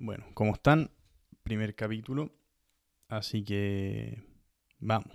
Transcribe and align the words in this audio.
Bueno, 0.00 0.26
¿cómo 0.32 0.54
están? 0.54 0.92
Primer 1.42 1.74
capítulo. 1.74 2.30
Así 3.08 3.42
que 3.42 4.22
vamos. 4.78 5.12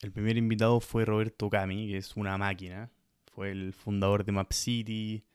El 0.00 0.12
primer 0.12 0.38
invitado 0.38 0.80
fue 0.80 1.04
Roberto 1.04 1.50
Cami, 1.50 1.88
que 1.88 1.98
es 1.98 2.16
una 2.16 2.38
máquina. 2.38 2.90
Fue 3.26 3.50
el 3.50 3.74
fundador 3.74 4.24
de 4.24 4.32
Map 4.32 4.50
City. 4.54 5.26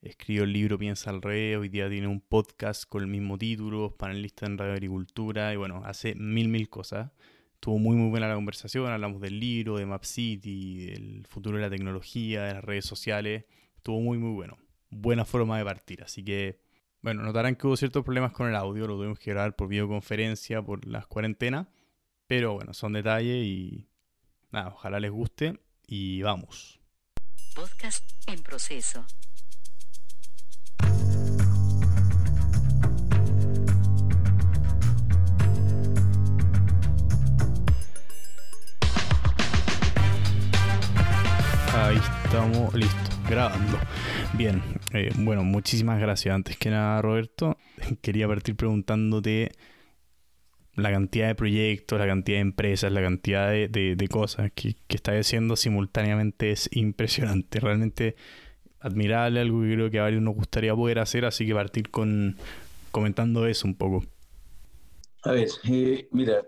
Escribió 0.00 0.44
el 0.44 0.54
libro 0.54 0.78
Piensa 0.78 1.10
al 1.10 1.20
Rey. 1.20 1.54
Hoy 1.54 1.68
día 1.68 1.90
tiene 1.90 2.06
un 2.06 2.22
podcast 2.22 2.84
con 2.88 3.02
el 3.02 3.08
mismo 3.08 3.36
título, 3.36 3.94
panelista 3.94 4.46
en 4.46 4.56
Radio 4.56 4.72
Agricultura. 4.72 5.52
Y 5.52 5.56
bueno, 5.56 5.82
hace 5.84 6.14
mil, 6.14 6.48
mil 6.48 6.70
cosas. 6.70 7.12
Estuvo 7.56 7.78
muy, 7.78 7.94
muy 7.94 8.08
buena 8.08 8.26
la 8.26 8.36
conversación. 8.36 8.90
Hablamos 8.90 9.20
del 9.20 9.38
libro, 9.38 9.76
de 9.76 9.84
Map 9.84 10.04
City, 10.04 10.86
del 10.86 11.26
futuro 11.26 11.58
de 11.58 11.64
la 11.64 11.70
tecnología, 11.70 12.44
de 12.44 12.54
las 12.54 12.64
redes 12.64 12.86
sociales. 12.86 13.44
Estuvo 13.76 14.00
muy, 14.00 14.16
muy 14.16 14.32
bueno. 14.32 14.56
Buena 14.88 15.26
forma 15.26 15.58
de 15.58 15.64
partir. 15.64 16.02
Así 16.02 16.24
que 16.24 16.69
bueno, 17.02 17.22
notarán 17.22 17.56
que 17.56 17.66
hubo 17.66 17.76
ciertos 17.76 18.04
problemas 18.04 18.32
con 18.32 18.48
el 18.48 18.56
audio, 18.56 18.86
lo 18.86 18.96
tuvimos 18.96 19.18
que 19.18 19.30
grabar 19.30 19.56
por 19.56 19.68
videoconferencia 19.68 20.62
por 20.62 20.86
las 20.86 21.06
cuarentenas, 21.06 21.66
pero 22.26 22.54
bueno, 22.54 22.74
son 22.74 22.92
detalles 22.92 23.44
y 23.44 23.88
nada, 24.50 24.68
ojalá 24.68 25.00
les 25.00 25.10
guste 25.10 25.60
y 25.86 26.22
vamos. 26.22 26.80
Podcast 27.54 28.04
en 28.26 28.42
proceso. 28.42 29.04
Ahí 41.72 41.96
estamos 42.24 42.74
listos, 42.74 42.99
grabando. 43.30 43.78
Bien, 44.34 44.62
eh, 44.92 45.10
bueno, 45.18 45.44
muchísimas 45.44 46.00
gracias. 46.00 46.34
Antes 46.34 46.58
que 46.58 46.70
nada, 46.70 47.00
Roberto, 47.00 47.56
quería 48.02 48.26
partir 48.26 48.56
preguntándote 48.56 49.52
la 50.74 50.90
cantidad 50.90 51.28
de 51.28 51.34
proyectos, 51.34 51.98
la 51.98 52.06
cantidad 52.06 52.38
de 52.38 52.42
empresas, 52.42 52.92
la 52.92 53.02
cantidad 53.02 53.50
de, 53.50 54.08
cosas 54.10 54.50
que, 54.54 54.74
que 54.86 54.96
estás 54.96 55.14
haciendo 55.14 55.56
simultáneamente 55.56 56.50
es 56.50 56.68
impresionante. 56.72 57.60
Realmente 57.60 58.16
admirable, 58.80 59.40
algo 59.40 59.60
que 59.60 59.74
creo 59.74 59.90
que 59.90 59.98
a 59.98 60.02
varios 60.02 60.22
nos 60.22 60.34
gustaría 60.34 60.74
poder 60.74 60.98
hacer, 60.98 61.24
así 61.24 61.46
que 61.46 61.54
partir 61.54 61.90
con 61.90 62.36
comentando 62.90 63.46
eso 63.46 63.68
un 63.68 63.74
poco. 63.74 64.04
A 65.22 65.32
ver, 65.32 65.48
eh, 65.68 66.08
mira, 66.12 66.46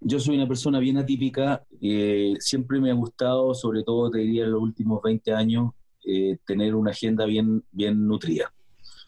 yo 0.00 0.20
soy 0.20 0.36
una 0.36 0.46
persona 0.46 0.78
bien 0.78 0.96
atípica, 0.96 1.64
eh, 1.80 2.34
siempre 2.38 2.80
me 2.80 2.90
ha 2.90 2.94
gustado, 2.94 3.52
sobre 3.52 3.82
todo 3.82 4.10
te 4.10 4.18
diría 4.18 4.44
en 4.44 4.52
los 4.52 4.62
últimos 4.62 5.02
20 5.02 5.32
años, 5.32 5.72
eh, 6.06 6.38
tener 6.46 6.74
una 6.74 6.92
agenda 6.92 7.24
bien, 7.26 7.64
bien 7.72 8.06
nutrida. 8.06 8.52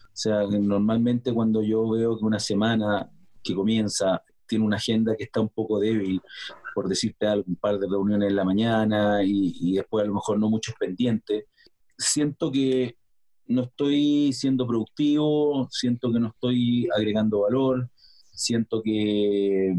O 0.03 0.21
sea, 0.21 0.45
normalmente 0.47 1.33
cuando 1.33 1.63
yo 1.63 1.89
veo 1.89 2.17
que 2.17 2.25
una 2.25 2.39
semana 2.39 3.09
que 3.41 3.55
comienza 3.55 4.21
tiene 4.45 4.65
una 4.65 4.75
agenda 4.75 5.15
que 5.15 5.23
está 5.23 5.39
un 5.39 5.49
poco 5.49 5.79
débil, 5.79 6.21
por 6.75 6.89
decirte 6.89 7.25
algo, 7.25 7.45
un 7.47 7.55
par 7.55 7.79
de 7.79 7.87
reuniones 7.87 8.29
en 8.29 8.35
la 8.35 8.43
mañana 8.43 9.23
y, 9.23 9.55
y 9.61 9.73
después 9.75 10.03
a 10.03 10.07
lo 10.07 10.15
mejor 10.15 10.39
no 10.39 10.49
muchos 10.49 10.75
pendientes, 10.77 11.45
siento 11.97 12.51
que 12.51 12.97
no 13.47 13.63
estoy 13.63 14.33
siendo 14.33 14.67
productivo, 14.67 15.67
siento 15.71 16.11
que 16.11 16.19
no 16.19 16.27
estoy 16.27 16.87
agregando 16.95 17.41
valor, 17.41 17.89
siento 18.31 18.81
que 18.81 19.75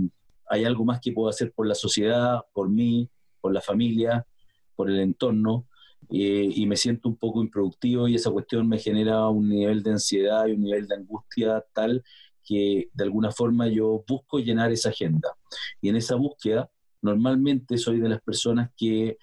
hay 0.49 0.65
algo 0.65 0.85
más 0.85 1.01
que 1.01 1.13
puedo 1.13 1.29
hacer 1.29 1.53
por 1.53 1.67
la 1.67 1.75
sociedad, 1.75 2.41
por 2.53 2.69
mí, 2.69 3.09
por 3.41 3.53
la 3.53 3.61
familia, 3.61 4.27
por 4.75 4.91
el 4.91 5.01
entorno, 5.01 5.67
eh, 6.13 6.51
y 6.55 6.67
me 6.67 6.77
siento 6.77 7.09
un 7.09 7.17
poco 7.17 7.43
improductivo 7.43 8.09
y 8.09 8.17
esa 8.17 8.31
cuestión 8.31 8.69
me 8.69 8.79
genera 8.79 9.29
un 9.29 9.49
nivel 9.49 9.83
de 9.83 9.93
ansiedad 9.93 10.47
y 10.47 10.53
un 10.53 10.63
nivel 10.63 10.89
de 10.89 10.97
angustia 10.97 11.65
tal 11.73 12.03
que 12.45 12.91
de 12.93 13.05
alguna 13.05 13.31
forma 13.31 13.69
yo 13.69 14.05
busco 14.09 14.41
llenar 14.41 14.73
esa 14.73 14.89
agenda. 14.89 15.37
Y 15.81 15.89
en 15.89 15.97
esa 15.97 16.17
búsqueda, 16.17 16.69
normalmente 17.01 17.79
soy 17.79 18.01
de 18.01 18.09
las 18.09 18.21
personas 18.23 18.71
que, 18.77 19.19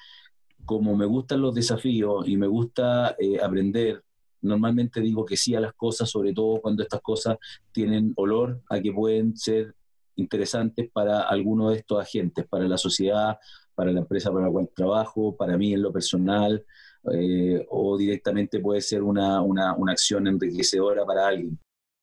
como 0.66 0.96
me 0.96 1.06
gustan 1.06 1.42
los 1.42 1.54
desafíos 1.54 2.28
y 2.28 2.38
me 2.38 2.48
gusta 2.48 3.16
eh, 3.20 3.38
aprender, 3.44 4.04
normalmente 4.42 5.02
digo 5.02 5.26
que 5.26 5.36
sí 5.36 5.56
a 5.56 5.60
las 5.60 5.74
cosas, 5.74 6.10
sobre 6.10 6.34
todo 6.34 6.62
cuando 6.62 6.84
estas 6.84 7.02
cosas 7.02 7.38
tienen 7.74 8.14
olor 8.16 8.62
a 8.70 8.80
que 8.80 8.94
pueden 8.94 9.36
ser 9.36 9.76
interesantes 10.16 10.90
para 10.92 11.22
alguno 11.22 11.70
de 11.70 11.78
estos 11.78 12.02
agentes, 12.02 12.48
para 12.48 12.68
la 12.68 12.78
sociedad, 12.78 13.38
para 13.78 13.92
la 13.92 14.00
empresa 14.00 14.32
para 14.32 14.48
la 14.48 14.52
cual 14.52 14.70
trabajo, 14.76 15.38
para 15.38 15.56
mí 15.56 15.72
en 15.72 15.84
lo 15.84 15.94
personal, 15.94 16.66
eh, 17.14 17.64
o 17.70 17.96
directamente 17.96 18.60
puede 18.60 18.82
ser 18.82 19.04
una, 19.04 19.40
una, 19.44 19.76
una, 19.76 19.92
acción 19.92 20.26
enriquecedora 20.26 21.06
para 21.06 21.28
alguien. 21.28 21.60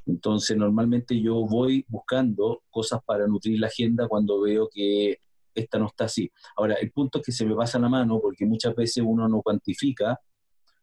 Entonces, 0.07 0.57
normalmente 0.57 1.21
yo 1.21 1.45
voy 1.45 1.85
buscando 1.89 2.63
cosas 2.71 3.01
para 3.05 3.27
nutrir 3.27 3.59
la 3.59 3.67
agenda 3.67 4.07
cuando 4.07 4.41
veo 4.43 4.69
que 4.73 5.19
esta 5.53 5.77
no 5.81 5.87
está 5.87 6.05
así. 6.05 6.31
Ahora, 6.57 6.75
el 6.75 6.93
punto 6.93 7.19
es 7.19 7.27
que 7.27 7.33
se 7.33 7.45
me 7.45 7.57
pasa 7.57 7.81
la 7.81 7.89
mano 7.89 8.21
porque 8.21 8.47
muchas 8.47 8.77
veces 8.77 9.03
uno 9.05 9.29
no 9.29 9.43
cuantifica 9.43 10.21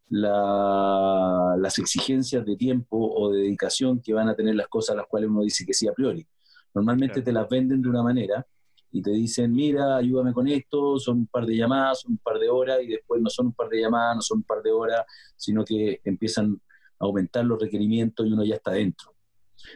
la, 0.10 1.56
las 1.58 1.80
exigencias 1.80 2.46
de 2.46 2.58
tiempo 2.58 2.98
o 2.98 3.32
de 3.32 3.44
dedicación 3.44 4.02
que 4.02 4.14
van 4.14 4.28
a 4.28 4.36
tener 4.36 4.56
las 4.56 4.68
cosas 4.68 4.96
a 4.96 4.98
las 4.98 5.08
cuales 5.08 5.30
uno 5.30 5.42
dice 5.44 5.66
que 5.66 5.74
sí 5.74 5.88
a 5.88 5.94
priori. 5.94 6.28
Normalmente 6.74 7.22
te 7.22 7.32
las 7.32 7.48
venden 7.48 7.82
de 7.82 7.88
una 7.88 8.04
manera 8.04 8.46
y 8.92 9.02
te 9.02 9.12
dicen, 9.12 9.52
mira, 9.52 9.98
ayúdame 9.98 10.34
con 10.34 10.48
esto, 10.48 11.00
son 11.00 11.20
un 11.20 11.28
par 11.28 11.46
de 11.46 11.56
llamadas, 11.56 12.02
son 12.02 12.14
un 12.14 12.18
par 12.18 12.38
de 12.40 12.50
horas, 12.50 12.80
y 12.84 12.88
después 12.88 13.22
no 13.22 13.30
son 13.30 13.48
un 13.48 13.54
par 13.54 13.70
de 13.70 13.82
llamadas, 13.82 14.16
no 14.18 14.22
son 14.22 14.38
un 14.40 14.44
par 14.44 14.62
de 14.62 14.72
horas, 14.72 15.06
sino 15.36 15.64
que 15.64 16.02
empiezan 16.04 16.60
a 17.00 17.06
aumentar 17.06 17.46
los 17.46 17.60
requerimientos 17.60 18.26
y 18.26 18.32
uno 18.32 18.44
ya 18.44 18.56
está 18.56 18.72
dentro. 18.72 19.14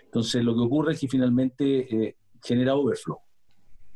Entonces, 0.04 0.44
lo 0.44 0.54
que 0.54 0.62
ocurre 0.62 0.94
es 0.94 1.00
que 1.00 1.08
finalmente 1.08 2.08
eh, 2.08 2.16
genera 2.42 2.76
overflow 2.76 3.25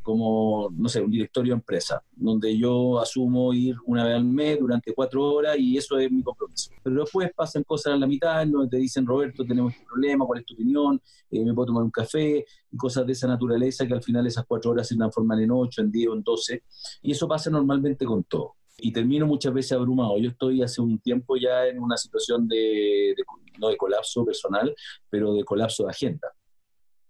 como, 0.01 0.69
no 0.75 0.89
sé, 0.89 1.01
un 1.01 1.11
directorio 1.11 1.53
de 1.53 1.59
empresa, 1.59 2.03
donde 2.15 2.57
yo 2.57 2.99
asumo 2.99 3.53
ir 3.53 3.75
una 3.85 4.05
vez 4.05 4.15
al 4.15 4.25
mes 4.25 4.59
durante 4.59 4.93
cuatro 4.93 5.23
horas 5.23 5.57
y 5.59 5.77
eso 5.77 5.97
es 5.97 6.11
mi 6.11 6.23
compromiso. 6.23 6.71
Pero 6.83 7.01
después 7.01 7.31
pasan 7.35 7.63
cosas 7.63 7.93
a 7.93 7.97
la 7.97 8.07
mitad, 8.07 8.45
donde 8.47 8.69
te 8.69 8.77
dicen, 8.77 9.05
Roberto, 9.05 9.45
tenemos 9.45 9.73
este 9.73 9.85
problema, 9.85 10.25
¿cuál 10.25 10.39
es 10.39 10.45
tu 10.45 10.53
opinión? 10.53 11.01
Eh, 11.29 11.43
¿Me 11.43 11.53
puedo 11.53 11.67
tomar 11.67 11.83
un 11.83 11.91
café? 11.91 12.45
Y 12.71 12.77
cosas 12.77 13.05
de 13.05 13.13
esa 13.13 13.27
naturaleza 13.27 13.85
que 13.87 13.93
al 13.93 14.03
final 14.03 14.25
esas 14.25 14.45
cuatro 14.45 14.71
horas 14.71 14.87
se 14.87 14.95
transforman 14.95 15.39
en 15.41 15.51
ocho, 15.51 15.81
en 15.81 15.91
diez 15.91 16.07
o 16.07 16.13
en 16.13 16.23
doce. 16.23 16.63
Y 17.01 17.11
eso 17.11 17.27
pasa 17.27 17.49
normalmente 17.49 18.05
con 18.05 18.23
todo. 18.23 18.55
Y 18.77 18.93
termino 18.93 19.27
muchas 19.27 19.53
veces 19.53 19.73
abrumado. 19.73 20.17
Yo 20.17 20.29
estoy 20.29 20.61
hace 20.61 20.81
un 20.81 20.99
tiempo 20.99 21.35
ya 21.35 21.67
en 21.67 21.79
una 21.79 21.97
situación 21.97 22.47
de, 22.47 23.13
de 23.15 23.23
no 23.59 23.67
de 23.67 23.77
colapso 23.77 24.23
personal, 24.25 24.73
pero 25.09 25.33
de 25.33 25.43
colapso 25.43 25.83
de 25.83 25.89
agenda 25.89 26.29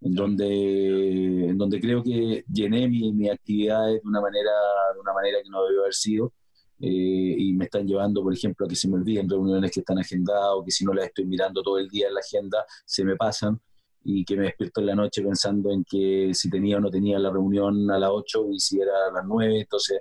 en 0.01 0.13
donde, 0.13 1.49
en 1.49 1.57
donde 1.57 1.79
creo 1.79 2.01
que 2.03 2.43
llené 2.51 2.87
mi, 2.87 3.11
mi 3.11 3.29
actividades 3.29 4.01
de 4.01 4.07
una 4.07 4.21
manera, 4.21 4.51
de 4.93 4.99
una 4.99 5.13
manera 5.13 5.39
que 5.43 5.49
no 5.49 5.65
debió 5.65 5.81
haber 5.81 5.93
sido. 5.93 6.33
Eh, 6.81 7.35
y 7.37 7.53
me 7.53 7.65
están 7.65 7.85
llevando, 7.85 8.23
por 8.23 8.33
ejemplo, 8.33 8.65
a 8.65 8.69
que 8.69 8.75
se 8.75 8.87
me 8.87 8.95
olviden 8.95 9.29
reuniones 9.29 9.71
que 9.71 9.81
están 9.81 9.99
agendadas 9.99 10.51
o 10.53 10.63
que 10.63 10.71
si 10.71 10.85
no 10.85 10.93
las 10.93 11.07
estoy 11.07 11.25
mirando 11.25 11.61
todo 11.61 11.77
el 11.77 11.89
día 11.89 12.07
en 12.07 12.13
la 12.13 12.21
agenda, 12.21 12.65
se 12.85 13.03
me 13.03 13.17
pasan 13.17 13.59
y 14.03 14.23
que 14.23 14.37
me 14.37 14.43
despierto 14.43 14.79
en 14.79 14.87
la 14.87 14.95
noche 14.95 15.21
pensando 15.21 15.71
en 15.71 15.83
que 15.83 16.31
si 16.33 16.49
tenía 16.49 16.77
o 16.77 16.79
no 16.79 16.89
tenía 16.89 17.19
la 17.19 17.31
reunión 17.31 17.91
a 17.91 17.99
las 17.99 18.09
8 18.13 18.47
y 18.53 18.59
si 18.59 18.79
era 18.79 18.93
a 19.09 19.11
las 19.11 19.25
9, 19.25 19.59
entonces 19.59 19.99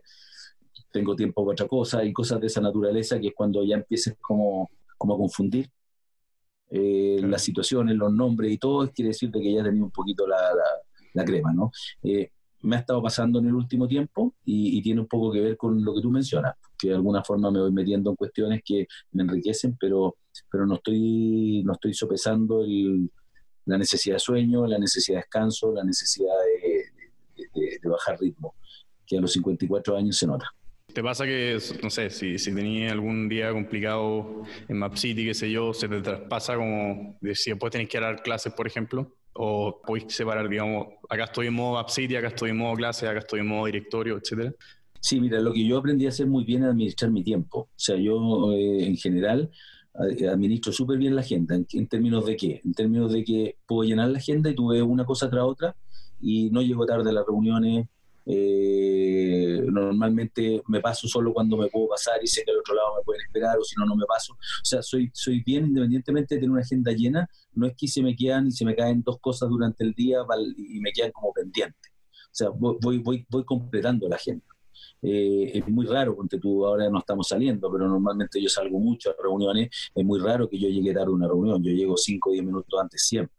tengo 0.92 1.16
tiempo 1.16 1.44
para 1.44 1.53
otra 1.54 1.66
cosa 1.66 2.04
y 2.04 2.12
cosas 2.12 2.41
de 2.41 2.47
esa 2.47 2.60
naturaleza 2.60 3.19
que 3.19 3.28
es 3.28 3.34
cuando 3.34 3.64
ya 3.64 3.75
empieces 3.75 4.14
como, 4.20 4.70
como 4.97 5.14
a 5.14 5.19
confundir 5.19 5.69
eh, 6.71 7.21
las 7.23 7.43
situaciones, 7.43 7.97
los 7.97 8.12
nombres 8.12 8.53
y 8.53 8.59
todo, 8.59 8.91
quiere 8.91 9.09
decir 9.09 9.31
que 9.31 9.53
ya 9.53 9.62
tenía 9.62 9.83
un 9.83 9.91
poquito 9.91 10.27
la, 10.27 10.39
la, 11.15 11.25
crema, 11.25 11.53
¿no? 11.53 11.71
Eh, 12.03 12.31
me 12.62 12.77
ha 12.77 12.81
estado 12.81 13.03
pasando 13.03 13.39
en 13.39 13.47
el 13.47 13.55
último 13.55 13.89
tiempo 13.89 14.34
y, 14.45 14.83
tiene 14.83 15.01
un 15.01 15.06
poco 15.06 15.33
que 15.33 15.41
ver 15.41 15.56
con 15.56 15.83
lo 15.83 15.95
que 15.95 16.03
tú 16.03 16.11
mencionas, 16.11 16.55
que 16.77 16.89
de 16.89 16.95
alguna 16.95 17.23
forma 17.23 17.51
me 17.51 17.61
voy 17.61 17.73
metiendo 17.73 18.11
en 18.11 18.17
cuestiones 18.17 18.62
que 18.65 18.87
me 19.12 19.23
enriquecen, 19.23 19.77
pero, 19.81 20.17
pero 20.51 20.67
no, 20.67 20.75
estoy, 20.75 21.62
no 21.65 21.73
estoy 21.73 21.95
sopesando 21.95 22.62
el, 22.62 23.11
la 23.65 23.79
necesidad 23.79 24.17
de 24.17 24.21
sueño, 24.21 24.67
la 24.67 24.79
necesidad 24.79 25.19
de 25.19 25.23
descanso, 25.23 25.73
la 25.73 25.85
necesidad 25.85 26.35
de, 26.62 27.79
de 27.81 27.88
bajar 27.88 28.19
ritmo, 28.21 28.56
que 29.06 29.19
a 29.19 29.21
los 29.21 29.32
54 29.32 29.97
años 29.97 30.19
se 30.19 30.26
nota. 30.26 30.53
¿Te 30.99 31.05
pasa 31.05 31.27
que, 31.27 31.56
no 31.81 31.91
sé, 31.91 32.11
si, 32.11 32.41
si 32.41 32.53
tenías 32.53 32.91
algún 32.91 33.29
día 33.29 33.53
complicado 33.53 34.43
en 34.67 34.79
Map 34.79 34.97
City, 34.97 35.27
qué 35.27 35.33
sé 35.33 35.49
yo, 35.49 35.73
se 35.73 35.89
te 35.89 36.00
traspasa 36.00 36.56
como 36.56 37.17
de 37.21 37.37
si 37.37 37.50
después 37.50 37.71
tenés 37.71 37.89
que 37.89 38.00
dar 38.00 38.21
clases, 38.21 38.53
por 38.53 38.67
ejemplo? 38.67 39.15
¿O 39.33 39.81
podéis 39.81 40.12
separar, 40.12 40.49
digamos, 40.49 40.89
acá 41.09 41.23
estoy 41.23 41.47
en 41.47 41.55
modo 41.55 41.75
Map 41.75 41.89
City, 41.89 42.17
acá 42.17 42.27
estoy 42.27 42.50
en 42.50 42.56
modo 42.56 42.75
clase, 42.75 43.06
acá 43.06 43.21
estoy 43.21 43.39
en 43.39 43.47
modo 43.47 43.67
directorio, 43.67 44.19
etcétera? 44.19 44.53
Sí, 44.99 45.21
mira, 45.21 45.39
lo 45.39 45.53
que 45.53 45.65
yo 45.65 45.79
aprendí 45.79 46.05
a 46.06 46.09
hacer 46.09 46.27
muy 46.27 46.43
bien 46.43 46.65
es 46.65 46.71
administrar 46.71 47.12
mi 47.12 47.23
tiempo. 47.23 47.61
O 47.61 47.69
sea, 47.77 47.95
yo 47.95 48.53
eh, 48.55 48.85
en 48.85 48.97
general 48.97 49.53
administro 49.95 50.73
súper 50.73 50.99
bien 50.99 51.15
la 51.15 51.21
agenda. 51.21 51.55
¿En, 51.55 51.65
¿En, 51.75 51.87
términos 51.87 52.27
de 52.27 52.37
qué? 52.37 52.61
En 52.65 52.75
términos 52.75 53.12
de 53.12 53.23
que 53.23 53.55
puedo 53.69 53.89
llenar 53.89 54.09
la 54.09 54.19
agenda 54.19 54.50
y 54.50 54.56
tuve 54.56 54.83
una 54.83 55.05
cosa 55.05 55.31
tras 55.31 55.45
otra 55.45 55.77
y 56.21 56.50
no 56.50 56.61
llego 56.61 56.85
tarde 56.87 57.11
a 57.11 57.12
las 57.12 57.25
reuniones, 57.25 57.87
Eh, 58.30 59.62
normalmente 59.70 60.62
me 60.69 60.80
paso 60.80 61.08
solo 61.08 61.32
cuando 61.32 61.56
me 61.56 61.69
puedo 61.69 61.88
pasar 61.88 62.22
y 62.22 62.26
sé 62.26 62.44
que 62.44 62.50
al 62.50 62.58
otro 62.58 62.75
lado 62.75 62.96
me 62.98 63.02
pueden 63.02 63.22
esperar 63.22 63.56
o 63.58 63.64
si 63.64 63.75
no, 63.76 63.86
no 63.86 63.96
me 63.96 64.04
paso. 64.04 64.34
O 64.34 64.64
sea, 64.64 64.82
soy, 64.82 65.10
soy 65.14 65.42
bien 65.42 65.66
independientemente 65.66 66.34
de 66.34 66.40
tener 66.40 66.50
una 66.50 66.60
agenda 66.60 66.92
llena, 66.92 67.28
no 67.54 67.66
es 67.66 67.75
que 67.76 67.88
se 67.88 68.02
me 68.02 68.14
quedan 68.14 68.48
y 68.48 68.52
se 68.52 68.66
me 68.66 68.76
caen 68.76 69.02
dos 69.02 69.19
cosas 69.19 69.48
durante 69.48 69.82
el 69.82 69.94
día 69.94 70.19
y 70.56 70.78
me 70.80 70.92
quedan 70.92 71.10
como 71.12 71.32
pendientes. 71.32 71.92
O 72.26 72.34
sea, 72.38 72.50
voy, 72.50 72.98
voy, 72.98 73.26
voy 73.30 73.44
completando 73.44 74.08
la 74.08 74.16
agenda. 74.16 74.44
Eh, 75.00 75.52
es 75.54 75.69
muy 75.69 75.86
raro, 75.86 76.14
porque 76.14 76.38
tú 76.38 76.66
ahora 76.66 76.88
no 76.90 76.98
estamos 76.98 77.28
saliendo, 77.28 77.70
pero 77.70 77.88
normalmente 77.88 78.42
yo 78.42 78.48
salgo 78.48 78.78
mucho 78.78 79.10
a 79.10 79.14
reuniones, 79.22 79.70
es 79.94 80.04
muy 80.04 80.20
raro 80.20 80.48
que 80.48 80.58
yo 80.58 80.69
llegue 80.69 80.92
tarde 80.92 81.06
a 81.06 81.14
una 81.14 81.28
reunión, 81.28 81.62
yo 81.62 81.70
llego 81.70 81.96
5 81.96 82.30
o 82.30 82.32
10 82.32 82.44
minutos 82.44 82.80
antes 82.80 83.02
siempre. 83.06 83.38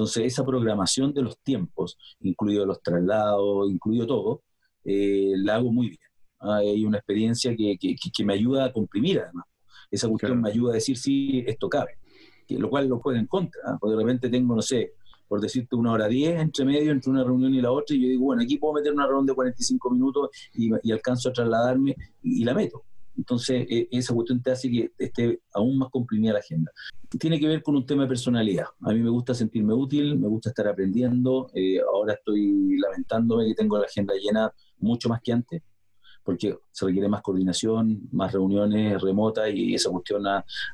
Entonces, 0.00 0.24
esa 0.32 0.46
programación 0.46 1.12
de 1.12 1.20
los 1.20 1.38
tiempos, 1.40 1.98
incluido 2.20 2.64
los 2.64 2.80
traslados, 2.80 3.70
incluido 3.70 4.06
todo, 4.06 4.42
eh, 4.82 5.34
la 5.36 5.56
hago 5.56 5.70
muy 5.70 5.88
bien. 5.88 6.00
Ah, 6.38 6.56
hay 6.56 6.86
una 6.86 6.96
experiencia 6.96 7.54
que, 7.54 7.76
que, 7.78 8.24
me 8.24 8.32
ayuda 8.32 8.64
a 8.64 8.72
comprimir, 8.72 9.20
además. 9.20 9.44
Esa 9.90 10.08
cuestión 10.08 10.40
me 10.40 10.48
ayuda 10.48 10.70
a 10.70 10.74
decir, 10.76 10.96
sí, 10.96 11.44
esto 11.46 11.68
cabe. 11.68 11.98
Que, 12.48 12.58
lo 12.58 12.70
cual 12.70 12.88
lo 12.88 12.98
puede 12.98 13.18
en 13.18 13.26
contra, 13.26 13.60
¿ah? 13.66 13.76
porque 13.78 13.94
de 13.94 14.02
repente 14.02 14.30
tengo, 14.30 14.56
no 14.56 14.62
sé, 14.62 14.94
por 15.28 15.38
decirte 15.38 15.76
una 15.76 15.92
hora 15.92 16.08
diez 16.08 16.40
entre 16.40 16.64
medio, 16.64 16.92
entre 16.92 17.10
una 17.10 17.22
reunión 17.22 17.54
y 17.54 17.60
la 17.60 17.70
otra, 17.70 17.94
y 17.94 18.00
yo 18.00 18.08
digo, 18.08 18.24
bueno, 18.24 18.40
aquí 18.40 18.56
puedo 18.56 18.72
meter 18.72 18.94
una 18.94 19.06
reunión 19.06 19.26
de 19.26 19.34
45 19.34 19.90
minutos 19.90 20.30
y, 20.54 20.70
y 20.82 20.92
alcanzo 20.92 21.28
a 21.28 21.32
trasladarme 21.34 21.94
y, 22.22 22.42
la 22.42 22.54
meto. 22.54 22.84
Entonces, 23.20 23.66
e, 23.68 23.86
esa 23.90 24.14
cuestión 24.14 24.42
te 24.42 24.50
hace 24.50 24.70
que 24.70 24.92
esté 24.96 25.40
aún 25.52 25.76
más 25.78 25.90
comprimida 25.90 26.32
la 26.32 26.38
agenda. 26.38 26.72
Tiene 27.18 27.38
que 27.38 27.46
ver 27.46 27.62
con 27.62 27.76
un 27.76 27.84
tema 27.84 28.04
de 28.04 28.08
personalidad. 28.08 28.64
A 28.80 28.92
mí 28.94 29.00
me 29.00 29.10
gusta 29.10 29.34
sentirme 29.34 29.74
útil, 29.74 30.18
me 30.18 30.26
gusta 30.26 30.48
estar 30.48 30.66
aprendiendo. 30.66 31.50
Eh, 31.54 31.80
ahora 31.80 32.14
estoy 32.14 32.78
lamentándome 32.78 33.46
que 33.46 33.54
tengo 33.54 33.76
la 33.76 33.84
agenda 33.84 34.14
llena 34.14 34.50
mucho 34.78 35.10
más 35.10 35.20
que 35.20 35.32
antes, 35.32 35.62
porque 36.24 36.56
se 36.70 36.86
requiere 36.86 37.08
más 37.08 37.20
coordinación, 37.20 38.08
más 38.10 38.32
reuniones 38.32 39.02
remotas 39.02 39.50
y 39.52 39.74
esa 39.74 39.90
cuestión 39.90 40.24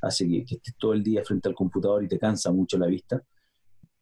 hace 0.00 0.28
que, 0.28 0.44
que 0.44 0.54
estés 0.54 0.76
todo 0.78 0.92
el 0.92 1.02
día 1.02 1.25
frente 1.25 1.49
al 1.49 1.54
computador 1.56 2.04
y 2.04 2.08
te 2.08 2.16
cansa 2.16 2.52
mucho 2.52 2.78
la 2.78 2.87
vista 2.87 3.20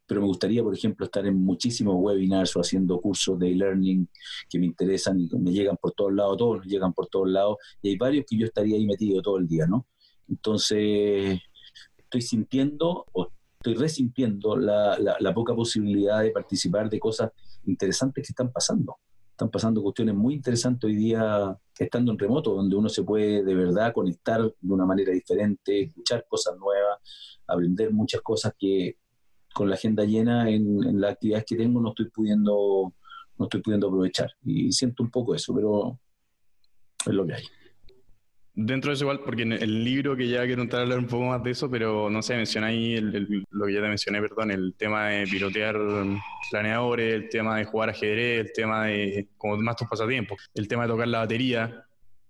pero 0.05 0.21
me 0.21 0.27
gustaría, 0.27 0.63
por 0.63 0.73
ejemplo, 0.73 1.05
estar 1.05 1.25
en 1.25 1.43
muchísimos 1.43 1.95
webinars 1.97 2.55
o 2.55 2.59
haciendo 2.59 2.99
cursos 2.99 3.39
de 3.39 3.51
e-learning 3.51 4.07
que 4.49 4.59
me 4.59 4.67
interesan 4.67 5.19
y 5.19 5.29
me 5.37 5.51
llegan 5.51 5.77
por 5.77 5.93
todos 5.93 6.13
lados, 6.13 6.37
todos 6.37 6.65
llegan 6.65 6.93
por 6.93 7.07
todos 7.07 7.29
lados, 7.29 7.57
y 7.81 7.89
hay 7.89 7.97
varios 7.97 8.25
que 8.27 8.37
yo 8.37 8.45
estaría 8.45 8.75
ahí 8.75 8.85
metido 8.85 9.21
todo 9.21 9.37
el 9.37 9.47
día, 9.47 9.65
¿no? 9.67 9.87
Entonces, 10.27 11.39
estoy 11.97 12.21
sintiendo 12.21 13.05
o 13.13 13.29
estoy 13.57 13.75
resintiendo 13.75 14.55
la, 14.55 14.97
la, 15.19 15.33
poca 15.33 15.55
posibilidad 15.55 16.21
de 16.21 16.31
participar 16.31 16.89
de 16.89 16.99
cosas 16.99 17.31
interesantes 17.65 18.25
que 18.25 18.31
están 18.31 18.51
pasando. 18.51 18.97
Están 19.31 19.49
pasando 19.49 19.81
cuestiones 19.81 20.15
muy 20.15 20.35
interesantes 20.35 20.87
hoy 20.87 20.95
día 20.95 21.57
estando 21.77 22.11
en 22.11 22.19
remoto, 22.19 22.53
donde 22.53 22.75
uno 22.75 22.89
se 22.89 23.03
puede 23.03 23.43
de 23.43 23.55
verdad 23.55 23.91
conectar 23.91 24.41
de 24.41 24.73
una 24.73 24.85
manera 24.85 25.11
diferente, 25.11 25.83
escuchar 25.83 26.25
cosas 26.29 26.55
nuevas, 26.57 26.99
aprender 27.47 27.91
muchas 27.91 28.21
cosas 28.21 28.53
que 28.57 28.97
con 29.55 29.69
la 29.69 29.75
agenda 29.75 30.03
llena 30.03 30.49
en, 30.49 30.99
las 30.99 31.13
actividades 31.13 31.45
que 31.47 31.55
tengo 31.55 31.79
no 31.79 31.89
estoy 31.89 32.09
pudiendo 32.09 32.93
no 33.37 33.45
estoy 33.45 33.61
pudiendo 33.61 33.87
aprovechar. 33.87 34.29
Y 34.43 34.71
siento 34.71 35.01
un 35.01 35.09
poco 35.09 35.33
eso 35.33 35.55
pero 35.55 35.97
es 37.05 37.13
lo 37.13 37.25
que 37.25 37.35
hay. 37.35 37.43
Dentro 38.53 38.89
de 38.89 38.95
eso 38.95 39.05
igual, 39.05 39.21
porque 39.23 39.43
en 39.43 39.53
el 39.53 39.83
libro 39.83 40.15
que 40.15 40.27
ya 40.29 40.45
quiero 40.45 40.63
a 40.63 40.81
hablar 40.81 40.99
un 40.99 41.07
poco 41.07 41.25
más 41.25 41.43
de 41.43 41.51
eso, 41.51 41.69
pero 41.69 42.09
no 42.09 42.21
sé, 42.21 42.35
mencionáis 42.35 43.01
lo 43.01 43.65
que 43.65 43.73
ya 43.73 43.81
te 43.81 43.87
mencioné, 43.87 44.21
perdón, 44.21 44.51
el 44.51 44.73
tema 44.77 45.07
de 45.07 45.27
pilotear 45.27 45.77
planeadores, 46.49 47.13
el 47.13 47.29
tema 47.29 47.57
de 47.57 47.65
jugar 47.65 47.89
ajedrez, 47.89 48.47
el 48.47 48.53
tema 48.53 48.85
de, 48.85 49.27
como 49.37 49.57
más 49.57 49.75
tus 49.75 49.89
pasatiempos, 49.89 50.37
el 50.53 50.69
tema 50.69 50.83
de 50.83 50.89
tocar 50.89 51.07
la 51.09 51.19
batería, 51.19 51.85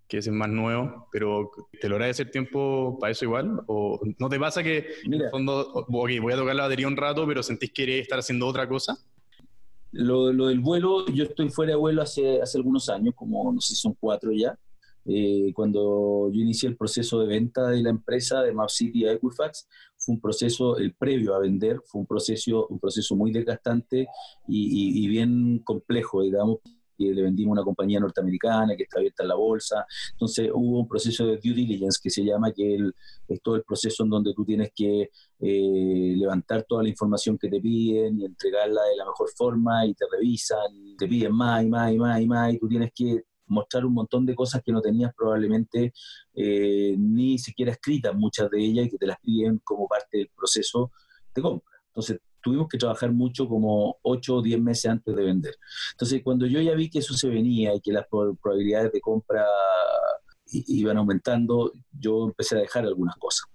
que 0.07 0.17
es 0.19 0.27
más 0.29 0.49
nuevo, 0.49 1.07
pero 1.11 1.51
¿te 1.79 1.89
logra 1.89 2.07
hacer 2.07 2.29
tiempo 2.29 2.97
para 2.99 3.11
eso 3.11 3.25
igual? 3.25 3.61
¿O 3.67 3.99
no 4.19 4.29
te 4.29 4.39
pasa 4.39 4.63
que 4.63 4.87
en 5.03 5.13
el 5.15 5.29
fondo, 5.29 5.71
ok, 5.73 6.09
voy 6.21 6.33
a 6.33 6.37
tocar 6.37 6.55
la 6.55 6.63
batería 6.63 6.87
un 6.87 6.97
rato, 6.97 7.25
pero 7.25 7.41
sentís 7.41 7.69
que 7.71 7.85
querés 7.85 8.01
estar 8.03 8.19
haciendo 8.19 8.47
otra 8.47 8.67
cosa? 8.67 8.97
Lo, 9.91 10.31
lo, 10.31 10.47
del 10.47 10.59
vuelo, 10.59 11.05
yo 11.07 11.23
estoy 11.23 11.49
fuera 11.49 11.71
de 11.71 11.77
vuelo 11.77 12.01
hace, 12.01 12.41
hace 12.41 12.57
algunos 12.57 12.89
años, 12.89 13.15
como 13.15 13.51
no 13.51 13.61
sé 13.61 13.73
si 13.75 13.81
son 13.81 13.95
cuatro 13.99 14.31
ya. 14.31 14.57
Eh, 15.07 15.51
cuando 15.53 16.31
yo 16.33 16.41
inicié 16.41 16.67
el 16.67 16.77
proceso 16.77 17.19
de 17.19 17.27
venta 17.27 17.69
de 17.69 17.81
la 17.81 17.91
empresa 17.91 18.41
de 18.41 18.51
Map 18.51 18.69
City 18.69 19.05
a 19.05 19.13
Equifax, 19.13 19.67
fue 19.97 20.15
un 20.15 20.21
proceso, 20.21 20.77
el 20.77 20.93
previo 20.95 21.35
a 21.35 21.39
vender, 21.39 21.79
fue 21.85 22.01
un 22.01 22.07
proceso, 22.07 22.67
un 22.67 22.79
proceso 22.79 23.15
muy 23.15 23.31
desgastante 23.31 24.07
y, 24.47 25.03
y 25.03 25.07
bien 25.07 25.59
complejo, 25.59 26.23
digamos, 26.23 26.59
y 26.97 27.13
le 27.13 27.21
vendimos 27.23 27.53
una 27.53 27.63
compañía 27.63 27.99
norteamericana 27.99 28.75
que 28.75 28.83
está 28.83 28.99
abierta 28.99 29.23
en 29.23 29.29
la 29.29 29.35
bolsa. 29.35 29.85
Entonces 30.11 30.49
hubo 30.53 30.79
un 30.79 30.87
proceso 30.87 31.25
de 31.25 31.37
due 31.37 31.53
diligence 31.53 31.99
que 32.01 32.09
se 32.09 32.23
llama, 32.23 32.51
que 32.51 32.77
es 33.27 33.41
todo 33.41 33.55
el 33.55 33.63
proceso 33.63 34.03
en 34.03 34.09
donde 34.09 34.33
tú 34.33 34.45
tienes 34.45 34.71
que 34.75 35.09
eh, 35.39 36.13
levantar 36.15 36.63
toda 36.67 36.83
la 36.83 36.89
información 36.89 37.37
que 37.37 37.49
te 37.49 37.59
piden 37.59 38.19
y 38.19 38.25
entregarla 38.25 38.83
de 38.83 38.95
la 38.95 39.05
mejor 39.05 39.29
forma 39.35 39.85
y 39.85 39.93
te 39.93 40.05
revisan, 40.11 40.95
te 40.97 41.07
piden 41.07 41.33
más 41.33 41.63
y 41.63 41.69
más 41.69 41.91
y 41.91 41.97
más 41.97 42.21
y 42.21 42.27
más 42.27 42.53
y 42.53 42.59
tú 42.59 42.67
tienes 42.67 42.91
que 42.93 43.23
mostrar 43.47 43.85
un 43.85 43.93
montón 43.93 44.25
de 44.25 44.35
cosas 44.35 44.61
que 44.63 44.71
no 44.71 44.81
tenías 44.81 45.13
probablemente 45.15 45.93
eh, 46.33 46.95
ni 46.97 47.37
siquiera 47.37 47.71
escritas 47.71 48.15
muchas 48.15 48.49
de 48.49 48.59
ellas 48.59 48.87
y 48.87 48.89
que 48.89 48.97
te 48.97 49.05
las 49.05 49.19
piden 49.19 49.59
como 49.63 49.87
parte 49.87 50.17
del 50.17 50.29
proceso 50.35 50.91
de 51.33 51.41
compra. 51.41 51.75
Entonces 51.87 52.19
tuvimos 52.45 52.67
que 52.69 52.77
trabajar 52.77 53.11
mucho 53.11 53.47
como 53.47 53.97
8 54.03 54.35
o 54.35 54.41
10 54.43 54.61
meses 54.61 54.85
antes 54.85 55.15
de 55.15 55.23
vender. 55.23 55.55
Entonces, 55.93 56.21
cuando 56.23 56.45
yo 56.45 56.61
ya 56.61 56.75
vi 56.75 56.91
que 56.91 56.99
eso 56.99 57.15
se 57.15 57.27
venía 57.27 57.73
y 57.73 57.81
que 57.81 57.91
las 57.91 58.05
probabilidades 58.07 58.91
de 58.91 59.01
compra 59.01 59.43
iban 60.51 60.97
aumentando, 60.97 61.73
yo 61.91 62.25
empecé 62.25 62.55
a 62.55 62.59
dejar 62.59 62.85
algunas 62.85 63.15
cosas. 63.15 63.49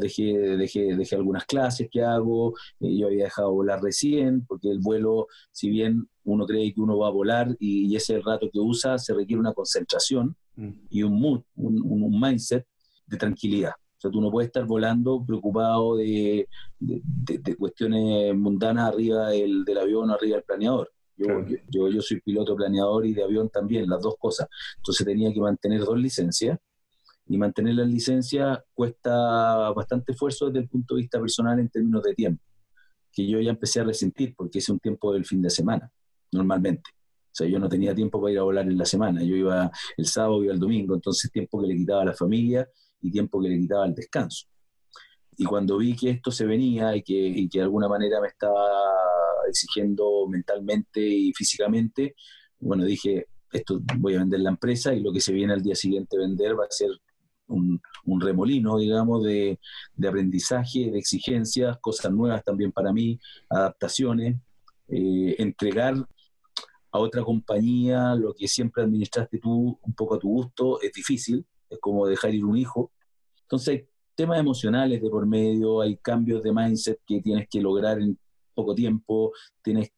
Dejé, 0.00 0.56
dejé, 0.56 0.96
dejé, 0.96 1.14
algunas 1.14 1.44
clases 1.44 1.88
que 1.88 2.02
hago, 2.02 2.54
eh, 2.80 2.98
yo 2.98 3.06
había 3.06 3.26
dejado 3.26 3.52
volar 3.52 3.80
recién, 3.80 4.44
porque 4.44 4.68
el 4.68 4.80
vuelo, 4.80 5.28
si 5.52 5.70
bien 5.70 6.08
uno 6.24 6.44
cree 6.44 6.74
que 6.74 6.80
uno 6.80 6.98
va 6.98 7.06
a 7.06 7.12
volar 7.12 7.54
y, 7.60 7.94
ese 7.94 8.18
rato 8.18 8.50
que 8.52 8.58
usa, 8.58 8.98
se 8.98 9.14
requiere 9.14 9.38
una 9.38 9.54
concentración 9.54 10.34
mm. 10.56 10.70
y 10.90 11.04
un 11.04 11.20
mood, 11.20 11.42
un 11.54 12.20
mindset 12.20 12.66
de 13.06 13.16
tranquilidad. 13.16 13.74
Sea, 14.06 14.10
tú 14.10 14.20
no 14.20 14.30
puedes 14.30 14.48
estar 14.48 14.64
volando 14.64 15.24
preocupado 15.24 15.96
de, 15.96 16.48
cuestiones 17.58 18.34
mundanas 18.34 18.92
arriba 18.92 19.30
del, 19.30 19.64
avión 19.80 20.10
o 20.10 20.14
arriba 20.14 20.36
del 20.36 20.44
planeador. 20.44 20.92
Yo, 21.16 21.88
yo, 21.88 22.02
soy 22.02 22.20
piloto 22.20 22.54
planeador 22.54 23.06
y 23.06 23.14
de 23.14 23.22
avión 23.22 23.48
también, 23.48 23.88
las 23.88 24.02
dos 24.02 24.16
cosas. 24.18 24.48
Entonces 24.76 25.06
tenía 25.06 25.32
que 25.32 25.40
mantener 25.40 25.80
dos 25.80 25.98
licencias 25.98 26.58
y 27.28 27.38
mantener 27.38 27.74
las 27.74 27.88
licencias 27.88 28.58
cuesta 28.72 29.70
bastante 29.70 30.12
esfuerzo 30.12 30.46
desde 30.46 30.60
el 30.60 30.68
punto 30.68 30.94
de 30.94 31.02
vista 31.02 31.18
personal 31.18 31.58
en 31.58 31.68
términos 31.68 32.02
de 32.02 32.14
tiempo, 32.14 32.42
que 33.10 33.26
yo 33.26 33.40
ya 33.40 33.50
empecé 33.50 33.80
a 33.80 33.84
resentir 33.84 34.34
porque 34.36 34.58
es 34.58 34.68
un 34.68 34.78
tiempo 34.78 35.12
del 35.12 35.24
fin 35.24 35.42
de 35.42 35.50
semana, 35.50 35.90
normalmente. 36.32 36.90
O 36.92 37.36
sea, 37.36 37.46
yo 37.48 37.58
no 37.58 37.68
tenía 37.68 37.94
tiempo 37.94 38.20
para 38.20 38.32
ir 38.32 38.38
a 38.38 38.42
volar 38.42 38.66
en 38.66 38.78
la 38.78 38.84
semana, 38.84 39.22
yo 39.22 39.36
iba 39.36 39.70
el 39.96 40.06
sábado, 40.06 40.42
iba 40.42 40.54
el 40.54 40.60
domingo, 40.60 40.94
entonces 40.94 41.30
tiempo 41.30 41.60
que 41.60 41.66
le 41.66 41.76
quitaba 41.76 42.02
a 42.02 42.06
la 42.06 42.14
familia 42.14 42.68
y 43.00 43.10
tiempo 43.10 43.40
que 43.40 43.48
le 43.48 43.58
quitaba 43.58 43.86
el 43.86 43.94
descanso. 43.94 44.46
Y 45.36 45.44
cuando 45.44 45.76
vi 45.78 45.94
que 45.94 46.10
esto 46.10 46.30
se 46.30 46.46
venía 46.46 46.96
y 46.96 47.02
que, 47.02 47.14
y 47.14 47.48
que 47.48 47.58
de 47.58 47.64
alguna 47.64 47.88
manera 47.88 48.20
me 48.20 48.28
estaba 48.28 48.64
exigiendo 49.48 50.26
mentalmente 50.28 51.00
y 51.00 51.32
físicamente, 51.34 52.14
bueno, 52.58 52.84
dije, 52.84 53.26
esto 53.52 53.80
voy 53.98 54.14
a 54.14 54.20
vender 54.20 54.40
la 54.40 54.50
empresa 54.50 54.94
y 54.94 55.00
lo 55.00 55.12
que 55.12 55.20
se 55.20 55.32
viene 55.32 55.52
al 55.52 55.62
día 55.62 55.74
siguiente 55.74 56.18
vender 56.18 56.58
va 56.58 56.64
a 56.64 56.70
ser 56.70 56.90
un, 57.48 57.80
remolino, 58.20 58.78
digamos, 58.78 59.22
de, 59.24 59.60
de, 59.94 60.08
aprendizaje, 60.08 60.90
de 60.90 60.98
exigencias, 60.98 61.78
cosas 61.80 62.12
nuevas 62.12 62.42
también 62.42 62.72
para 62.72 62.92
mí, 62.92 63.20
adaptaciones, 63.48 64.36
eh, 64.88 65.36
entregar 65.38 65.94
a 66.92 66.98
otra 66.98 67.22
compañía 67.22 68.14
lo 68.14 68.34
que 68.34 68.48
siempre 68.48 68.82
administraste 68.82 69.38
tú 69.38 69.78
un 69.82 69.94
poco 69.94 70.14
a 70.14 70.18
tu 70.18 70.28
gusto 70.28 70.80
es 70.80 70.92
difícil, 70.92 71.46
es 71.76 71.80
como 71.80 72.06
dejar 72.06 72.34
ir 72.34 72.44
un 72.44 72.56
hijo. 72.56 72.92
Entonces, 73.42 73.68
hay 73.68 73.88
temas 74.14 74.40
emocionales 74.40 75.00
de 75.00 75.10
por 75.10 75.26
medio, 75.26 75.80
hay 75.80 75.96
cambios 75.98 76.42
de 76.42 76.52
mindset 76.52 77.00
que 77.06 77.20
tienes 77.20 77.48
que 77.48 77.60
lograr 77.60 78.00
en 78.00 78.18
poco 78.54 78.74
tiempo, 78.74 79.32
tienes 79.62 79.92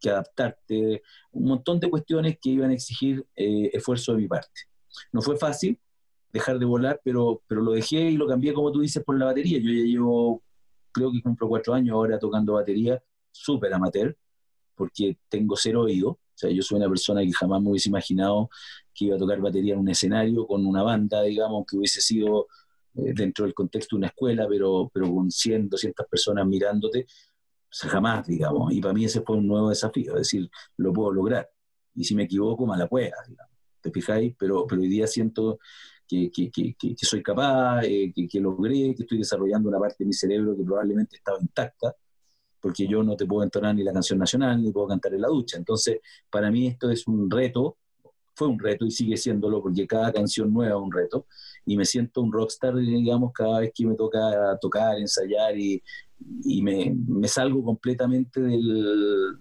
que 0.00 0.10
adaptarte, 0.10 1.02
un 1.32 1.44
montón 1.44 1.78
de 1.78 1.90
cuestiones 1.90 2.38
que 2.40 2.50
iban 2.50 2.70
a 2.70 2.74
exigir 2.74 3.26
eh, 3.36 3.70
esfuerzo 3.72 4.12
de 4.12 4.18
mi 4.18 4.28
parte. 4.28 4.62
No 5.12 5.20
fue 5.22 5.36
fácil 5.36 5.78
dejar 6.32 6.58
de 6.58 6.64
volar, 6.64 7.00
pero, 7.04 7.42
pero 7.46 7.60
lo 7.60 7.72
dejé 7.72 8.10
y 8.10 8.16
lo 8.16 8.26
cambié, 8.26 8.52
como 8.52 8.72
tú 8.72 8.80
dices, 8.80 9.02
por 9.04 9.18
la 9.18 9.26
batería. 9.26 9.58
Yo 9.58 9.70
ya 9.70 9.84
llevo, 9.84 10.42
creo 10.92 11.12
que 11.12 11.22
cumplo 11.22 11.48
cuatro 11.48 11.74
años 11.74 11.94
ahora 11.94 12.18
tocando 12.18 12.54
batería, 12.54 13.02
súper 13.30 13.72
amateur, 13.74 14.16
porque 14.74 15.18
tengo 15.28 15.56
cero 15.56 15.82
oído. 15.82 16.18
Sea, 16.40 16.50
yo 16.50 16.62
soy 16.62 16.78
una 16.78 16.88
persona 16.88 17.22
que 17.22 17.32
jamás 17.32 17.60
me 17.62 17.70
hubiese 17.70 17.88
imaginado 17.88 18.48
que 18.94 19.06
iba 19.06 19.16
a 19.16 19.18
tocar 19.18 19.40
batería 19.40 19.74
en 19.74 19.80
un 19.80 19.88
escenario 19.88 20.46
con 20.46 20.66
una 20.66 20.82
banda, 20.82 21.22
digamos, 21.22 21.64
que 21.68 21.76
hubiese 21.76 22.00
sido 22.00 22.48
eh, 22.94 23.12
dentro 23.14 23.44
del 23.44 23.54
contexto 23.54 23.96
de 23.96 23.98
una 23.98 24.06
escuela, 24.08 24.46
pero, 24.48 24.90
pero 24.92 25.12
con 25.14 25.30
100, 25.30 25.68
200 25.68 26.06
personas 26.06 26.46
mirándote, 26.46 27.06
o 27.06 27.72
sea, 27.72 27.90
jamás, 27.90 28.26
digamos. 28.26 28.72
Y 28.72 28.80
para 28.80 28.94
mí 28.94 29.04
ese 29.04 29.20
fue 29.22 29.36
un 29.36 29.46
nuevo 29.46 29.68
desafío, 29.68 30.12
es 30.14 30.20
decir, 30.20 30.50
lo 30.78 30.92
puedo 30.92 31.12
lograr. 31.12 31.48
y 31.94 32.04
si 32.04 32.14
me 32.14 32.24
equivoco, 32.24 32.66
mala 32.66 32.88
pueda, 32.88 33.16
¿te 33.80 33.90
fijáis? 33.90 34.34
Pero, 34.38 34.66
pero 34.66 34.80
hoy 34.82 34.88
día 34.88 35.06
siento 35.06 35.58
que, 36.08 36.30
que, 36.30 36.50
que, 36.50 36.74
que 36.76 37.06
soy 37.06 37.22
capaz, 37.22 37.82
eh, 37.84 38.12
que, 38.14 38.40
logré, 38.40 38.94
que 38.94 39.02
estoy 39.02 39.18
desarrollando 39.18 39.68
una 39.68 39.78
parte 39.78 39.96
de 40.00 40.06
mi 40.06 40.12
cerebro 40.12 40.56
que 40.56 40.64
probablemente 40.64 41.16
estaba 41.16 41.38
intacta, 41.40 41.94
porque 42.60 42.86
yo 42.86 43.02
no 43.02 43.16
te 43.16 43.26
puedo 43.26 43.42
entonar 43.42 43.74
ni 43.74 43.82
la 43.82 43.92
canción 43.92 44.18
nacional, 44.18 44.62
ni 44.62 44.70
puedo 44.70 44.88
cantar 44.88 45.14
en 45.14 45.22
la 45.22 45.28
ducha. 45.28 45.56
Entonces, 45.56 46.00
para 46.30 46.50
mí 46.50 46.66
esto 46.66 46.90
es 46.90 47.06
un 47.06 47.30
reto, 47.30 47.76
fue 48.34 48.48
un 48.48 48.58
reto 48.58 48.86
y 48.86 48.90
sigue 48.90 49.16
siéndolo, 49.16 49.62
porque 49.62 49.86
cada 49.86 50.12
canción 50.12 50.52
nueva 50.52 50.78
es 50.78 50.82
un 50.82 50.92
reto, 50.92 51.26
y 51.66 51.76
me 51.76 51.84
siento 51.84 52.22
un 52.22 52.32
rockstar, 52.32 52.74
digamos, 52.76 53.32
cada 53.32 53.60
vez 53.60 53.72
que 53.74 53.86
me 53.86 53.94
toca 53.94 54.58
tocar, 54.60 54.98
ensayar, 54.98 55.58
y, 55.58 55.82
y 56.44 56.62
me, 56.62 56.96
me 57.06 57.28
salgo 57.28 57.62
completamente 57.62 58.40
del, 58.40 59.38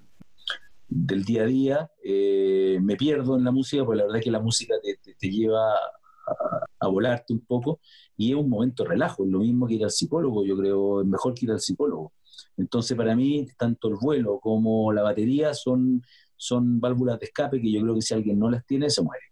del 0.88 1.24
día 1.24 1.44
a 1.44 1.46
día, 1.46 1.92
eh, 2.04 2.80
me 2.82 2.96
pierdo 2.96 3.38
en 3.38 3.44
la 3.44 3.52
música, 3.52 3.86
porque 3.86 3.98
la 3.98 4.04
verdad 4.04 4.20
es 4.20 4.24
que 4.26 4.32
la 4.32 4.42
música 4.42 4.76
te, 4.82 5.14
te, 5.14 5.30
lleva 5.30 5.72
a, 5.72 6.66
a, 6.80 6.88
volarte 6.88 7.34
un 7.34 7.42
poco 7.42 7.80
y 8.18 8.32
es 8.32 8.36
un 8.36 8.50
momento 8.50 8.84
de 8.84 8.90
relajo, 8.90 9.24
es 9.24 9.30
lo 9.30 9.40
mismo 9.40 9.68
que 9.68 9.76
ir 9.76 9.84
al 9.84 9.92
psicólogo, 9.92 10.44
yo 10.46 10.58
creo, 10.58 11.02
es 11.02 11.08
mejor 11.08 11.34
que 11.34 11.46
ir 11.46 11.52
al 11.52 11.60
psicólogo. 11.60 12.12
Entonces 12.60 12.96
para 12.96 13.16
mí, 13.16 13.48
tanto 13.58 13.88
el 13.88 13.96
vuelo 13.96 14.40
como 14.40 14.92
la 14.92 15.02
batería 15.02 15.54
son, 15.54 16.04
son 16.36 16.80
válvulas 16.80 17.20
de 17.20 17.26
escape 17.26 17.62
que 17.62 17.72
yo 17.72 17.82
creo 17.82 17.96
que 17.96 18.02
si 18.02 18.14
alguien 18.14 18.38
no 18.38 18.50
las 18.50 18.66
tiene, 18.66 18.90
se 18.90 19.02
muere. 19.02 19.24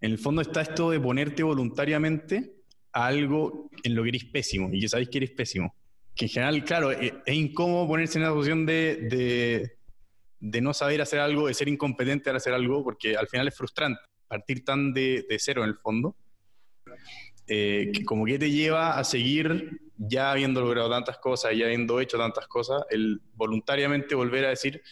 En 0.00 0.12
el 0.12 0.18
fondo 0.18 0.42
está 0.42 0.60
esto 0.60 0.90
de 0.90 1.00
ponerte 1.00 1.42
voluntariamente 1.42 2.54
a 2.92 3.06
algo 3.06 3.70
en 3.82 3.94
lo 3.94 4.02
que 4.02 4.10
eres 4.10 4.24
pésimo 4.26 4.68
y 4.72 4.80
que 4.80 4.88
sabéis 4.88 5.08
que 5.08 5.18
eres 5.18 5.30
pésimo. 5.30 5.74
Que 6.14 6.26
en 6.26 6.30
general, 6.30 6.64
claro, 6.64 6.92
es, 6.92 7.12
es 7.24 7.34
incómodo 7.34 7.88
ponerse 7.88 8.18
en 8.18 8.24
la 8.24 8.32
posición 8.32 8.64
de, 8.66 9.08
de 9.10 9.76
de 10.38 10.60
no 10.60 10.74
saber 10.74 11.00
hacer 11.00 11.18
algo, 11.18 11.48
de 11.48 11.54
ser 11.54 11.68
incompetente 11.68 12.30
al 12.30 12.36
hacer 12.36 12.52
algo, 12.52 12.84
porque 12.84 13.16
al 13.16 13.26
final 13.26 13.48
es 13.48 13.56
frustrante 13.56 14.00
partir 14.28 14.64
tan 14.64 14.92
de, 14.92 15.24
cero 15.38 15.62
en 15.62 15.70
el 15.70 15.76
fondo, 15.76 16.16
eh, 17.46 17.90
que 17.94 18.04
como 18.04 18.24
que 18.24 18.38
te 18.38 18.50
lleva 18.50 18.98
a 18.98 19.04
seguir 19.04 19.80
ya 19.98 20.32
habiendo 20.32 20.60
logrado 20.60 20.90
tantas 20.90 21.18
cosas, 21.18 21.52
ya 21.56 21.66
habiendo 21.66 22.00
hecho 22.00 22.18
tantas 22.18 22.46
cosas, 22.46 22.84
el 22.90 23.20
voluntariamente 23.34 24.14
volver 24.14 24.44
a 24.44 24.50
decir, 24.50 24.82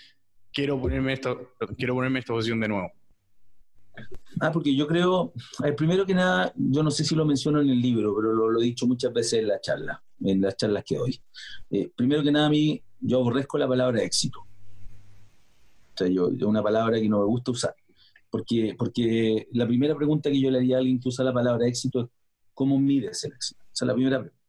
quiero 0.53 0.81
ponerme, 0.81 1.13
esta, 1.13 1.37
quiero 1.77 1.95
ponerme 1.95 2.21
esta 2.21 2.33
posición 2.33 2.61
de 2.61 2.69
nuevo. 2.69 2.93
Ah, 4.41 4.51
porque 4.51 4.75
yo 4.75 4.87
creo, 4.87 5.33
primero 5.77 6.05
que 6.05 6.15
nada, 6.15 6.53
yo 6.57 6.83
no 6.83 6.91
sé 6.91 7.05
si 7.05 7.15
lo 7.15 7.25
menciono 7.25 7.61
en 7.61 7.71
el 7.71 7.81
libro, 7.81 8.15
pero 8.17 8.33
lo, 8.33 8.61
he 8.61 8.65
dicho 8.65 8.87
muchas 8.87 9.13
veces 9.13 9.41
en 9.41 9.49
la 9.49 9.61
charla, 9.61 10.03
en 10.21 10.41
las 10.41 10.57
charlas 10.57 10.85
que 10.85 10.97
doy. 10.97 11.21
Eh, 11.71 11.91
primero 11.95 12.23
que 12.23 12.33
nada, 12.33 12.47
a 12.47 12.51
mí, 12.51 12.83
yo 13.01 13.19
aborrezco 13.19 13.59
la 13.59 13.69
palabra 13.69 14.03
éxito. 14.03 14.41
O 14.41 15.97
sea, 15.97 16.09
yo, 16.09 16.29
una 16.49 16.63
palabra 16.63 17.01
que 17.01 17.09
no 17.09 17.21
me 17.21 17.27
gusta 17.27 17.53
usar. 17.53 17.75
Porque, 18.29 18.75
porque 18.77 19.47
la 19.53 19.67
primera 19.67 19.95
pregunta 19.95 20.29
que 20.29 20.41
yo 20.41 20.51
le 20.51 20.59
haría 20.59 20.77
a 20.77 20.79
alguien 20.81 20.99
que 20.99 21.09
usa 21.09 21.25
la 21.25 21.33
palabra 21.33 21.69
éxito 21.69 22.01
es, 22.01 22.07
¿cómo 22.53 22.81
mides 22.81 23.23
el 23.25 23.33
éxito? 23.33 23.63
Esa 23.73 23.85
es 23.85 23.87
la 23.87 23.95
primera 23.95 24.19
pregunta. 24.19 24.44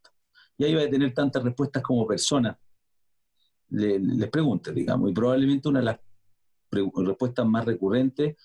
Y 0.58 0.64
ahí 0.64 0.74
va 0.74 0.84
a 0.84 0.90
tener 0.90 1.14
tantas 1.14 1.44
respuestas 1.44 1.84
como 1.84 2.08
persona 2.08 2.58
les 3.70 4.30
pregunte, 4.30 4.72
digamos. 4.72 5.10
Y 5.10 5.14
probablemente 5.14 5.70
una 5.70 5.80
de 5.80 5.86
las 5.86 6.00
respuestas 6.72 7.46
más 7.46 7.66
recurrentes 7.66 8.36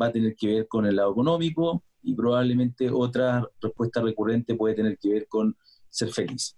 va 0.00 0.06
a 0.06 0.12
tener 0.12 0.34
que 0.36 0.46
ver 0.48 0.68
con 0.68 0.86
el 0.86 0.96
lado 0.96 1.12
económico 1.12 1.84
y 2.02 2.14
probablemente 2.14 2.90
otra 2.90 3.46
respuesta 3.60 4.00
recurrente 4.00 4.54
puede 4.54 4.74
tener 4.74 4.98
que 4.98 5.08
ver 5.10 5.28
con 5.28 5.56
ser 5.88 6.10
feliz 6.10 6.54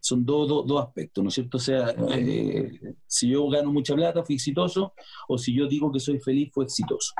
son 0.00 0.24
dos, 0.24 0.48
dos, 0.66 0.86
aspectos, 0.86 1.22
¿no 1.22 1.28
es 1.28 1.34
cierto? 1.34 1.58
O 1.58 1.60
sea, 1.60 1.94
eh, 2.12 2.70
si 3.06 3.28
yo 3.30 3.48
gano 3.48 3.72
mucha 3.72 3.94
plata, 3.94 4.24
fui 4.24 4.36
exitoso, 4.36 4.94
o 5.28 5.36
si 5.36 5.52
yo 5.52 5.66
digo 5.66 5.90
que 5.92 6.00
soy 6.00 6.18
feliz, 6.18 6.50
fue 6.52 6.64
exitoso. 6.64 7.12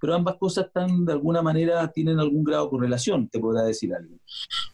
Pero 0.00 0.14
ambas 0.14 0.36
cosas 0.36 0.66
están, 0.66 1.04
de 1.04 1.12
alguna 1.12 1.40
manera, 1.42 1.90
tienen 1.92 2.18
algún 2.18 2.44
grado 2.44 2.64
de 2.64 2.70
correlación, 2.70 3.28
te 3.28 3.38
podrá 3.38 3.62
decir 3.62 3.94
alguien. 3.94 4.20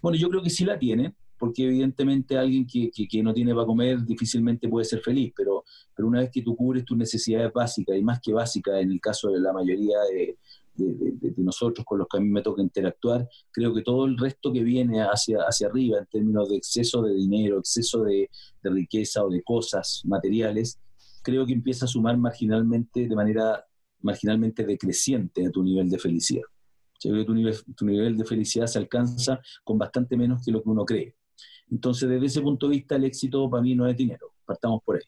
Bueno, 0.00 0.16
yo 0.18 0.28
creo 0.30 0.42
que 0.42 0.50
sí 0.50 0.64
la 0.64 0.78
tiene, 0.78 1.14
porque 1.40 1.64
evidentemente 1.64 2.36
alguien 2.36 2.66
que, 2.66 3.22
no 3.22 3.32
tiene 3.32 3.54
para 3.54 3.66
comer 3.66 4.04
difícilmente 4.04 4.68
puede 4.68 4.84
ser 4.84 5.00
feliz, 5.00 5.32
pero, 5.34 5.64
una 5.96 6.20
vez 6.20 6.30
que 6.30 6.42
tú 6.42 6.54
cubres 6.54 6.84
tus 6.84 6.96
necesidades 6.96 7.50
básicas, 7.52 7.96
y 7.96 8.02
más 8.02 8.20
que 8.20 8.32
básicas 8.32 8.80
en 8.80 8.92
el 8.92 9.00
caso 9.00 9.30
de 9.30 9.40
la 9.40 9.52
mayoría 9.52 9.98
de, 10.12 10.36
nosotros 11.36 11.84
con 11.84 11.98
los 11.98 12.08
que 12.08 12.18
a 12.18 12.20
mí 12.20 12.28
me 12.28 12.42
toca 12.42 12.62
interactuar, 12.62 13.26
creo 13.50 13.74
que 13.74 13.82
todo 13.82 14.04
el 14.04 14.18
resto 14.18 14.52
que 14.52 14.62
viene 14.62 15.02
hacia, 15.02 15.38
arriba 15.66 15.98
en 15.98 16.06
términos 16.06 16.48
de 16.50 16.56
exceso 16.56 17.02
de 17.02 17.14
dinero, 17.14 17.58
exceso 17.58 18.02
de, 18.02 18.28
riqueza 18.62 19.24
o 19.24 19.30
de 19.30 19.42
cosas 19.42 20.02
materiales, 20.04 20.78
creo 21.22 21.46
que 21.46 21.54
empieza 21.54 21.86
a 21.86 21.88
sumar 21.88 22.18
marginalmente, 22.18 23.08
de 23.08 23.16
manera 23.16 23.64
marginalmente 24.00 24.64
decreciente 24.64 25.46
a 25.46 25.50
tu 25.50 25.62
nivel 25.62 25.88
de 25.88 25.98
felicidad. 25.98 26.44
Yo 27.02 27.12
creo 27.12 27.24
que 27.24 27.72
tu 27.74 27.86
nivel 27.86 28.16
de 28.16 28.24
felicidad 28.26 28.66
se 28.66 28.78
alcanza 28.78 29.40
con 29.64 29.78
bastante 29.78 30.18
menos 30.18 30.44
que 30.44 30.52
lo 30.52 30.62
que 30.62 30.68
uno 30.68 30.84
cree. 30.84 31.14
Entonces, 31.70 32.08
desde 32.08 32.26
ese 32.26 32.40
punto 32.40 32.68
de 32.68 32.76
vista, 32.76 32.96
el 32.96 33.04
éxito 33.04 33.48
para 33.48 33.62
mí 33.62 33.74
no 33.74 33.86
es 33.86 33.96
dinero. 33.96 34.32
Partamos 34.44 34.82
por 34.84 34.96
ahí. 34.96 35.02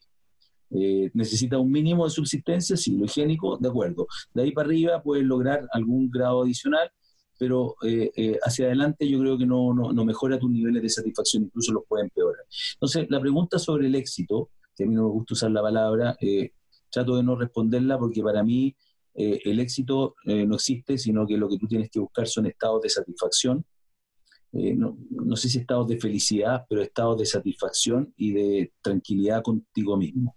Eh, 0.74 1.10
necesita 1.12 1.58
un 1.58 1.70
mínimo 1.70 2.04
de 2.04 2.10
subsistencia, 2.10 2.76
sí, 2.76 2.96
lo 2.96 3.04
higiénico, 3.04 3.58
de 3.58 3.68
acuerdo. 3.68 4.06
De 4.32 4.42
ahí 4.42 4.52
para 4.52 4.66
arriba 4.66 5.02
puedes 5.02 5.24
lograr 5.24 5.66
algún 5.72 6.10
grado 6.10 6.42
adicional, 6.42 6.90
pero 7.38 7.76
eh, 7.82 8.10
eh, 8.16 8.38
hacia 8.42 8.66
adelante 8.66 9.08
yo 9.08 9.18
creo 9.20 9.36
que 9.36 9.44
no, 9.44 9.74
no, 9.74 10.04
mejora 10.04 10.38
tus 10.38 10.50
niveles 10.50 10.82
de 10.82 10.88
satisfacción, 10.88 11.44
incluso 11.44 11.72
los 11.72 11.84
puede 11.86 12.04
empeorar. 12.04 12.44
Entonces, 12.74 13.06
la 13.10 13.20
pregunta 13.20 13.58
sobre 13.58 13.86
el 13.88 13.94
éxito, 13.94 14.50
que 14.74 14.84
a 14.84 14.86
mí 14.86 14.94
no 14.94 15.04
me 15.04 15.10
gusta 15.10 15.34
usar 15.34 15.50
la 15.50 15.60
palabra, 15.60 16.16
trato 16.90 17.16
de 17.16 17.22
no 17.22 17.36
responderla 17.36 17.98
porque 17.98 18.22
para 18.22 18.42
mí 18.42 18.74
el 19.14 19.60
éxito 19.60 20.14
no 20.24 20.54
existe, 20.54 20.96
sino 20.96 21.26
que 21.26 21.36
lo 21.36 21.48
que 21.48 21.58
tú 21.58 21.66
tienes 21.66 21.90
que 21.90 22.00
buscar 22.00 22.26
son 22.26 22.46
estados 22.46 22.80
de 22.80 22.88
satisfacción. 22.88 23.64
No, 24.52 24.98
no 25.10 25.36
sé 25.36 25.48
si 25.48 25.58
estados 25.58 25.88
de 25.88 25.98
felicidad, 25.98 26.66
pero 26.68 26.82
estados 26.82 27.18
de 27.18 27.26
satisfacción 27.26 28.12
y 28.16 28.32
de 28.32 28.72
tranquilidad 28.82 29.42
contigo 29.42 29.96
mismo. 29.96 30.36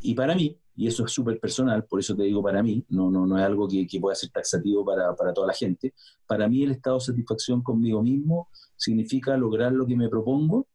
Y 0.00 0.14
para 0.14 0.34
mí, 0.34 0.58
y 0.76 0.86
eso 0.86 1.04
es 1.04 1.12
súper 1.12 1.38
personal, 1.38 1.84
por 1.84 2.00
eso 2.00 2.14
te 2.14 2.22
digo 2.24 2.42
para 2.42 2.62
mí, 2.62 2.84
no, 2.90 3.10
no, 3.10 3.26
no 3.26 3.38
es 3.38 3.44
algo 3.44 3.68
que, 3.68 3.86
que 3.86 4.00
pueda 4.00 4.14
ser 4.14 4.30
taxativo 4.30 4.84
para, 4.84 5.14
para, 5.14 5.32
toda 5.32 5.46
la 5.46 5.54
gente, 5.54 5.94
para 6.26 6.48
mí 6.48 6.62
el 6.62 6.72
estado 6.72 6.98
de 6.98 7.04
satisfacción 7.04 7.62
conmigo 7.62 8.02
mismo 8.02 8.48
significa 8.76 9.36
lograr 9.36 9.72
lo 9.72 9.86
que 9.86 9.96
me 9.96 10.08
propongo 10.08 10.66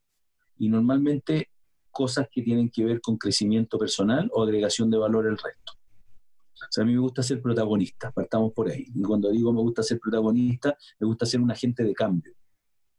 y 0.58 0.70
normalmente 0.70 1.50
cosas 1.92 2.28
que 2.32 2.42
tienen 2.42 2.70
que 2.70 2.86
ver 2.86 3.02
con 3.02 3.18
crecimiento 3.18 3.78
personal 3.78 4.30
o 4.34 4.44
agregación 4.44 4.90
de 4.90 4.98
valor 4.98 5.28
al 5.28 5.38
resto. 5.38 5.74
O 6.64 6.72
sea, 6.72 6.84
a 6.84 6.88
mí 6.88 6.94
me 6.94 7.00
gusta 7.00 7.24
ser 7.24 7.42
protagonista, 7.42 8.12
partamos 8.12 8.54
por 8.54 8.70
ahí. 8.70 8.86
Y 8.94 9.02
cuando 9.02 9.30
digo 9.32 9.52
me 9.52 9.62
gusta 9.62 9.84
ser 9.84 10.00
protagonista, 10.00 10.78
me 11.00 11.08
gusta 11.08 11.26
ser 11.26 11.42
un 11.42 11.52
agente 11.52 11.84
de 11.84 11.94
cambio. 11.94 12.34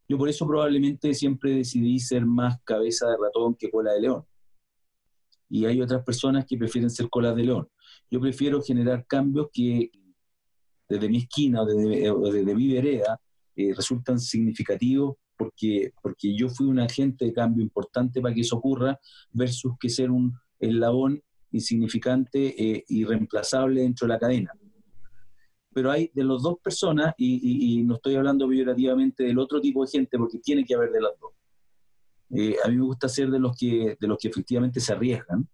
Yo 0.08 0.18
por 0.18 0.28
eso 0.28 0.46
probablemente 0.46 1.14
siempre 1.14 1.56
decidí 1.56 1.98
ser 1.98 2.26
más 2.26 2.60
cabeza 2.64 3.08
de 3.08 3.16
ratón 3.16 3.54
que 3.54 3.70
cola 3.70 3.92
de 3.92 4.00
león 4.00 4.24
y 5.52 5.66
hay 5.66 5.82
otras 5.82 6.02
personas 6.02 6.46
que 6.46 6.56
prefieren 6.56 6.88
ser 6.88 7.10
colas 7.10 7.36
de 7.36 7.44
león. 7.44 7.68
Yo 8.10 8.18
prefiero 8.20 8.62
generar 8.62 9.06
cambios 9.06 9.48
que 9.52 9.90
desde 10.88 11.10
mi 11.10 11.18
esquina 11.18 11.60
o 11.60 11.66
desde, 11.66 12.54
mi 12.54 12.72
vereda 12.72 13.20
eh, 13.54 13.74
resultan 13.76 14.18
significativos 14.18 15.16
porque, 15.36 15.92
porque 16.02 16.34
yo 16.34 16.48
fui 16.48 16.66
un 16.66 16.80
agente 16.80 17.26
de 17.26 17.34
cambio 17.34 17.62
importante 17.62 18.22
para 18.22 18.34
que 18.34 18.40
eso 18.40 18.56
ocurra 18.56 18.98
versus 19.30 19.74
que 19.78 19.90
ser 19.90 20.10
un 20.10 20.32
eslabón 20.58 21.22
insignificante 21.52 22.54
e 22.58 22.84
irreemplazable 22.88 23.82
dentro 23.82 24.06
de 24.06 24.12
la 24.12 24.18
cadena. 24.18 24.52
Pero 25.74 25.90
hay 25.90 26.10
de 26.12 26.24
las 26.24 26.42
dos 26.42 26.58
personas, 26.62 27.14
y, 27.16 27.78
y 27.78 27.82
no 27.84 27.94
estoy 27.94 28.16
hablando 28.16 28.48
peyorativamente 28.48 29.24
del 29.24 29.38
otro 29.38 29.60
tipo 29.60 29.84
de 29.84 29.90
gente, 29.90 30.18
porque 30.18 30.38
tiene 30.38 30.64
que 30.64 30.74
haber 30.74 30.90
de 30.90 31.00
las 31.00 31.12
dos 31.18 31.32
eh, 32.34 32.56
a 32.64 32.68
mí 32.68 32.76
me 32.76 32.84
gusta 32.84 33.08
ser 33.08 33.30
de 33.30 33.38
los, 33.38 33.54
que, 33.56 33.96
de 34.00 34.06
los 34.08 34.16
que 34.18 34.28
efectivamente 34.28 34.80
se 34.80 34.92
arriesgan, 34.92 35.46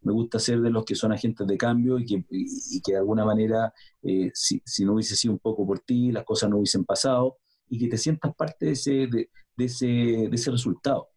me 0.00 0.12
gusta 0.12 0.38
ser 0.38 0.60
de 0.60 0.70
los 0.70 0.84
que 0.84 0.94
son 0.94 1.12
agentes 1.12 1.46
de 1.46 1.56
cambio 1.58 1.98
y 1.98 2.06
que, 2.06 2.24
y, 2.30 2.80
que 2.80 2.92
de 2.92 2.98
alguna 2.98 3.26
manera, 3.26 3.72
eh, 4.02 4.30
si, 4.32 4.60
si, 4.64 4.84
no 4.84 4.94
hubiese 4.94 5.16
sido 5.16 5.34
un 5.34 5.38
poco 5.38 5.66
por 5.66 5.80
ti, 5.80 6.12
las 6.12 6.24
cosas 6.24 6.48
no 6.48 6.56
hubiesen 6.56 6.84
pasado 6.84 7.38
y 7.68 7.78
que 7.78 7.88
te 7.88 7.98
sientas 7.98 8.34
parte 8.34 8.66
de 8.66 8.72
ese, 8.72 9.06
de, 9.06 9.28
ese, 9.58 9.86
de 9.86 10.30
ese 10.32 10.50
resultado. 10.50 11.08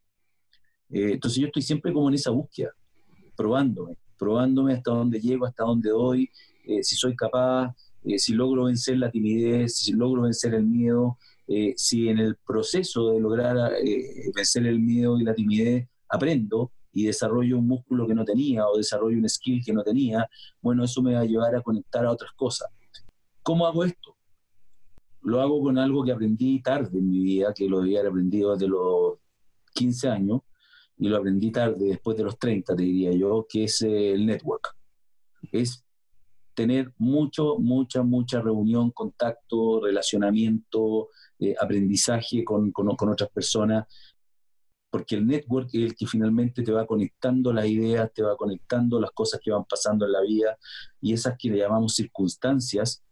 Eh, 0.89 1.13
entonces 1.13 1.39
yo 1.39 1.47
estoy 1.47 1.61
siempre 1.61 1.93
como 1.93 2.09
en 2.09 2.15
esa 2.15 2.31
búsqueda, 2.31 2.73
probándome, 3.35 3.97
probándome 4.17 4.73
hasta 4.73 4.91
dónde 4.91 5.19
llego, 5.19 5.45
hasta 5.45 5.63
dónde 5.63 5.89
doy, 5.89 6.29
si 6.81 6.95
soy 6.95 7.15
capaz, 7.15 7.73
si 8.17 8.33
logro 8.33 8.65
vencer 8.65 8.97
la 8.97 9.09
timidez, 9.09 9.77
si 9.77 9.93
logro 9.93 10.23
vencer 10.23 10.53
el 10.53 10.65
miedo, 10.65 11.17
eh, 11.49 11.73
si 11.77 12.09
en 12.09 12.19
el 12.19 12.35
proceso 12.35 13.13
de 13.13 13.21
lograr 13.21 13.71
eh, 13.81 14.29
vencer 14.35 14.67
el 14.67 14.79
miedo 14.79 15.17
y 15.17 15.23
la 15.23 15.33
timidez 15.33 15.87
aprendo 16.09 16.73
y 16.91 17.05
desarrollo 17.05 17.57
un 17.57 17.67
músculo 17.67 18.05
que 18.05 18.13
no 18.13 18.25
tenía 18.25 18.67
o 18.67 18.75
desarrollo 18.75 19.17
un 19.17 19.29
skill 19.29 19.63
que 19.63 19.71
no 19.71 19.81
tenía, 19.81 20.27
bueno, 20.61 20.83
eso 20.83 21.01
me 21.01 21.13
va 21.13 21.21
a 21.21 21.25
llevar 21.25 21.55
a 21.55 21.61
conectar 21.61 22.05
a 22.05 22.11
otras 22.11 22.31
cosas. 22.33 22.67
¿Cómo 23.43 23.65
hago 23.65 23.85
esto? 23.85 24.17
Lo 25.21 25.39
hago 25.39 25.61
con 25.61 25.77
algo 25.77 26.03
que 26.03 26.11
aprendí 26.11 26.61
tarde 26.61 26.99
en 26.99 27.09
mi 27.09 27.19
vida, 27.19 27.53
que 27.53 27.69
lo 27.69 27.79
había 27.79 28.01
aprendido 28.05 28.51
desde 28.51 28.67
los 28.67 29.19
15 29.73 30.09
años 30.09 30.41
y 30.97 31.09
lo 31.09 31.17
aprendí 31.17 31.51
tarde, 31.51 31.85
después 31.85 32.17
de 32.17 32.23
los 32.23 32.37
30, 32.39 32.75
te 32.75 32.81
diría 32.81 33.11
yo, 33.11 33.45
que 33.47 33.65
es 33.65 33.81
el 33.81 34.25
network. 34.25 34.75
Es 35.51 35.85
tener 36.57 36.91
mucho, 36.97 37.57
mucha, 37.59 38.01
mucha 38.01 38.41
reunión, 38.41 38.89
contacto, 38.89 39.79
relacionamiento, 39.79 41.09
eh, 41.37 41.55
aprendizaje 41.59 42.43
con, 42.43 42.71
con, 42.71 43.09
otras 43.09 43.29
personas, 43.29 43.85
porque 44.89 45.15
el 45.15 45.27
network 45.27 45.69
es 45.73 45.83
el 45.83 45.95
que 45.95 46.07
finalmente 46.07 46.63
te 46.63 46.71
va 46.71 46.87
conectando 46.87 47.53
las 47.53 47.67
ideas, 47.67 48.11
te 48.11 48.23
va 48.23 48.35
conectando 48.35 48.99
las 48.99 49.11
cosas 49.11 49.39
que 49.43 49.51
van 49.51 49.65
pasando 49.65 50.07
en 50.07 50.13
la 50.13 50.21
vida 50.21 50.57
y 50.99 51.13
esas 51.13 51.37
que 51.37 51.51
le 51.51 51.59
llamamos 51.59 51.93
circunstancias 51.93 53.03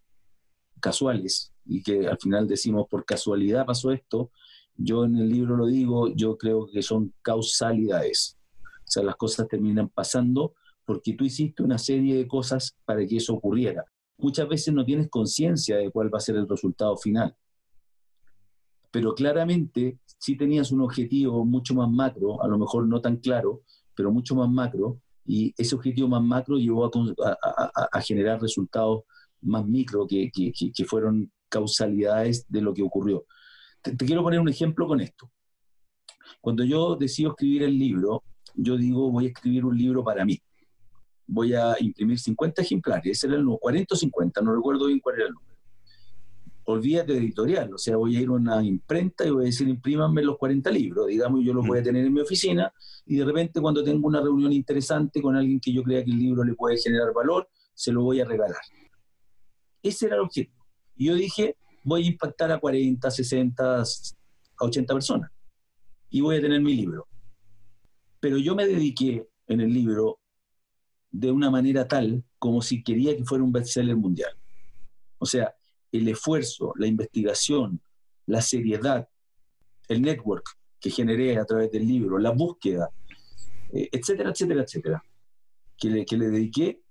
casuales 0.80 1.54
y 1.66 1.84
que 1.84 2.08
al 2.08 2.18
final 2.18 2.48
decimos 2.48 2.88
por 2.90 3.06
casualidad 3.06 3.66
pasó 3.66 3.92
esto, 3.92 4.32
yo 4.78 5.06
en 5.06 5.16
el 5.18 5.30
libro 5.30 5.56
lo 5.56 5.66
digo, 5.68 6.14
yo 6.14 6.38
creo 6.38 6.68
que 6.68 6.82
son 6.82 7.14
causalidades. 7.22 8.38
O 8.62 8.92
sea, 8.92 9.04
las 9.04 9.16
cosas 9.16 9.48
terminan 9.48 9.90
pasando 9.90 10.54
porque 10.86 11.14
tú 11.14 11.24
hiciste 11.26 11.64
una 11.64 11.78
serie 11.78 12.16
de 12.16 12.28
cosas 12.28 12.76
para 12.86 13.06
que 13.06 13.18
eso 13.18 13.34
ocurriera. 13.34 13.84
Muchas 14.18 14.48
veces 14.48 14.74
no 14.74 14.86
tienes 14.86 15.10
conciencia 15.10 15.78
de 15.78 15.90
cuál 15.92 16.14
va 16.14 16.20
a 16.20 16.22
ser 16.22 16.36
el 16.36 16.48
resultado 16.48 16.96
final. 16.98 17.36
Pero 18.92 19.14
claramente, 19.14 20.00
si 20.18 20.38
tenías 20.38 20.72
un 20.72 20.82
objetivo 20.82 21.44
mucho 21.44 21.74
más 21.74 21.90
macro, 21.90 22.42
a 22.42 22.48
lo 22.48 22.58
mejor 22.58 22.88
no 22.88 23.02
tan 23.02 23.18
claro, 23.18 23.64
pero 23.94 24.12
mucho 24.12 24.36
más 24.36 24.50
macro, 24.50 25.02
y 25.26 25.54
ese 25.58 25.76
objetivo 25.76 26.08
más 26.08 26.24
macro 26.24 26.58
llevó 26.58 26.86
a, 26.86 28.02
generar 28.02 28.42
resultados 28.42 29.04
más 29.42 29.66
micro 29.66 30.06
que, 30.08 30.32
que, 30.32 30.86
fueron 30.86 31.32
causalidades 31.50 32.46
de 32.48 32.62
lo 32.62 32.74
que 32.74 32.84
ocurrió. 32.84 33.26
Te, 33.92 34.06
quiero 34.06 34.24
poner 34.24 34.40
un 34.40 34.50
ejemplo 34.50 34.88
con 34.88 35.02
esto. 35.02 35.32
Cuando 36.42 36.64
yo 36.64 36.96
decido 36.96 37.32
escribir 37.32 37.64
el 37.64 37.78
libro, 37.78 38.24
yo 38.56 38.78
digo, 38.78 39.12
voy 39.12 39.26
a 39.26 39.28
escribir 39.30 39.66
un 39.66 39.78
libro 39.78 40.04
para 40.04 40.26
mí 40.26 40.40
voy 41.28 41.54
a 41.54 41.76
imprimir 41.80 42.20
50 42.20 42.62
ejemplares, 42.62 43.18
ese 43.18 43.28
era 43.28 43.36
el 43.36 43.44
número, 43.44 43.60
40 43.60 43.94
o 43.94 43.98
50, 43.98 44.42
no 44.42 44.56
recuerdo 44.56 44.88
bien 44.88 45.00
cuál 45.00 45.16
era 45.16 45.28
el 45.28 45.34
número. 45.34 45.56
Olvídate 46.68 47.14
de 47.14 47.20
editorial, 47.20 47.74
o 47.74 47.78
sea, 47.78 47.96
voy 47.96 48.18
a 48.18 48.22
ir 48.22 48.28
a 48.28 48.32
una 48.32 48.64
imprenta 48.64 49.26
y 49.26 49.30
voy 49.30 49.44
a 49.44 49.46
decir, 49.46 49.68
imprímanme 49.68 50.24
los 50.24 50.38
40 50.38 50.70
libros, 50.72 51.08
digamos, 51.08 51.44
yo 51.44 51.54
los 51.54 51.66
voy 51.66 51.80
a 51.80 51.84
tener 51.84 52.06
en 52.06 52.14
mi 52.14 52.22
oficina 52.22 52.72
y 53.06 53.18
de 53.18 53.26
repente 53.26 53.62
cuando 53.62 53.84
tengo 53.84 54.08
una 54.08 54.22
reunión 54.22 54.52
interesante 54.52 55.22
con 55.22 55.36
alguien 55.36 55.60
que 55.60 55.72
yo 55.72 55.84
crea 55.84 56.04
que 56.04 56.12
el 56.12 56.18
libro 56.18 56.44
le 56.44 56.56
puede 56.56 56.78
generar 56.78 57.14
valor, 57.14 57.48
se 57.74 57.92
lo 57.92 58.04
voy 58.04 58.20
a 58.20 58.26
regalar. 58.26 58.62
Ese 59.84 60.08
era 60.08 60.16
el 60.16 60.22
objetivo. 60.22 60.66
Y 60.96 61.06
yo 61.08 61.16
dije, 61.16 61.56
voy 61.86 62.04
a 62.04 62.08
impactar 62.08 62.52
a 62.52 62.60
40, 62.60 63.10
60, 63.10 63.82
a 63.82 63.86
80 64.60 64.94
personas 64.94 65.32
y 66.10 66.20
voy 66.20 66.38
a 66.38 66.42
tener 66.42 66.60
mi 66.60 66.76
libro. 66.76 67.08
Pero 68.20 68.38
yo 68.38 68.56
me 68.56 68.68
dediqué 68.68 69.26
en 69.48 69.62
el 69.62 69.74
libro 69.74 70.20
de 71.12 71.32
una 71.32 71.50
manera 71.50 71.88
tal 71.88 72.24
como 72.40 72.62
si 72.62 72.84
quería 72.84 73.16
que 73.16 73.24
fuera 73.24 73.44
un 73.44 73.52
bestseller 73.52 73.96
mundial. 73.96 74.32
O 75.20 75.26
sea, 75.26 75.56
el 75.92 76.08
esfuerzo, 76.08 76.74
la 76.76 76.88
investigación, 76.88 77.80
la 78.26 78.42
seriedad, 78.42 79.08
el 79.88 80.02
network 80.02 80.46
que 80.80 80.90
generé 80.90 81.38
a 81.38 81.46
través 81.46 81.72
del 81.72 81.88
libro, 81.88 82.18
la 82.18 82.32
búsqueda, 82.32 82.90
eh, 83.72 83.90
etcétera, 83.92 84.32
etcétera, 84.32 84.64
etcétera, 84.64 85.04
que 85.78 85.90
le, 85.90 86.06
que 86.06 86.18
le 86.18 86.30
dediqué, 86.30 86.82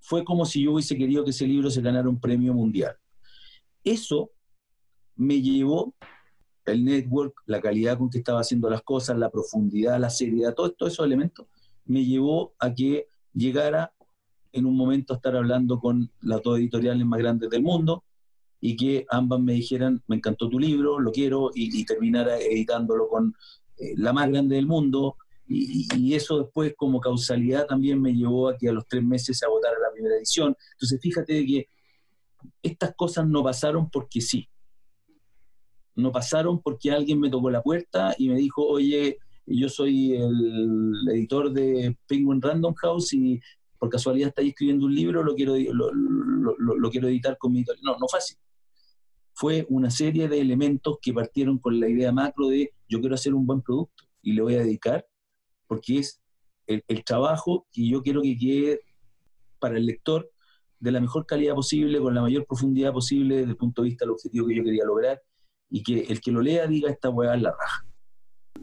fue 0.00 0.24
como 0.24 0.46
si 0.46 0.62
yo 0.62 0.72
hubiese 0.72 0.96
querido 0.96 1.24
que 1.24 1.30
ese 1.30 1.46
libro 1.46 1.70
se 1.70 1.82
ganara 1.82 2.08
un 2.08 2.18
premio 2.18 2.54
mundial. 2.54 2.96
Eso 3.84 4.30
me 5.16 5.40
llevó 5.40 5.94
el 6.66 6.84
network, 6.84 7.34
la 7.46 7.60
calidad 7.60 7.98
con 7.98 8.10
que 8.10 8.18
estaba 8.18 8.40
haciendo 8.40 8.70
las 8.70 8.82
cosas, 8.82 9.18
la 9.18 9.30
profundidad, 9.30 9.98
la 9.98 10.10
seriedad, 10.10 10.54
todos 10.54 10.74
esos 10.80 11.04
elementos, 11.04 11.46
me 11.84 12.04
llevó 12.04 12.54
a 12.58 12.72
que 12.72 13.08
llegara 13.34 13.92
en 14.52 14.66
un 14.66 14.76
momento 14.76 15.12
a 15.12 15.16
estar 15.16 15.36
hablando 15.36 15.78
con 15.78 16.10
las 16.20 16.42
dos 16.42 16.58
editoriales 16.58 17.04
más 17.06 17.20
grandes 17.20 17.50
del 17.50 17.62
mundo 17.62 18.04
y 18.60 18.76
que 18.76 19.06
ambas 19.10 19.40
me 19.40 19.54
dijeran, 19.54 20.02
me 20.06 20.16
encantó 20.16 20.48
tu 20.48 20.58
libro, 20.58 21.00
lo 21.00 21.12
quiero, 21.12 21.50
y, 21.54 21.84
terminara 21.84 22.38
editándolo 22.38 23.08
con 23.08 23.34
eh, 23.78 23.94
la 23.96 24.12
más 24.12 24.28
grande 24.28 24.56
del 24.56 24.66
mundo. 24.66 25.16
Y, 25.48 26.14
eso 26.14 26.42
después 26.42 26.74
como 26.76 27.00
causalidad 27.00 27.66
también 27.66 28.00
me 28.00 28.12
llevó 28.12 28.48
a 28.48 28.56
que 28.56 28.68
a 28.68 28.72
los 28.72 28.86
tres 28.86 29.02
meses 29.02 29.38
se 29.38 29.46
agotara 29.46 29.74
la 29.80 29.92
primera 29.92 30.16
edición. 30.16 30.56
Entonces 30.72 31.00
fíjate 31.00 31.46
que 31.46 31.68
estas 32.62 32.94
cosas 32.94 33.26
no 33.26 33.42
pasaron 33.42 33.90
porque 33.90 34.20
sí. 34.20 34.48
No 35.94 36.12
pasaron 36.12 36.60
porque 36.60 36.90
alguien 36.90 37.20
me 37.20 37.30
tocó 37.30 37.50
la 37.50 37.62
puerta 37.62 38.14
y 38.16 38.28
me 38.28 38.36
dijo, 38.36 38.66
oye, 38.66 39.18
yo 39.46 39.68
soy 39.68 40.14
el 40.14 40.94
editor 41.12 41.52
de 41.52 41.96
Penguin 42.06 42.40
Random 42.40 42.74
House 42.74 43.12
y 43.12 43.40
por 43.78 43.88
casualidad 43.88 44.28
estáis 44.28 44.50
escribiendo 44.50 44.86
un 44.86 44.94
libro, 44.94 45.22
lo 45.22 45.34
quiero, 45.34 45.54
lo, 45.56 46.90
quiero 46.90 47.08
editar 47.08 47.36
con 47.38 47.52
mi 47.52 47.60
editorial. 47.60 47.82
No, 47.84 47.98
no 47.98 48.06
así. 48.16 48.34
Fue 49.32 49.66
una 49.70 49.90
serie 49.90 50.28
de 50.28 50.40
elementos 50.40 50.98
que 51.00 51.12
partieron 51.12 51.58
con 51.58 51.80
la 51.80 51.88
idea 51.88 52.12
macro 52.12 52.48
de 52.48 52.74
yo 52.88 53.00
quiero 53.00 53.14
hacer 53.14 53.34
un 53.34 53.46
buen 53.46 53.62
producto 53.62 54.04
y 54.22 54.32
le 54.32 54.42
voy 54.42 54.54
a 54.54 54.60
dedicar 54.60 55.06
porque 55.66 55.98
es 55.98 56.20
el, 56.66 56.84
el 56.88 57.04
trabajo 57.04 57.66
que 57.72 57.88
yo 57.88 58.02
quiero 58.02 58.22
que 58.22 58.36
quede 58.36 58.80
para 59.58 59.78
el 59.78 59.86
lector 59.86 60.30
de 60.80 60.90
la 60.90 61.00
mejor 61.00 61.26
calidad 61.26 61.54
posible, 61.54 62.00
con 62.00 62.14
la 62.14 62.22
mayor 62.22 62.46
profundidad 62.46 62.92
posible 62.92 63.36
desde 63.36 63.50
el 63.50 63.56
punto 63.56 63.82
de 63.82 63.90
vista 63.90 64.04
del 64.04 64.12
objetivo 64.12 64.46
que 64.46 64.56
yo 64.56 64.64
quería 64.64 64.84
lograr 64.84 65.22
y 65.68 65.82
que 65.82 66.00
el 66.00 66.20
que 66.20 66.32
lo 66.32 66.40
lea 66.40 66.66
diga 66.66 66.90
esta 66.90 67.10
hueá 67.10 67.36
es 67.36 67.42
la 67.42 67.50
raja. 67.50 67.86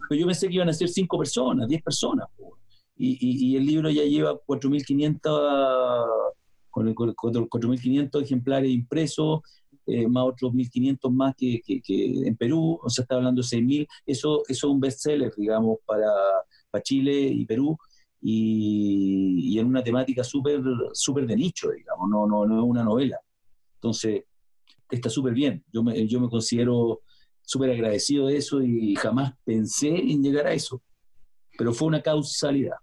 Pero 0.09 0.21
yo 0.21 0.25
pensé 0.25 0.47
que 0.47 0.55
iban 0.55 0.69
a 0.69 0.73
ser 0.73 0.89
cinco 0.89 1.17
personas, 1.17 1.67
10 1.67 1.83
personas. 1.83 2.27
Y, 2.95 3.51
y, 3.51 3.55
el 3.55 3.65
libro 3.65 3.91
ya 3.91 4.03
lleva 4.03 4.33
4.500 4.33 6.33
con 6.71 6.95
4.500 6.95 8.23
ejemplares 8.23 8.71
impresos, 8.71 9.41
eh, 9.85 10.07
más 10.07 10.23
otros 10.25 10.51
1.500 10.51 11.11
más 11.11 11.35
que, 11.35 11.61
que, 11.63 12.27
en 12.27 12.35
Perú, 12.35 12.79
o 12.81 12.89
sea, 12.89 13.03
está 13.03 13.15
hablando 13.15 13.41
de 13.41 13.47
6.000. 13.47 13.87
Eso, 14.05 14.41
eso 14.47 14.67
es 14.67 14.73
un 14.73 14.79
bestseller, 14.79 15.31
digamos, 15.37 15.77
para, 15.85 16.11
para 16.71 16.81
Chile 16.81 17.13
y 17.13 17.45
Perú. 17.45 17.77
Y, 18.21 19.53
y 19.53 19.59
en 19.59 19.67
una 19.67 19.83
temática 19.83 20.23
súper 20.23 20.61
super 20.93 21.25
de 21.25 21.35
nicho, 21.35 21.69
digamos, 21.71 22.09
no, 22.09 22.27
no, 22.27 22.45
no 22.45 22.57
es 22.57 22.63
una 22.63 22.83
novela. 22.83 23.19
Entonces, 23.75 24.23
está 24.89 25.09
súper 25.09 25.33
bien. 25.33 25.63
Yo 25.71 25.83
me, 25.83 26.07
yo 26.07 26.19
me 26.19 26.29
considero 26.29 27.01
súper 27.41 27.71
agradecido 27.71 28.27
de 28.27 28.37
eso 28.37 28.61
y 28.61 28.95
jamás 28.95 29.33
pensé 29.43 29.89
en 29.89 30.23
llegar 30.23 30.47
a 30.47 30.53
eso. 30.53 30.81
Pero 31.57 31.73
fue 31.73 31.87
una 31.87 32.01
causalidad. 32.01 32.75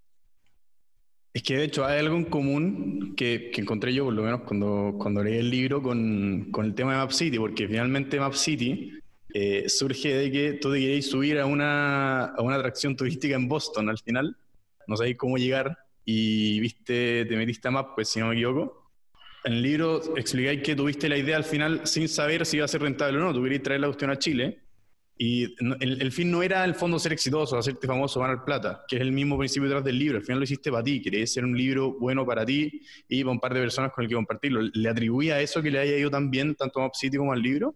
Es 1.32 1.42
que 1.42 1.56
de 1.56 1.64
hecho 1.64 1.84
hay 1.84 1.98
algo 1.98 2.16
en 2.16 2.26
común 2.26 3.14
que, 3.16 3.50
que 3.52 3.60
encontré 3.60 3.92
yo, 3.92 4.04
por 4.04 4.14
lo 4.14 4.22
menos 4.22 4.42
cuando, 4.42 4.94
cuando 4.98 5.22
leí 5.22 5.38
el 5.38 5.50
libro, 5.50 5.82
con, 5.82 6.48
con 6.52 6.64
el 6.64 6.74
tema 6.74 6.92
de 6.92 6.98
Map 6.98 7.10
City, 7.10 7.38
porque 7.38 7.66
finalmente 7.66 8.20
Map 8.20 8.34
City 8.34 8.92
eh, 9.34 9.68
surge 9.68 10.14
de 10.14 10.30
que 10.30 10.52
tú 10.54 10.72
te 10.72 10.78
queréis 10.78 11.10
subir 11.10 11.40
a 11.40 11.46
una, 11.46 12.26
a 12.26 12.40
una 12.40 12.54
atracción 12.54 12.94
turística 12.94 13.34
en 13.34 13.48
Boston 13.48 13.88
al 13.88 13.98
final, 13.98 14.36
no 14.86 14.96
sabéis 14.96 15.16
cómo 15.16 15.36
llegar 15.36 15.76
y 16.04 16.60
viste, 16.60 17.24
te 17.24 17.36
metiste 17.36 17.68
a 17.68 17.70
Map, 17.70 17.94
pues 17.94 18.08
si 18.08 18.20
no 18.20 18.28
me 18.28 18.34
equivoco, 18.34 18.90
en 19.44 19.54
el 19.54 19.62
libro 19.62 20.16
explicáis 20.16 20.62
que 20.62 20.74
tuviste 20.74 21.08
la 21.08 21.18
idea 21.18 21.36
al 21.36 21.44
final 21.44 21.82
sin 21.84 22.08
saber 22.08 22.46
si 22.46 22.56
iba 22.56 22.64
a 22.64 22.68
ser 22.68 22.82
rentable 22.82 23.18
o 23.18 23.20
no. 23.20 23.34
Tú 23.34 23.42
querías 23.42 23.62
traer 23.62 23.80
la 23.80 23.88
cuestión 23.88 24.10
a 24.10 24.18
Chile 24.18 24.64
y 25.16 25.54
el, 25.80 26.10
fin 26.10 26.30
no 26.30 26.42
era 26.42 26.64
el 26.64 26.74
fondo 26.74 26.98
ser 26.98 27.12
exitoso, 27.12 27.56
hacerte 27.56 27.86
famoso, 27.86 28.20
ganar 28.20 28.44
plata, 28.44 28.84
que 28.88 28.96
es 28.96 29.02
el 29.02 29.12
mismo 29.12 29.38
principio 29.38 29.68
detrás 29.68 29.84
del 29.84 29.98
libro. 29.98 30.18
Al 30.18 30.24
final 30.24 30.38
lo 30.40 30.44
hiciste 30.44 30.72
para 30.72 30.82
ti, 30.82 31.00
querías 31.00 31.30
ser 31.30 31.44
un 31.44 31.56
libro 31.56 31.92
bueno 31.92 32.26
para 32.26 32.44
ti 32.44 32.82
y 33.08 33.22
para 33.22 33.32
un 33.32 33.40
par 33.40 33.54
de 33.54 33.60
personas 33.60 33.92
con 33.92 34.02
el 34.02 34.08
que 34.08 34.16
compartirlo. 34.16 34.62
¿Le 34.72 34.88
atribuía 34.88 35.40
eso 35.40 35.62
que 35.62 35.70
le 35.70 35.78
haya 35.78 35.96
ido 35.96 36.10
tan 36.10 36.30
bien 36.30 36.54
tanto 36.54 36.80
a 36.80 36.84
Map 36.84 36.94
City 36.94 37.16
como 37.16 37.32
al 37.32 37.42
libro? 37.42 37.74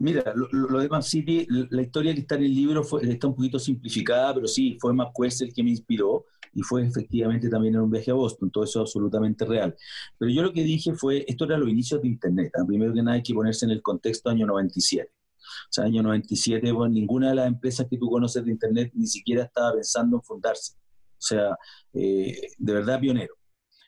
Mira, 0.00 0.32
lo, 0.34 0.78
de 0.78 0.88
Map 0.88 1.02
City, 1.02 1.46
la 1.48 1.82
historia 1.82 2.14
que 2.14 2.20
está 2.20 2.36
en 2.36 2.44
el 2.44 2.54
libro 2.54 2.84
fue, 2.84 3.02
está 3.10 3.26
un 3.26 3.34
poquito 3.34 3.58
simplificada, 3.58 4.34
pero 4.34 4.46
sí, 4.46 4.76
fue 4.80 4.94
MapQuest 4.94 5.42
el 5.42 5.52
que 5.52 5.62
me 5.64 5.70
inspiró 5.70 6.24
y 6.54 6.62
fue 6.62 6.86
efectivamente 6.86 7.48
también 7.48 7.74
en 7.74 7.80
un 7.80 7.90
viaje 7.90 8.10
a 8.10 8.14
Boston, 8.14 8.50
todo 8.50 8.64
eso 8.64 8.80
es 8.80 8.88
absolutamente 8.88 9.44
real. 9.44 9.74
Pero 10.16 10.30
yo 10.30 10.42
lo 10.42 10.52
que 10.52 10.62
dije 10.62 10.94
fue, 10.94 11.24
esto 11.26 11.44
era 11.44 11.58
los 11.58 11.68
inicios 11.68 12.00
de 12.00 12.08
Internet, 12.08 12.52
¿ah? 12.56 12.64
primero 12.66 12.94
que 12.94 13.02
nada 13.02 13.16
hay 13.16 13.22
que 13.22 13.34
ponerse 13.34 13.64
en 13.64 13.72
el 13.72 13.82
contexto 13.82 14.30
año 14.30 14.46
97. 14.46 15.10
O 15.10 15.70
sea, 15.70 15.84
año 15.84 16.02
97, 16.02 16.72
bueno, 16.72 16.94
ninguna 16.94 17.30
de 17.30 17.36
las 17.36 17.48
empresas 17.48 17.86
que 17.88 17.98
tú 17.98 18.08
conoces 18.08 18.44
de 18.44 18.50
Internet 18.50 18.92
ni 18.94 19.06
siquiera 19.06 19.44
estaba 19.44 19.72
pensando 19.74 20.16
en 20.16 20.22
fundarse. 20.22 20.74
O 20.74 21.20
sea, 21.20 21.56
eh, 21.92 22.40
de 22.56 22.72
verdad 22.72 23.00
pionero. 23.00 23.34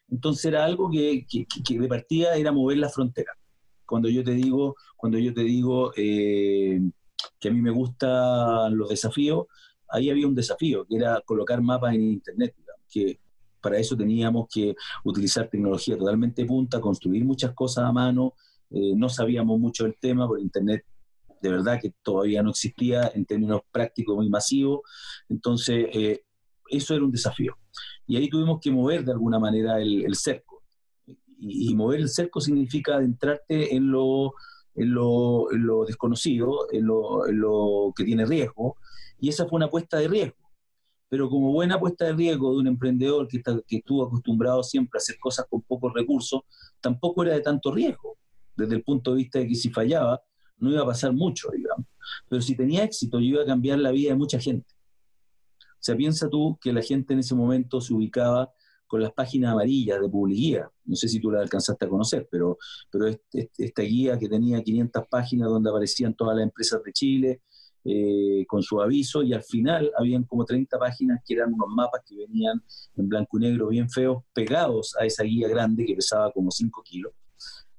Entonces 0.09 0.46
era 0.46 0.64
algo 0.64 0.90
que, 0.90 1.25
que, 1.29 1.46
que, 1.46 1.79
de 1.79 1.88
partida 1.88 2.35
era 2.35 2.51
mover 2.51 2.79
la 2.79 2.88
frontera. 2.88 3.33
Cuando 3.90 4.09
yo 4.09 4.22
te 4.24 4.31
digo, 4.33 4.76
cuando 4.96 5.18
yo 5.18 5.35
te 5.35 5.42
digo 5.42 5.92
eh, 5.96 6.81
que 7.38 7.48
a 7.48 7.53
mí 7.53 7.61
me 7.61 7.70
gustan 7.70 8.76
los 8.76 8.88
desafíos, 8.88 9.46
ahí 9.88 10.09
había 10.11 10.29
un 10.29 10.35
desafío, 10.35 10.87
que 10.87 10.96
era 10.96 11.20
colocar 11.26 11.61
mapas 11.61 11.94
en 11.94 12.03
Internet, 12.03 12.55
que 12.88 13.18
para 13.61 13.79
eso 13.79 13.96
teníamos 13.96 14.46
que 14.48 14.74
utilizar 15.05 15.48
tecnología 15.48 15.98
totalmente 15.98 16.44
punta, 16.46 16.81
construir 16.81 17.24
muchas 17.24 17.53
cosas 17.53 17.85
a 17.85 17.92
mano, 17.92 18.35
eh, 18.70 18.94
no 18.94 19.09
sabíamos 19.09 19.59
mucho 19.59 19.85
del 19.85 19.96
tema, 20.00 20.26
por 20.26 20.40
Internet 20.40 20.85
de 21.40 21.50
verdad 21.50 21.81
que 21.81 21.92
todavía 22.03 22.42
no 22.42 22.50
existía 22.50 23.11
en 23.14 23.24
términos 23.24 23.62
prácticos 23.72 24.14
muy 24.16 24.29
masivos, 24.29 24.81
entonces 25.29 25.87
eh, 25.92 26.22
eso 26.68 26.94
era 26.94 27.05
un 27.05 27.11
desafío. 27.11 27.57
Y 28.07 28.16
ahí 28.16 28.29
tuvimos 28.29 28.61
que 28.61 28.70
mover 28.70 29.05
de 29.05 29.12
alguna 29.12 29.38
manera 29.38 29.81
el, 29.81 30.14
cerco. 30.14 30.49
Y, 31.42 31.74
mover 31.74 32.00
el 32.00 32.09
cerco 32.09 32.40
significa 32.40 32.96
adentrarte 32.96 33.74
en 33.74 33.90
lo, 33.90 34.35
en 34.74 34.92
lo, 34.92 35.85
desconocido, 35.87 36.66
en 36.70 36.87
lo, 36.87 37.92
que 37.96 38.05
tiene 38.05 38.26
riesgo, 38.26 38.76
y 39.18 39.29
esa 39.29 39.46
fue 39.46 39.57
una 39.57 39.66
apuesta 39.66 39.98
de 39.98 40.09
riesgo. 40.09 40.37
Pero 41.09 41.29
como 41.29 41.53
buena 41.53 41.76
apuesta 41.76 42.05
de 42.05 42.12
riesgo 42.12 42.53
de 42.53 42.59
un 42.59 42.66
emprendedor 42.66 43.26
que, 43.26 43.38
está, 43.38 43.59
que 43.66 43.79
estuvo 43.79 44.05
acostumbrado 44.05 44.62
siempre 44.62 44.98
a 44.98 45.00
hacer 45.00 45.18
cosas 45.18 45.46
con 45.48 45.62
pocos 45.62 45.92
recursos, 45.94 46.42
tampoco 46.81 47.22
era 47.22 47.35
de 47.35 47.40
tanto 47.40 47.72
riesgo, 47.72 48.18
desde 48.55 48.76
el 48.76 48.83
punto 48.83 49.12
de 49.12 49.16
vista 49.18 49.38
de 49.38 49.48
que 49.48 49.55
si 49.55 49.70
fallaba, 49.70 50.22
no 50.59 50.70
iba 50.70 50.83
a 50.83 50.87
pasar 50.87 51.12
mucho, 51.12 51.48
digamos. 51.50 51.87
Pero 52.29 52.42
si 52.42 52.55
tenía 52.55 52.85
éxito, 52.85 53.18
yo 53.18 53.26
iba 53.26 53.42
a 53.42 53.46
cambiar 53.46 53.79
la 53.79 53.90
vida 53.90 54.11
de 54.11 54.16
mucha 54.16 54.38
gente. 54.38 54.74
O 55.59 55.83
sea, 55.83 55.96
piensa 55.96 56.29
tú 56.29 56.59
que 56.61 56.72
la 56.72 56.83
gente 56.83 57.14
en 57.14 57.20
ese 57.20 57.35
momento 57.35 57.81
se 57.81 57.94
ubicaba 57.94 58.53
con 58.90 59.00
las 59.00 59.12
páginas 59.12 59.53
amarillas 59.53 60.00
de 60.00 60.09
publicidad. 60.09 60.66
No 60.85 60.96
sé 60.96 61.07
si 61.07 61.20
tú 61.20 61.31
la 61.31 61.40
alcanzaste 61.40 61.85
a 61.85 61.88
conocer, 61.88 62.26
pero, 62.29 62.59
pero 62.90 63.07
esta 63.33 63.83
guía 63.83 64.18
que 64.18 64.29
tenía 64.29 64.61
500 64.61 65.05
páginas 65.09 65.48
donde 65.48 65.70
aparecían 65.70 66.12
todas 66.14 66.37
las 66.37 66.42
empresas 66.42 66.83
de 66.83 66.92
Chile 66.92 67.40
eh, 67.85 68.44
con 68.48 68.64
su 68.64 68.83
aviso 68.83 69.22
y 69.22 69.33
al 69.33 69.44
final 69.44 69.92
habían 69.96 70.24
como 70.24 70.44
30 70.44 70.76
páginas 70.76 71.20
que 71.24 71.35
eran 71.35 71.55
unos 71.55 71.68
mapas 71.68 72.03
que 72.05 72.16
venían 72.16 72.61
en 72.96 73.09
blanco 73.09 73.38
y 73.38 73.42
negro 73.42 73.68
bien 73.68 73.88
feos 73.88 74.24
pegados 74.33 74.96
a 75.00 75.07
esa 75.07 75.22
guía 75.22 75.46
grande 75.46 75.87
que 75.87 75.94
pesaba 75.94 76.33
como 76.33 76.50
5 76.50 76.83
kilos. 76.83 77.12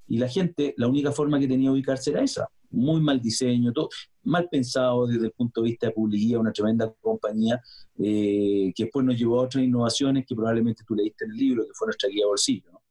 Y 0.08 0.18
la 0.18 0.30
gente, 0.30 0.74
la 0.78 0.88
única 0.88 1.12
forma 1.12 1.42
que 1.42 1.48
tenía 1.50 1.72
de 1.72 1.74
ubicarse 1.74 2.12
era 2.12 2.24
esa 2.24 2.48
muy 2.70 3.02
mal 3.02 3.22
diseño, 3.22 3.74
todo, 3.74 3.90
mal 4.24 4.48
pensado 4.50 5.08
desde 5.08 5.28
el 5.28 5.32
punto 5.32 5.62
de 5.62 5.70
vista 5.70 5.88
de 5.88 5.94
publicidad, 5.94 6.40
una 6.40 6.52
tremenda 6.52 6.94
compañía 7.02 7.62
eh, 7.98 8.72
que 8.76 8.84
después 8.84 9.06
nos 9.06 9.18
llevó 9.18 9.40
a 9.40 9.44
otras 9.44 9.64
innovaciones 9.64 10.26
que 10.28 10.36
probablemente 10.36 10.84
tú 10.86 10.96
leíste 10.96 11.26
en 11.26 11.32
el 11.32 11.38
libro, 11.38 11.64
que 11.64 11.74
fue 11.74 11.88
nuestra 11.88 12.10
guía 12.10 12.26
bolsillo. 12.26 12.82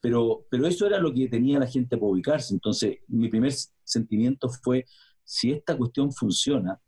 Pero, 0.00 0.46
pero 0.50 0.66
eso 0.66 0.86
era 0.86 0.98
lo 0.98 1.12
que 1.12 1.28
tenía 1.28 1.58
la 1.58 1.66
gente 1.66 1.96
para 1.96 2.10
ubicarse. 2.10 2.54
Entonces, 2.54 2.98
mi 3.08 3.28
primer 3.28 3.52
sentimiento 3.84 4.48
fue, 4.48 4.84
si 5.24 5.52
esta 5.52 5.76
cuestión 5.76 6.12
funciona, 6.12 6.80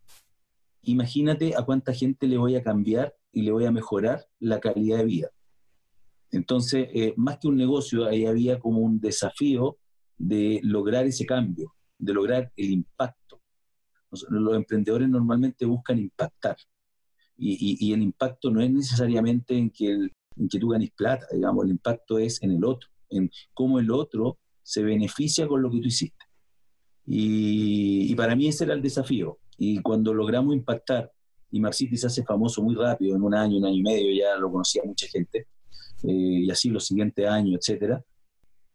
imagínate 0.82 1.54
a 1.56 1.62
cuánta 1.62 1.92
gente 1.92 2.26
le 2.26 2.38
voy 2.38 2.56
a 2.56 2.62
cambiar 2.62 3.14
y 3.32 3.42
le 3.42 3.52
voy 3.52 3.64
a 3.66 3.70
mejorar 3.70 4.26
la 4.40 4.60
calidad 4.60 4.98
de 4.98 5.04
vida. 5.04 5.30
Entonces, 6.32 6.88
eh, 6.92 7.14
más 7.16 7.38
que 7.38 7.48
un 7.48 7.56
negocio, 7.56 8.06
ahí 8.06 8.26
había 8.26 8.58
como 8.58 8.80
un 8.80 8.98
desafío 9.00 9.78
de 10.18 10.60
lograr 10.62 11.06
ese 11.06 11.24
cambio 11.24 11.74
de 11.98 12.12
lograr 12.12 12.52
el 12.56 12.70
impacto. 12.70 13.40
Los, 14.28 14.56
emprendedores 14.56 15.08
normalmente 15.08 15.64
buscan 15.64 15.98
impactar. 15.98 16.56
Y, 17.36 17.92
el 17.92 18.02
impacto 18.02 18.50
no 18.50 18.60
es 18.60 18.70
necesariamente 18.70 19.56
en 19.56 19.70
que, 19.70 19.90
en 19.90 20.48
que 20.48 20.58
tú 20.58 20.68
ganes 20.68 20.90
plata, 20.92 21.26
digamos, 21.32 21.64
el 21.64 21.72
impacto 21.72 22.18
es 22.18 22.42
en 22.42 22.52
el 22.52 22.64
otro, 22.64 22.88
en 23.10 23.30
cómo 23.52 23.78
el 23.78 23.90
otro 23.90 24.38
se 24.62 24.82
beneficia 24.82 25.46
con 25.46 25.60
lo 25.62 25.70
que 25.70 25.80
tú 25.80 25.88
hiciste. 25.88 26.24
Y, 27.06 28.14
para 28.14 28.34
mí 28.34 28.48
ese 28.48 28.64
era 28.64 28.74
el 28.74 28.82
desafío. 28.82 29.38
Y 29.58 29.80
cuando 29.80 30.14
logramos 30.14 30.54
impactar, 30.54 31.12
y 31.50 31.60
Marciti 31.60 31.96
se 31.96 32.06
hace 32.06 32.24
famoso 32.24 32.62
muy 32.62 32.74
rápido, 32.74 33.14
en 33.16 33.22
un 33.22 33.34
año, 33.34 33.58
un 33.58 33.66
año 33.66 33.76
y 33.76 33.82
medio, 33.82 34.14
ya 34.14 34.36
lo 34.36 34.50
conocía 34.50 34.82
mucha 34.84 35.06
gente, 35.06 35.46
eh, 36.02 36.42
y 36.46 36.50
así 36.50 36.70
los 36.70 36.86
siguientes 36.86 37.26
años, 37.26 37.58
etcétera, 37.60 38.02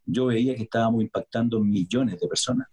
yo 0.05 0.27
veía 0.27 0.55
que 0.55 0.63
estábamos 0.63 1.01
impactando 1.01 1.59
millones 1.59 2.19
de 2.19 2.27
personas. 2.27 2.67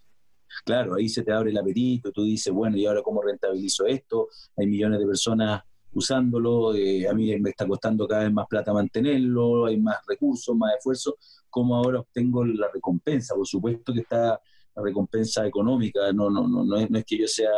Claro, 0.64 0.94
ahí 0.94 1.08
se 1.08 1.22
te 1.22 1.32
abre 1.32 1.50
el 1.50 1.58
apetito, 1.58 2.12
tú 2.12 2.24
dices, 2.24 2.52
bueno, 2.52 2.76
¿y 2.76 2.86
ahora 2.86 3.02
cómo 3.02 3.22
rentabilizo 3.22 3.86
esto? 3.86 4.28
Hay 4.56 4.66
millones 4.66 4.98
de 4.98 5.06
personas 5.06 5.62
usándolo, 5.92 6.74
eh, 6.74 7.08
a 7.08 7.14
mí 7.14 7.38
me 7.38 7.50
está 7.50 7.66
costando 7.66 8.06
cada 8.06 8.24
vez 8.24 8.32
más 8.32 8.46
plata 8.46 8.72
mantenerlo, 8.72 9.66
hay 9.66 9.78
más 9.78 9.96
recursos, 10.06 10.54
más 10.54 10.74
esfuerzo, 10.76 11.16
¿cómo 11.48 11.74
ahora 11.74 12.00
obtengo 12.00 12.44
la 12.44 12.68
recompensa? 12.72 13.34
Por 13.34 13.46
supuesto 13.46 13.94
que 13.94 14.00
está 14.00 14.38
la 14.74 14.82
recompensa 14.82 15.46
económica, 15.46 16.12
no, 16.12 16.28
no, 16.28 16.46
no, 16.46 16.64
no, 16.64 16.76
es, 16.76 16.90
no 16.90 16.98
es 16.98 17.04
que 17.04 17.18
yo 17.18 17.26
sea 17.26 17.50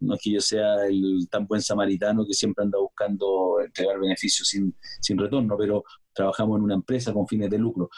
no 0.00 0.14
es 0.14 0.20
que 0.22 0.32
yo 0.32 0.40
sea 0.40 0.86
el 0.86 1.28
tan 1.30 1.46
buen 1.46 1.60
samaritano 1.60 2.24
que 2.24 2.32
siempre 2.32 2.64
anda 2.64 2.78
buscando 2.78 3.60
entregar 3.60 3.98
beneficios 4.00 4.48
sin, 4.48 4.74
sin 4.98 5.18
retorno, 5.18 5.56
pero 5.58 5.84
trabajamos 6.14 6.56
en 6.56 6.64
una 6.64 6.74
empresa 6.74 7.12
con 7.12 7.26
fines 7.26 7.50
de 7.50 7.58
lucro 7.58 7.90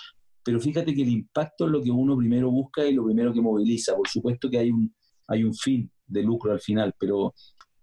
pero 0.45 0.61
fíjate 0.61 0.95
que 0.95 1.03
el 1.03 1.09
impacto 1.09 1.67
es 1.67 1.71
lo 1.71 1.83
que 1.83 1.91
uno 1.91 2.17
primero 2.17 2.51
busca 2.51 2.85
y 2.85 2.95
lo 2.95 3.05
primero 3.05 3.33
que 3.33 3.41
moviliza. 3.41 3.95
Por 3.97 4.09
supuesto 4.09 4.51
que 4.51 4.59
hay 4.59 4.71
un, 4.71 4.93
hay 5.29 5.45
un 5.45 5.55
fin 5.55 5.91
de 6.07 6.23
lucro 6.23 6.53
al 6.53 6.61
final, 6.61 6.95
pero, 6.99 7.35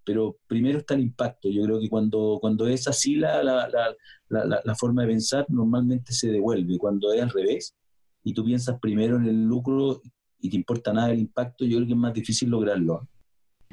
pero 0.04 0.38
primero 0.48 0.80
está 0.80 0.93
el 0.93 1.02
impacto. 1.02 1.50
Yo 1.50 1.63
creo 1.63 1.80
que 1.80 1.89
cuando, 1.89 2.38
cuando 2.41 2.67
es 2.67 2.88
así 2.88 3.15
la, 3.15 3.43
la, 3.43 3.69
la, 4.28 4.62
la, 4.63 4.76
forma 4.76 5.04
de 5.04 5.10
pensar, 5.10 5.45
normalmente 5.50 6.12
se 6.12 6.32
devuelve. 6.32 6.78
Cuando 6.78 7.13
es 7.13 7.22
al 7.22 7.30
revés 7.30 7.76
y 8.24 8.34
tú 8.34 8.43
piensas 8.43 8.78
primero 8.80 9.15
en 9.15 9.26
el 9.26 9.43
lucro 9.43 10.02
y 10.41 10.50
te 10.50 10.58
importa 10.58 10.93
nada 10.93 11.12
el 11.12 11.19
impacto, 11.19 11.65
yo 11.65 11.78
creo 11.78 11.88
que 11.88 11.93
es 11.93 12.00
más 12.00 12.13
difícil 12.13 12.50
lograrlo. 12.50 13.08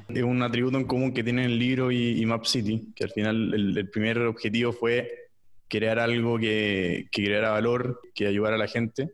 Es 0.09 0.23
un 0.23 0.43
atributo 0.43 0.79
en 0.79 0.87
común 0.87 1.13
que 1.13 1.25
tienen 1.25 1.47
el 1.47 1.59
libro 1.59 1.91
y, 1.91 2.25
Map 2.27 2.45
City, 2.45 2.93
que 2.95 3.05
al 3.05 3.11
final 3.11 3.53
el 3.53 3.91
primer 3.91 4.19
objetivo 4.21 4.73
fue 4.73 5.26
crear 5.69 5.99
algo 5.99 6.39
que, 6.39 7.07
que 7.11 7.25
creara 7.25 7.51
valor, 7.51 8.01
que 8.15 8.27
ayudara 8.27 8.57
a 8.57 8.59
la 8.59 8.69
gente. 8.69 9.11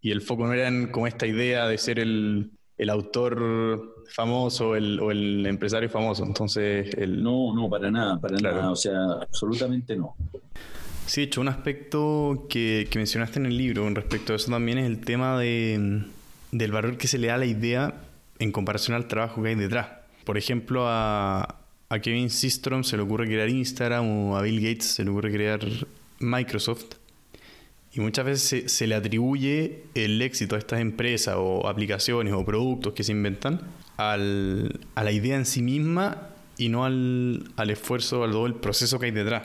Y 0.00 0.10
el 0.10 0.20
foco 0.20 0.46
no 0.46 0.52
era 0.52 0.68
en 0.68 0.88
como 0.88 1.06
esta 1.06 1.26
idea 1.26 1.66
de 1.68 1.78
ser 1.78 1.98
el, 1.98 2.50
el 2.78 2.90
autor 2.90 4.04
famoso 4.08 4.76
el, 4.76 5.00
o 5.00 5.10
el 5.10 5.46
empresario 5.46 5.88
famoso. 5.88 6.24
Entonces, 6.24 6.92
el... 6.94 7.22
No, 7.22 7.54
no, 7.54 7.68
para 7.68 7.90
nada, 7.90 8.20
para 8.20 8.36
nada. 8.38 8.70
O 8.70 8.76
sea, 8.76 9.00
absolutamente 9.20 9.96
no. 9.96 10.16
Sí, 11.06 11.22
hecho, 11.22 11.40
un 11.40 11.48
aspecto 11.48 12.46
que, 12.48 12.88
que, 12.90 12.98
mencionaste 12.98 13.38
en 13.38 13.46
el 13.46 13.56
libro 13.56 13.82
con 13.82 13.94
respecto 13.94 14.32
a 14.32 14.36
eso 14.36 14.50
también 14.50 14.78
es 14.78 14.86
el 14.86 15.00
tema 15.00 15.38
de, 15.38 16.04
del 16.52 16.72
valor 16.72 16.96
que 16.96 17.08
se 17.08 17.18
le 17.18 17.26
da 17.28 17.34
a 17.34 17.38
la 17.38 17.46
idea 17.46 17.94
en 18.38 18.52
comparación 18.52 18.96
al 18.96 19.08
trabajo 19.08 19.42
que 19.42 19.50
hay 19.50 19.54
detrás. 19.54 19.88
Por 20.24 20.38
ejemplo, 20.38 20.84
a, 20.86 21.61
a 21.92 22.00
Kevin 22.00 22.30
Systrom 22.30 22.84
se 22.84 22.96
le 22.96 23.02
ocurre 23.02 23.26
crear 23.26 23.50
Instagram 23.50 24.08
o 24.08 24.36
a 24.38 24.40
Bill 24.40 24.62
Gates 24.62 24.86
se 24.86 25.04
le 25.04 25.10
ocurre 25.10 25.30
crear 25.30 25.60
Microsoft. 26.20 26.94
Y 27.92 28.00
muchas 28.00 28.24
veces 28.24 28.72
se, 28.72 28.86
le 28.86 28.94
atribuye 28.94 29.82
el 29.94 30.22
éxito 30.22 30.56
a 30.56 30.58
estas 30.58 30.80
empresas 30.80 31.34
o 31.36 31.68
aplicaciones 31.68 32.32
o 32.32 32.42
productos 32.46 32.94
que 32.94 33.04
se 33.04 33.12
inventan 33.12 33.60
al, 33.98 34.80
a 34.94 35.04
la 35.04 35.12
idea 35.12 35.36
en 35.36 35.44
sí 35.44 35.60
misma 35.60 36.30
y 36.56 36.70
no 36.70 36.86
al, 36.86 37.44
al 37.56 37.68
esfuerzo, 37.68 38.24
al 38.24 38.30
todo 38.30 38.46
el 38.46 38.54
proceso 38.54 38.98
que 38.98 39.06
hay 39.06 39.12
detrás. 39.12 39.42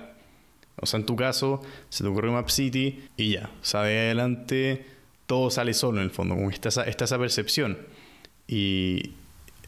O 0.79 0.85
sea, 0.85 1.01
en 1.01 1.05
tu 1.05 1.17
caso, 1.17 1.61
se 1.89 2.05
te 2.05 2.09
ocurrió 2.09 2.31
Map 2.31 2.47
City 2.47 3.09
y 3.17 3.33
ya, 3.33 3.49
sabe 3.61 3.99
adelante, 3.99 4.85
todo 5.25 5.49
sale 5.49 5.73
solo 5.73 5.97
en 5.97 6.05
el 6.05 6.11
fondo, 6.11 6.35
como 6.35 6.49
está 6.49 6.69
está 6.69 7.03
esa 7.03 7.19
percepción. 7.19 7.77
Y, 8.47 9.11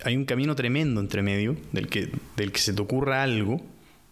hay 0.04 0.16
un 0.16 0.26
camino 0.26 0.56
tremendo 0.56 1.02
entre 1.02 1.22
medio 1.22 1.56
del 1.72 1.88
que, 1.88 2.10
del 2.38 2.52
que 2.52 2.60
se 2.60 2.74
te 2.74 2.82
ocurra 2.82 3.24
algo 3.24 3.62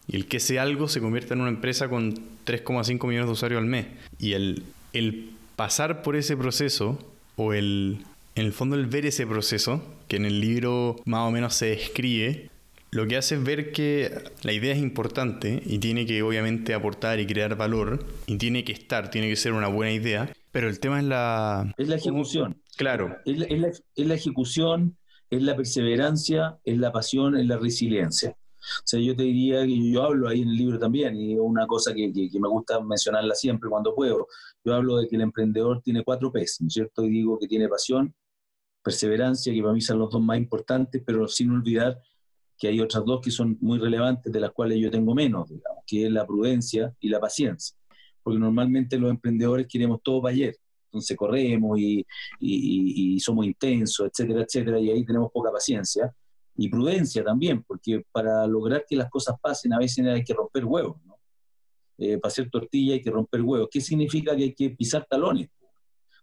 y 0.08 0.16
el 0.16 0.28
que 0.28 0.38
ese 0.38 0.60
algo 0.60 0.88
se 0.88 1.02
convierta 1.02 1.34
en 1.34 1.42
una 1.42 1.50
empresa 1.50 1.90
con 1.90 2.14
3,5 2.46 3.08
millones 3.08 3.28
de 3.28 3.32
usuarios 3.32 3.60
al 3.60 3.68
mes. 3.68 3.88
Y 4.20 4.34
el, 4.34 4.64
el 4.94 5.32
pasar 5.56 6.02
por 6.02 6.16
ese 6.16 6.38
proceso 6.38 6.98
o 7.36 7.54
el, 7.54 8.00
en 8.36 8.46
el 8.46 8.54
fondo 8.54 8.76
el 8.76 8.86
ver 8.86 9.06
ese 9.06 9.28
proceso, 9.28 9.84
que 10.08 10.16
en 10.16 10.26
el 10.26 10.40
libro 10.40 10.96
más 11.06 11.28
o 11.28 11.32
menos 11.32 11.56
se 11.56 11.68
describe, 11.68 12.50
lo 12.92 13.06
que 13.06 13.18
hace 13.18 13.36
es 13.36 13.44
ver 13.44 13.74
que 13.74 14.12
la 14.44 14.54
idea 14.54 14.74
es 14.74 14.80
importante 14.80 15.62
y 15.66 15.80
tiene 15.80 16.06
que 16.06 16.24
obviamente 16.24 16.74
aportar 16.74 17.20
y 17.20 17.28
crear 17.28 17.58
valor 17.58 18.06
y 18.28 18.38
tiene 18.38 18.64
que 18.64 18.72
estar, 18.72 19.12
tiene 19.12 19.28
que 19.28 19.36
ser 19.36 19.52
una 19.52 19.68
buena 19.68 19.92
idea, 19.92 20.32
pero 20.54 20.70
el 20.70 20.80
tema 20.80 21.00
es 21.00 21.06
la... 21.06 21.74
Es 21.78 21.90
la 21.90 21.98
ejecución. 21.98 22.58
Claro. 22.78 23.18
Es 23.26 23.38
la, 23.38 23.68
es 23.68 23.82
la 23.96 24.14
ejecución 24.14 24.96
es 25.30 25.42
la 25.42 25.56
perseverancia, 25.56 26.60
es 26.64 26.78
la 26.78 26.92
pasión, 26.92 27.38
es 27.38 27.46
la 27.46 27.58
resiliencia. 27.58 28.32
O 28.32 28.84
sea, 28.86 29.00
yo 29.00 29.16
te 29.16 29.24
diría 29.24 29.66
que 29.66 29.92
yo 29.92 30.04
hablo 30.04 30.28
ahí 30.28 30.42
en 30.42 30.50
el 30.50 30.56
libro 30.56 30.80
también, 30.80 31.16
y 31.16 31.36
una 31.36 31.66
cosa 31.68 31.94
que, 31.94 32.12
que, 32.12 32.40
me 32.40 32.50
gusta 32.50 32.80
mencionarla 32.82 33.34
siempre 33.36 33.70
cuando 33.70 33.96
puedo. 33.96 34.28
Yo 34.64 34.74
hablo 34.74 34.98
de 34.98 35.08
que 35.08 35.16
el 35.16 35.22
emprendedor 35.22 35.82
tiene 35.82 36.04
cuatro 36.04 36.32
P's, 36.32 36.58
¿no 36.62 36.68
es 36.68 36.74
cierto? 36.74 37.04
Y 37.04 37.10
digo 37.10 37.40
que 37.40 37.48
tiene 37.48 37.68
pasión, 37.70 38.14
perseverancia, 38.84 39.54
que 39.54 39.62
para 39.62 39.74
mí 39.74 39.82
son 39.82 40.00
los 40.00 40.12
dos 40.12 40.22
más 40.22 40.38
importantes, 40.38 41.02
pero 41.06 41.28
sin 41.28 41.52
olvidar 41.52 41.98
que 42.58 42.68
hay 42.68 42.80
otras 42.82 43.06
dos 43.06 43.22
que 43.22 43.32
son 43.32 43.58
muy 43.62 43.78
relevantes, 43.80 44.32
de 44.32 44.40
las 44.40 44.52
cuales 44.52 44.80
yo 44.80 44.90
tengo 44.90 45.14
menos, 45.14 45.48
digamos, 45.48 45.84
que 45.86 46.06
es 46.06 46.12
la 46.12 46.26
prudencia 46.26 46.94
y 47.00 47.10
la 47.10 47.20
paciencia. 47.20 47.78
Porque 48.24 48.40
normalmente 48.40 48.98
los 48.98 49.12
emprendedores 49.12 49.68
queremos 49.68 50.02
todo 50.02 50.22
para 50.22 50.34
ayer 50.34 50.58
entonces 50.98 51.18
corremos 51.18 51.80
y, 51.80 52.06
y, 52.40 53.20
somos 53.20 53.46
intensos, 53.46 54.08
etcétera, 54.08 54.44
etcétera, 54.44 54.80
y 54.80 54.92
ahí 54.92 55.06
tenemos 55.06 55.32
poca 55.32 55.52
paciencia. 55.52 56.14
Y 56.60 56.70
prudencia 56.70 57.24
también, 57.24 57.64
porque 57.64 58.04
para 58.12 58.48
lograr 58.48 58.84
que 58.88 58.96
las 58.96 59.10
cosas 59.12 59.36
pasen 59.40 59.74
a 59.74 59.80
veces 59.80 60.06
hay 60.08 60.24
que 60.24 60.34
romper 60.34 60.66
huevos, 60.66 60.98
¿no? 61.06 61.16
Eh, 62.00 62.18
para 62.18 62.30
hacer 62.30 62.50
tortilla 62.50 62.94
hay 62.94 63.02
que 63.02 63.12
romper 63.12 63.42
huevos. 63.42 63.70
¿Qué 63.72 63.82
significa 63.82 64.36
que 64.36 64.44
hay 64.44 64.54
que 64.54 64.72
pisar 64.72 65.06
talones? 65.10 65.50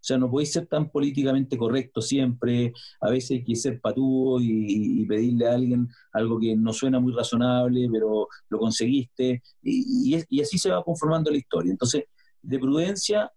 O 0.05 0.07
sea, 0.07 0.19
no 0.19 0.31
podéis 0.31 0.53
ser 0.53 0.67
tan 0.67 0.91
políticamente 0.91 1.57
correcto 1.57 2.03
siempre, 2.03 2.75
a 3.01 3.09
veces 3.09 3.31
hay 3.39 3.43
que 3.43 3.57
ser 3.57 3.81
patudo 3.81 4.39
y, 4.39 5.01
y, 5.01 5.07
pedirle 5.07 5.49
a 5.49 5.55
alguien 5.55 5.89
algo 6.13 6.39
que 6.39 6.55
no 6.55 6.75
suena 6.75 7.01
muy 7.01 7.15
razonable, 7.15 7.89
pero 7.91 8.29
lo 8.51 8.59
conseguiste, 8.59 9.43
y, 9.63 10.23
y, 10.29 10.41
así 10.43 10.59
se 10.59 10.69
va 10.69 10.85
conformando 10.85 11.31
la 11.31 11.39
historia. 11.39 11.71
Entonces, 11.71 12.05
de 12.43 12.59
prudencia 12.59 13.33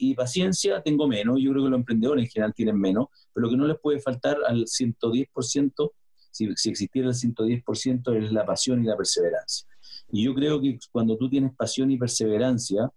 y 0.00 0.14
paciencia 0.14 0.82
tengo 0.82 1.06
menos, 1.06 1.38
yo 1.40 1.50
creo 1.50 1.64
que 1.64 1.70
los 1.70 1.78
emprendedores 1.78 2.24
en 2.24 2.30
general 2.30 2.54
tienen 2.54 2.80
menos, 2.80 3.08
pero 3.34 3.44
lo 3.44 3.50
que 3.50 3.56
no 3.58 3.66
les 3.66 3.78
puede 3.78 4.00
faltar 4.00 4.38
al 4.48 4.64
110%, 4.64 5.92
si, 6.30 6.48
si 6.56 6.70
existiera 6.70 7.08
el 7.08 7.14
110%, 7.14 8.16
es 8.16 8.32
la 8.32 8.46
pasión 8.46 8.82
y 8.82 8.86
la 8.86 8.96
perseverancia. 8.96 9.68
Y 10.10 10.24
yo 10.24 10.34
creo 10.34 10.58
que 10.60 10.78
cuando 10.90 11.18
tú 11.18 11.28
tienes 11.28 11.54
pasión 11.54 11.90
y 11.90 11.98
perseverancia, 11.98 12.90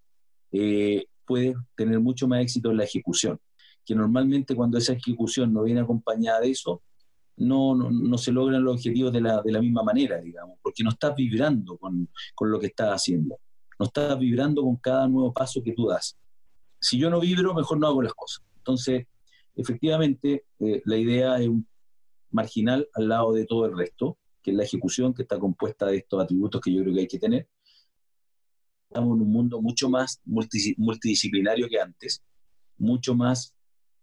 eh, 0.54 1.06
puedes 1.26 1.56
tener 1.76 2.00
mucho 2.00 2.26
más 2.26 2.42
éxito 2.42 2.72
en 2.72 2.78
la 2.78 2.86
ejecución, 2.86 3.38
que 3.86 3.96
normalmente 3.96 4.56
cuando 4.56 4.78
esa 4.78 4.94
ejecución 4.94 5.52
no 5.52 5.64
viene 5.64 5.82
acompañada 5.82 6.40
de 6.40 6.52
eso, 6.52 6.82
no, 7.36 7.76
no, 7.76 8.18
se 8.18 8.32
logran 8.32 8.64
los 8.64 8.76
objetivos 8.76 9.12
de 9.12 9.20
la, 9.20 9.42
de 9.42 9.52
la, 9.52 9.60
misma 9.60 9.84
manera, 9.84 10.22
digamos, 10.22 10.58
porque 10.62 10.84
no 10.84 10.92
estás 10.92 11.16
vibrando 11.16 11.78
con, 11.78 12.08
con, 12.34 12.50
lo 12.50 12.60
que 12.60 12.68
estás 12.68 12.90
haciendo, 12.90 13.40
no 13.78 13.88
estás 13.88 14.18
vibrando 14.18 14.62
con 14.62 14.78
cada 14.78 15.08
nuevo 15.08 15.34
paso 15.34 15.62
que 15.62 15.74
tú 15.74 15.88
das. 15.88 16.16
Si 16.84 16.98
yo 16.98 17.10
no 17.10 17.22
vibro, 17.22 17.54
mejor 17.54 17.80
no 17.80 17.88
hago 17.88 18.02
las 18.02 18.14
cosas. 18.14 18.44
Entonces, 18.58 19.08
efectivamente, 19.56 20.46
eh, 20.60 20.82
la 20.84 20.98
idea 20.98 21.40
es 21.40 21.48
un 21.48 21.66
marginal 22.30 22.90
al 22.94 23.08
lado 23.08 23.32
de 23.32 23.46
todo 23.46 23.66
el 23.66 23.78
resto, 23.78 24.18
que 24.42 24.52
es 24.52 24.58
la 24.58 24.64
ejecución 24.64 25.14
que 25.14 25.22
está 25.22 25.40
compuesta 25.40 25.86
de 25.86 25.98
estos 25.98 26.22
atributos 26.22 26.60
que 26.60 26.74
yo 26.74 26.82
creo 26.82 26.94
que 26.94 27.00
hay 27.00 27.08
que 27.08 27.20
tener. 27.20 27.48
Estamos 28.90 29.16
en 29.16 29.22
un 29.22 29.32
mundo 29.32 29.62
mucho 29.62 29.90
más 29.90 30.22
multidisciplinario 30.26 31.70
que 31.70 31.80
antes, 31.80 32.22
mucho 32.78 33.16
más 33.16 33.56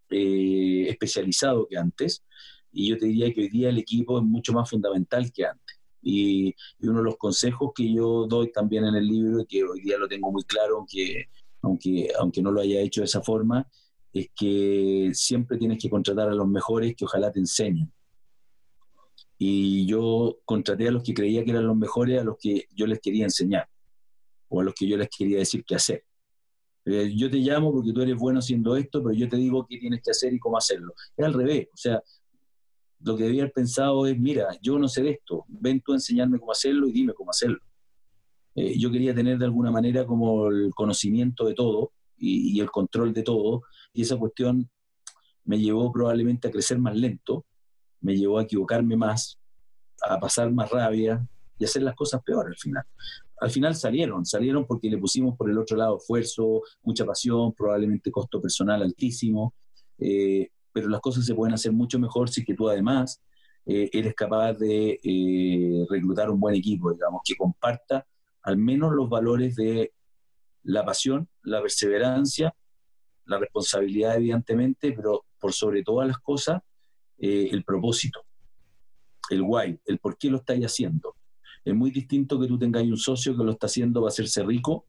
eh, 0.09 0.87
especializado 0.89 1.67
que 1.67 1.77
antes, 1.77 2.25
y 2.71 2.89
yo 2.89 2.97
te 2.97 3.05
diría 3.05 3.31
que 3.31 3.41
hoy 3.41 3.49
día 3.49 3.69
el 3.69 3.77
equipo 3.77 4.17
es 4.17 4.23
mucho 4.23 4.53
más 4.53 4.67
fundamental 4.67 5.31
que 5.31 5.45
antes. 5.45 5.79
Y, 6.01 6.55
uno 6.79 6.97
de 6.97 7.03
los 7.03 7.17
consejos 7.17 7.73
que 7.75 7.93
yo 7.93 8.25
doy 8.27 8.51
también 8.51 8.85
en 8.85 8.95
el 8.95 9.07
libro, 9.07 9.41
y 9.41 9.45
que 9.45 9.63
hoy 9.63 9.81
día 9.81 9.99
lo 9.99 10.07
tengo 10.07 10.31
muy 10.31 10.43
claro, 10.45 10.77
aunque, 10.77 11.29
aunque, 11.61 12.09
aunque 12.19 12.41
no 12.41 12.51
lo 12.51 12.61
haya 12.61 12.79
hecho 12.81 13.01
de 13.01 13.05
esa 13.05 13.21
forma, 13.21 13.67
es 14.13 14.29
que 14.35 15.11
siempre 15.13 15.57
tienes 15.57 15.81
que 15.81 15.89
contratar 15.89 16.29
a 16.29 16.35
los 16.35 16.47
mejores 16.47 16.95
que 16.95 17.05
ojalá 17.05 17.31
te 17.31 17.39
enseñen. 17.39 17.91
Y 19.37 19.85
yo 19.87 20.39
contraté 20.45 20.87
a 20.87 20.91
los 20.91 21.03
que 21.03 21.13
creía 21.13 21.43
que 21.43 21.51
eran 21.51 21.65
los 21.65 21.77
mejores, 21.77 22.19
a 22.19 22.23
los 22.23 22.37
que 22.37 22.65
yo 22.75 22.85
les 22.85 22.99
quería 22.99 23.23
enseñar, 23.23 23.67
o 24.49 24.61
a 24.61 24.63
los 24.63 24.73
que 24.73 24.87
yo 24.87 24.97
les 24.97 25.09
quería 25.09 25.37
decir 25.39 25.63
qué 25.65 25.75
hacer. 25.75 26.03
Eh, 26.85 27.13
yo 27.15 27.29
te 27.29 27.37
llamo 27.37 27.71
porque 27.71 27.93
tú 27.93 28.01
eres 28.01 28.15
bueno 28.17 28.39
haciendo 28.39 28.75
esto, 28.75 29.03
pero 29.03 29.15
yo 29.15 29.29
te 29.29 29.37
digo 29.37 29.65
qué 29.67 29.77
tienes 29.77 30.01
que 30.03 30.11
hacer 30.11 30.33
y 30.33 30.39
cómo 30.39 30.57
hacerlo. 30.57 30.93
Es 31.15 31.25
al 31.25 31.33
revés, 31.33 31.67
o 31.73 31.77
sea, 31.77 32.01
lo 33.03 33.17
que 33.17 33.23
debía 33.23 33.43
haber 33.43 33.53
pensado 33.53 34.05
es, 34.05 34.17
mira, 34.19 34.47
yo 34.61 34.77
no 34.77 34.87
sé 34.87 35.09
esto, 35.09 35.45
ven 35.47 35.81
tú 35.81 35.93
a 35.93 35.95
enseñarme 35.95 36.39
cómo 36.39 36.51
hacerlo 36.51 36.87
y 36.87 36.91
dime 36.91 37.13
cómo 37.13 37.31
hacerlo. 37.31 37.59
Eh, 38.55 38.77
yo 38.77 38.91
quería 38.91 39.15
tener 39.15 39.37
de 39.37 39.45
alguna 39.45 39.71
manera 39.71 40.05
como 40.05 40.47
el 40.47 40.71
conocimiento 40.73 41.45
de 41.45 41.53
todo 41.53 41.91
y, 42.17 42.59
el 42.59 42.69
control 42.69 43.13
de 43.13 43.23
todo, 43.23 43.63
y 43.93 44.03
esa 44.03 44.17
cuestión 44.17 44.69
me 45.43 45.59
llevó 45.59 45.91
probablemente 45.91 46.47
a 46.47 46.51
crecer 46.51 46.77
más 46.77 46.95
lento, 46.95 47.45
me 48.01 48.15
llevó 48.15 48.37
a 48.37 48.43
equivocarme 48.43 48.95
más, 48.95 49.39
a 50.07 50.19
pasar 50.19 50.51
más 50.51 50.69
rabia 50.69 51.27
y 51.57 51.65
hacer 51.65 51.81
las 51.81 51.95
cosas 51.95 52.21
peor 52.23 52.47
al 52.47 52.55
final. 52.55 52.83
Al 53.39 53.49
final 53.49 53.75
salieron, 53.75 54.23
salieron 54.23 54.67
porque 54.67 54.89
le 54.89 54.99
pusimos 54.99 55.35
por 55.35 55.49
el 55.49 55.57
otro 55.57 55.75
lado 55.75 55.97
esfuerzo, 55.97 56.61
mucha 56.83 57.05
pasión, 57.05 57.53
probablemente 57.53 58.11
costo 58.11 58.39
personal 58.39 58.83
altísimo, 58.83 59.55
eh, 59.97 60.49
pero 60.71 60.89
las 60.89 61.01
cosas 61.01 61.25
se 61.25 61.33
pueden 61.33 61.55
hacer 61.55 61.71
mucho 61.71 61.97
mejor 61.97 62.29
si 62.29 62.45
que 62.45 62.53
tú 62.53 62.69
además 62.69 63.19
eh, 63.65 63.89
eres 63.93 64.13
capaz 64.15 64.53
de 64.53 64.99
eh, 65.03 65.85
reclutar 65.89 66.29
un 66.29 66.39
buen 66.39 66.55
equipo, 66.55 66.91
digamos, 66.91 67.21
que 67.23 67.35
comparta 67.35 68.05
al 68.43 68.57
menos 68.57 68.93
los 68.93 69.09
valores 69.09 69.55
de 69.55 69.93
la 70.63 70.85
pasión, 70.85 71.27
la 71.43 71.61
perseverancia, 71.61 72.55
la 73.25 73.37
responsabilidad 73.37 74.17
evidentemente, 74.17 74.91
pero 74.93 75.25
por 75.39 75.53
sobre 75.53 75.83
todas 75.83 76.07
las 76.07 76.19
cosas, 76.19 76.61
eh, 77.17 77.49
el 77.51 77.63
propósito, 77.63 78.25
el 79.29 79.41
why, 79.41 79.79
el 79.85 79.99
por 79.99 80.17
qué 80.17 80.29
lo 80.29 80.37
estáis 80.37 80.65
haciendo. 80.65 81.15
Es 81.63 81.75
muy 81.75 81.91
distinto 81.91 82.39
que 82.39 82.47
tú 82.47 82.57
tengáis 82.57 82.89
un 82.89 82.97
socio 82.97 83.37
que 83.37 83.43
lo 83.43 83.51
está 83.51 83.67
haciendo 83.67 84.01
para 84.01 84.09
hacerse 84.09 84.43
rico 84.43 84.87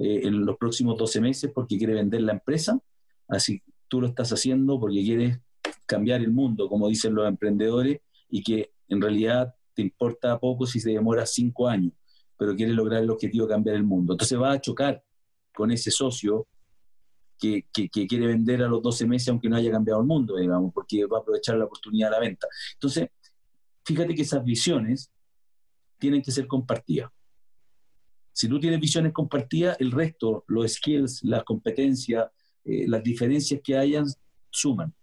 en 0.00 0.46
los 0.46 0.56
próximos 0.56 0.96
12 0.96 1.20
meses 1.20 1.50
porque 1.52 1.76
quiere 1.76 1.92
vender 1.92 2.20
la 2.20 2.32
empresa, 2.32 2.80
así 3.26 3.60
tú 3.88 4.00
lo 4.00 4.06
estás 4.06 4.32
haciendo 4.32 4.78
porque 4.78 5.02
quieres 5.02 5.40
cambiar 5.86 6.20
el 6.20 6.30
mundo, 6.30 6.68
como 6.68 6.88
dicen 6.88 7.14
los 7.14 7.26
emprendedores, 7.26 8.00
y 8.28 8.42
que 8.42 8.70
en 8.88 9.00
realidad 9.00 9.54
te 9.74 9.82
importa 9.82 10.38
poco 10.38 10.66
si 10.66 10.80
se 10.80 10.90
demora 10.90 11.26
cinco 11.26 11.66
años, 11.66 11.92
pero 12.38 12.54
quieres 12.54 12.74
lograr 12.74 13.02
el 13.02 13.10
objetivo 13.10 13.46
de 13.46 13.52
cambiar 13.52 13.76
el 13.76 13.84
mundo. 13.84 14.14
Entonces 14.14 14.38
vas 14.38 14.56
a 14.56 14.60
chocar 14.60 15.02
con 15.52 15.70
ese 15.70 15.90
socio 15.90 16.46
que, 17.38 17.66
que, 17.72 17.88
quiere 17.88 18.26
vender 18.26 18.62
a 18.62 18.68
los 18.68 18.82
12 18.82 19.06
meses 19.06 19.28
aunque 19.28 19.48
no 19.48 19.56
haya 19.56 19.70
cambiado 19.70 20.00
el 20.00 20.06
mundo, 20.06 20.36
digamos, 20.36 20.72
porque 20.72 21.04
va 21.06 21.18
a 21.18 21.20
aprovechar 21.20 21.56
la 21.56 21.66
oportunidad 21.66 22.08
de 22.08 22.12
la 22.12 22.20
venta. 22.20 22.46
Entonces, 22.74 23.08
fíjate 23.84 24.14
que 24.14 24.22
esas 24.22 24.42
visiones 24.44 25.10
tienen 25.98 26.22
que 26.22 26.30
ser 26.30 26.46
compartidas. 26.46 27.10
Si 28.32 28.48
tú 28.48 28.60
tienes 28.60 28.78
visiones 28.78 29.12
compartidas, 29.12 29.76
el 29.80 29.90
resto, 29.90 30.44
los 30.46 30.72
skills, 30.72 31.24
las 31.24 31.42
competencias, 31.42 32.28
eh, 32.64 32.86
las 32.86 33.02
diferencias 33.02 33.60
que 33.62 33.76
hayan 33.76 34.06
suman, 34.50 34.94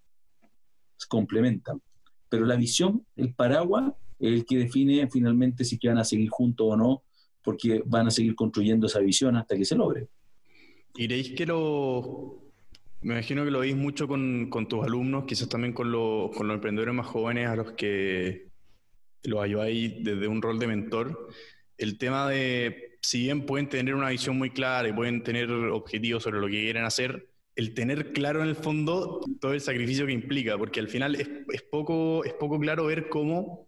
complementan. 1.09 1.81
Pero 2.29 2.45
la 2.45 2.55
visión, 2.55 3.05
el 3.17 3.33
paraguas, 3.33 3.93
es 4.19 4.33
el 4.33 4.45
que 4.45 4.57
define 4.57 5.09
finalmente 5.09 5.65
si 5.65 5.77
que 5.77 5.89
van 5.89 5.97
a 5.97 6.05
seguir 6.05 6.29
juntos 6.29 6.67
o 6.69 6.77
no, 6.77 7.03
porque 7.45 7.83
van 7.85 8.07
a 8.07 8.11
seguir 8.11 8.35
construyendo 8.35 8.87
esa 8.87 8.99
visión 8.99 9.37
hasta 9.37 9.55
que 9.55 9.63
se 9.63 9.75
logre. 9.75 10.07
¿Iréis 10.97 11.31
que 11.31 11.45
lo... 11.45 12.41
Me 13.01 13.13
imagino 13.13 13.45
que 13.45 13.51
lo 13.51 13.59
veis 13.59 13.75
mucho 13.75 14.07
con, 14.07 14.49
con 14.49 14.67
tus 14.67 14.83
alumnos, 14.83 15.25
quizás 15.25 15.47
también 15.47 15.73
con, 15.73 15.91
con 15.91 16.47
los 16.47 16.55
emprendedores 16.55 16.95
más 16.95 17.05
jóvenes 17.05 17.47
a 17.47 17.55
los 17.55 17.73
que 17.73 18.47
los 19.23 19.43
ayudáis 19.43 20.03
desde 20.03 20.27
un 20.27 20.41
rol 20.41 20.57
de 20.57 20.67
mentor. 20.67 21.29
El 21.77 21.99
tema 21.99 22.27
de, 22.27 22.97
si 23.01 23.19
bien 23.19 23.45
pueden 23.45 23.69
tener 23.69 23.93
una 23.93 24.09
visión 24.09 24.37
muy 24.37 24.49
clara 24.49 24.87
y 24.87 24.93
pueden 24.93 25.21
tener 25.21 25.51
objetivos 25.51 26.23
sobre 26.23 26.39
lo 26.39 26.47
que 26.47 26.63
quieren 26.63 26.83
hacer, 26.83 27.29
el 27.55 27.73
tener 27.73 28.11
claro 28.11 28.41
en 28.41 28.49
el 28.49 28.55
fondo 28.55 29.21
todo 29.39 29.53
el 29.53 29.61
sacrificio 29.61 30.05
que 30.05 30.11
implica, 30.11 30.57
porque 30.57 30.79
al 30.79 30.89
final 30.89 31.15
es, 31.15 31.29
es 31.53 31.61
poco, 31.61 32.23
es 32.25 32.33
poco 32.33 32.59
claro 32.59 32.85
ver 32.85 33.07
cómo, 33.07 33.64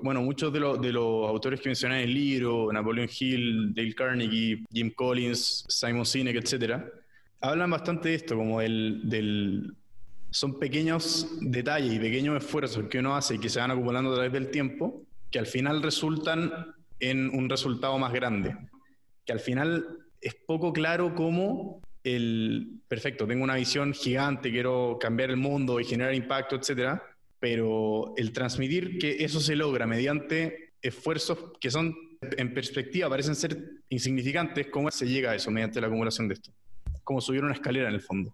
bueno, 0.00 0.22
muchos 0.22 0.52
de, 0.52 0.58
de 0.58 0.92
los 0.92 1.28
autores 1.28 1.60
que 1.60 1.68
mencioné 1.68 2.02
en 2.02 2.08
el 2.08 2.14
libro, 2.14 2.72
Napoleon 2.72 3.08
Hill, 3.18 3.74
Dale 3.74 3.94
Carnegie, 3.94 4.64
Jim 4.72 4.90
Collins, 4.94 5.66
Simon 5.68 6.06
Sinek, 6.06 6.36
etcétera, 6.36 6.88
hablan 7.40 7.70
bastante 7.70 8.08
de 8.08 8.14
esto, 8.14 8.36
como 8.36 8.60
del, 8.60 9.02
del, 9.04 9.74
son 10.30 10.58
pequeños 10.58 11.28
detalles 11.40 11.92
y 11.92 11.98
pequeños 11.98 12.42
esfuerzos 12.42 12.88
que 12.88 12.98
uno 12.98 13.14
hace 13.14 13.34
y 13.34 13.38
que 13.38 13.50
se 13.50 13.60
van 13.60 13.70
acumulando 13.70 14.10
a 14.10 14.14
través 14.14 14.32
del 14.32 14.50
tiempo, 14.50 15.02
que 15.30 15.38
al 15.38 15.46
final 15.46 15.82
resultan 15.82 16.74
en 16.98 17.28
un 17.28 17.50
resultado 17.50 17.98
más 17.98 18.12
grande. 18.12 18.56
Que 19.26 19.32
al 19.32 19.40
final 19.40 19.98
es 20.20 20.34
poco 20.34 20.72
claro 20.72 21.14
cómo 21.14 21.82
el, 22.04 22.80
perfecto, 22.88 23.26
tengo 23.26 23.44
una 23.44 23.56
visión 23.56 23.92
gigante, 23.92 24.50
quiero 24.50 24.98
cambiar 25.00 25.30
el 25.30 25.36
mundo 25.36 25.80
y 25.80 25.84
generar 25.84 26.14
impacto, 26.14 26.56
etcétera, 26.56 27.02
pero 27.42 28.14
el 28.16 28.30
transmitir 28.30 29.00
que 29.00 29.24
eso 29.24 29.40
se 29.40 29.56
logra 29.56 29.84
mediante 29.84 30.74
esfuerzos 30.80 31.50
que 31.58 31.72
son, 31.72 31.92
en 32.20 32.54
perspectiva, 32.54 33.08
parecen 33.08 33.34
ser 33.34 33.82
insignificantes, 33.88 34.68
¿cómo 34.68 34.92
se 34.92 35.08
llega 35.08 35.32
a 35.32 35.34
eso 35.34 35.50
mediante 35.50 35.80
la 35.80 35.88
acumulación 35.88 36.28
de 36.28 36.34
esto? 36.34 36.52
Como 37.02 37.20
subir 37.20 37.42
una 37.42 37.54
escalera 37.54 37.88
en 37.88 37.96
el 37.96 38.00
fondo. 38.00 38.32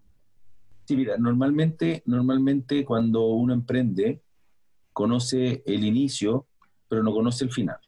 Sí, 0.85 0.95
mira, 0.95 1.17
normalmente, 1.17 2.03
normalmente 2.05 2.85
cuando 2.85 3.29
uno 3.29 3.51
emprende, 3.51 4.21
conoce 4.93 5.63
el 5.65 5.83
inicio, 5.85 6.45
pero 6.87 7.01
no 7.01 7.11
conoce 7.11 7.45
el 7.45 7.51
final. 7.51 7.79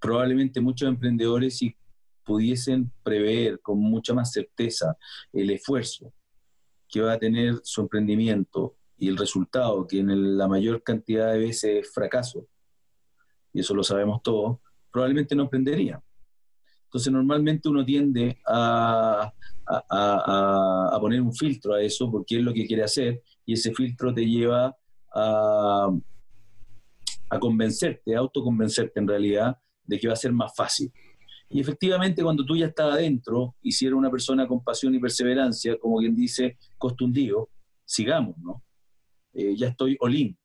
Probablemente 0.00 0.60
muchos 0.60 0.88
emprendedores, 0.88 1.60
y 1.60 1.74
pudiesen 2.22 2.92
prever 3.02 3.58
con 3.58 3.80
mucha 3.80 4.14
más 4.14 4.30
certeza 4.30 4.96
el 5.32 5.50
esfuerzo 5.50 6.12
que 6.88 7.00
va 7.00 7.14
a 7.14 7.18
tener 7.18 7.56
su 7.64 7.80
emprendimiento 7.80 8.77
y 8.98 9.08
el 9.08 9.16
resultado, 9.16 9.86
que 9.86 10.00
en 10.00 10.36
la 10.36 10.48
mayor 10.48 10.82
cantidad 10.82 11.32
de 11.32 11.38
veces 11.38 11.86
es 11.86 11.92
fracaso, 11.92 12.46
y 13.52 13.60
eso 13.60 13.74
lo 13.74 13.82
sabemos 13.82 14.22
todos, 14.22 14.58
probablemente 14.90 15.34
no 15.34 15.44
emprendería. 15.44 16.02
Entonces 16.84 17.12
normalmente 17.12 17.68
uno 17.68 17.84
tiende 17.84 18.38
a, 18.46 19.32
a, 19.66 20.98
poner 21.00 21.20
un 21.20 21.34
filtro 21.34 21.74
a 21.74 21.82
eso 21.82 22.10
porque 22.10 22.38
es 22.38 22.42
lo 22.42 22.54
que 22.54 22.66
quiere 22.66 22.82
hacer 22.82 23.22
y 23.44 23.52
ese 23.52 23.74
filtro 23.74 24.14
te 24.14 24.24
lleva 24.24 24.74
a, 25.14 25.90
a 27.30 27.38
convencerte, 27.38 28.16
a 28.16 28.20
autoconvencerte 28.20 29.00
en 29.00 29.08
realidad 29.08 29.58
de 29.84 29.98
que 29.98 30.08
va 30.08 30.14
a 30.14 30.16
ser 30.16 30.32
más 30.32 30.54
fácil. 30.56 30.90
Y 31.50 31.60
efectivamente, 31.60 32.22
cuando 32.22 32.44
tú 32.44 32.56
ya 32.56 32.66
estás 32.66 32.92
adentro, 32.92 33.54
y 33.62 33.72
si 33.72 33.86
una 33.86 34.10
persona 34.10 34.46
con 34.46 34.62
pasión 34.62 34.94
y 34.94 34.98
perseverancia, 34.98 35.78
como 35.78 35.98
quien 35.98 36.14
dice, 36.14 36.58
costundido, 36.76 37.48
sigamos, 37.84 38.36
¿no? 38.38 38.62
Eh, 39.34 39.56
ya 39.56 39.68
estoy 39.68 39.96
all 40.00 40.36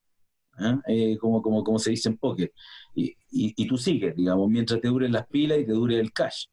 ¿ah? 0.59 0.81
eh, 0.87 1.17
como, 1.17 1.41
como, 1.41 1.63
como 1.63 1.79
se 1.79 1.91
dice 1.91 2.09
en 2.09 2.17
póker. 2.17 2.51
Y, 2.95 3.15
y, 3.31 3.67
tú 3.67 3.77
sigues, 3.77 4.15
digamos, 4.15 4.49
mientras 4.49 4.79
te 4.79 4.87
duren 4.87 5.11
las 5.11 5.27
pilas 5.27 5.59
y 5.59 5.65
te 5.65 5.71
dure 5.71 5.99
el 5.99 6.11
cash. 6.13 6.45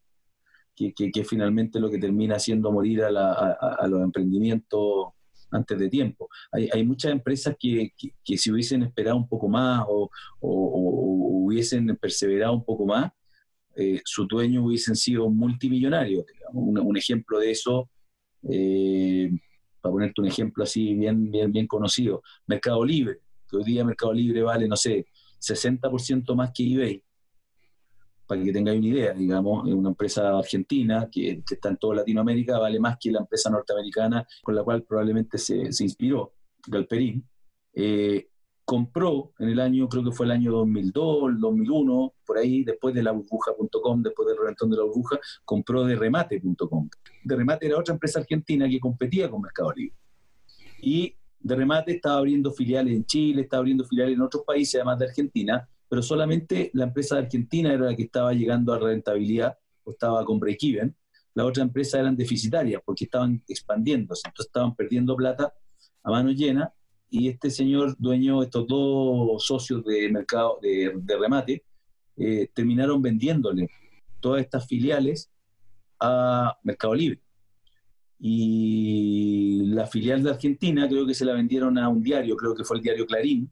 que, 0.75 0.93
que, 0.95 1.25
finalmente 1.25 1.79
lo 1.79 1.90
que 1.90 1.99
termina 1.99 2.37
haciendo 2.37 2.73
morir 2.73 3.03
a, 3.03 3.09
a, 3.09 3.87
los 3.87 4.03
emprendimientos 4.03 5.09
antes 5.51 5.79
de 5.79 5.88
tiempo. 5.88 6.29
Hay, 6.53 6.69
hay 6.73 6.85
muchas 6.85 7.12
empresas 7.12 7.57
que, 7.59 7.93
que, 8.25 8.38
si 8.38 8.51
hubiesen 8.51 8.83
esperado 8.83 9.16
un 9.16 9.29
poco 9.29 9.49
más 9.49 9.85
o, 9.88 10.11
o, 10.40 11.47
hubiesen 11.47 11.97
perseverado 11.97 12.55
un 12.55 12.64
poco 12.64 12.87
más, 12.87 13.12
eh, 13.77 14.01
sus 14.05 14.27
dueños 14.29 14.64
hubiesen 14.64 14.97
sido 14.97 15.29
multimillonarios. 15.29 16.25
Un, 16.53 16.79
un, 16.79 16.97
ejemplo 16.97 17.38
de 17.38 17.51
eso, 17.51 17.88
eh, 18.49 19.31
para 19.81 19.93
ponerte 19.93 20.21
un 20.21 20.27
ejemplo 20.27 20.64
así 20.64 20.95
bien, 20.95 21.31
bien, 21.31 21.53
bien 21.53 21.66
conocido, 21.66 22.23
Mercado 22.47 22.85
Libre, 22.85 23.21
que 23.49 23.57
hoy 23.57 23.64
día 23.64 23.85
Mercado 23.85 24.12
Libre 24.12 24.43
vale, 24.43 24.69
no 24.69 24.77
sé, 24.77 25.07
60% 25.40 26.35
más 26.35 26.51
que 26.55 26.64
eBay. 26.64 27.03
Para 28.27 28.43
que 28.43 28.53
tengáis 28.53 28.79
una 28.79 28.88
idea, 28.88 29.12
digamos, 29.12 29.66
una 29.66 29.88
empresa 29.88 30.38
argentina 30.38 31.09
que, 31.11 31.43
está 31.51 31.71
en 31.71 31.77
toda 31.77 31.97
Latinoamérica, 31.97 32.59
vale 32.59 32.79
más 32.79 32.97
que 33.01 33.11
la 33.11 33.21
empresa 33.21 33.51
norteamericana 33.51 34.25
con 34.43 34.55
la 34.55 34.62
cual 34.62 34.85
probablemente 34.85 35.37
se, 35.37 35.73
se 35.73 35.83
inspiró, 35.83 36.35
Galperín, 36.69 37.27
eh, 37.75 38.29
compró 38.70 39.33
en 39.40 39.48
el 39.48 39.59
año, 39.59 39.88
creo 39.88 40.04
que 40.04 40.12
fue 40.12 40.26
el 40.26 40.30
año 40.30 40.52
2002, 40.52 41.40
2001, 41.40 42.14
por 42.24 42.38
ahí, 42.38 42.62
después 42.62 42.94
de 42.94 43.02
la 43.02 43.11
burbuja.com, 43.11 44.00
después 44.00 44.28
del 44.28 44.38
reventón 44.38 44.70
de 44.70 44.76
la 44.76 44.85
burbuja, 44.85 45.18
compró 45.44 45.83
de 45.83 45.96
remate.com. 45.96 46.88
De 47.24 47.35
remate 47.35 47.66
era 47.66 47.80
otra 47.80 47.94
empresa 47.94 48.20
argentina 48.20 48.68
que 48.68 48.78
competía 48.78 49.28
con 49.28 49.40
Mercado 49.42 49.72
Libre. 49.72 49.96
Y 50.83 51.16
de 51.40 51.56
remate 51.56 51.96
estaba 51.96 52.18
abriendo 52.18 52.52
filiales 52.52 52.94
en 52.94 53.04
Chile, 53.06 53.42
estaba 53.42 53.59
abriendo 53.59 53.85
filiales 53.85 54.14
en 54.14 54.22
otros 54.22 54.44
países, 54.46 54.76
además 54.76 55.00
de 55.00 55.06
Argentina, 55.06 55.68
pero 55.88 56.00
solamente 56.00 56.70
la 56.72 56.85
empresa 56.85 57.16
de 57.16 57.22
Argentina 57.22 57.72
era 57.72 57.87
la 57.87 57.96
que 57.96 58.04
estaba 58.04 58.33
llegando 58.33 58.72
a 58.72 58.78
rentabilidad 58.78 59.59
o 59.83 59.90
estaba 59.90 60.24
con 60.24 60.38
break-even. 60.38 60.94
Las 61.35 61.46
otras 61.46 61.66
empresas 61.66 62.02
eran 62.02 62.14
deficitarias 62.14 62.80
porque 62.87 63.06
estaban 63.06 63.42
expandiéndose, 63.48 64.28
entonces 64.28 64.46
estaban 64.46 64.76
perdiendo 64.76 65.16
plata 65.16 65.52
a 66.04 66.11
mano 66.12 66.30
llena 66.30 66.72
y 67.11 67.29
este 67.29 67.51
señor 67.51 67.96
dueño, 67.99 68.42
estos 68.42 68.66
dos 68.68 69.44
socios 69.44 69.85
de 69.85 70.09
mercado 70.11 70.59
de, 70.62 70.92
remate, 71.18 71.64
eh, 72.16 72.49
terminaron 72.55 73.03
vendiéndole 73.03 73.68
todas 74.20 74.42
estas 74.42 74.66
filiales 74.66 75.31
a 75.99 76.57
Mercado 76.62 76.94
Libre. 76.94 77.20
Y 78.18 79.62
la 79.66 79.87
filial 79.87 80.23
de 80.23 80.31
Argentina 80.31 80.88
creo 80.88 81.07
que 81.07 81.14
se 81.14 81.25
la 81.25 81.33
vendieron 81.33 81.79
a 81.79 81.88
un 81.88 82.03
diario, 82.03 82.37
creo 82.37 82.55
que 82.55 82.64
fue 82.64 82.77
el 82.77 82.83
diario 82.83 83.07
Clarín 83.07 83.51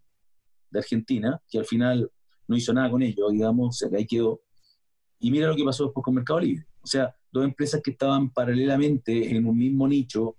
de 0.71 0.79
Argentina, 0.79 1.43
que 1.51 1.59
al 1.59 1.65
final 1.65 2.11
no 2.47 2.57
hizo 2.57 2.73
nada 2.73 2.91
con 2.91 3.03
ello, 3.03 3.31
digamos, 3.31 3.83
ahí 3.95 4.07
quedó. 4.07 4.41
Y 5.19 5.31
mira 5.31 5.49
lo 5.49 5.57
que 5.57 5.65
pasó 5.65 5.85
después 5.85 6.05
con 6.05 6.15
Mercado 6.15 6.41
Libre. 6.41 6.67
O 6.81 6.87
sea, 6.87 7.15
dos 7.33 7.45
empresas 7.45 7.81
que 7.83 7.91
estaban 7.91 8.31
paralelamente 8.31 9.35
en 9.35 9.47
un 9.47 9.57
mismo 9.57 9.89
nicho, 9.89 10.37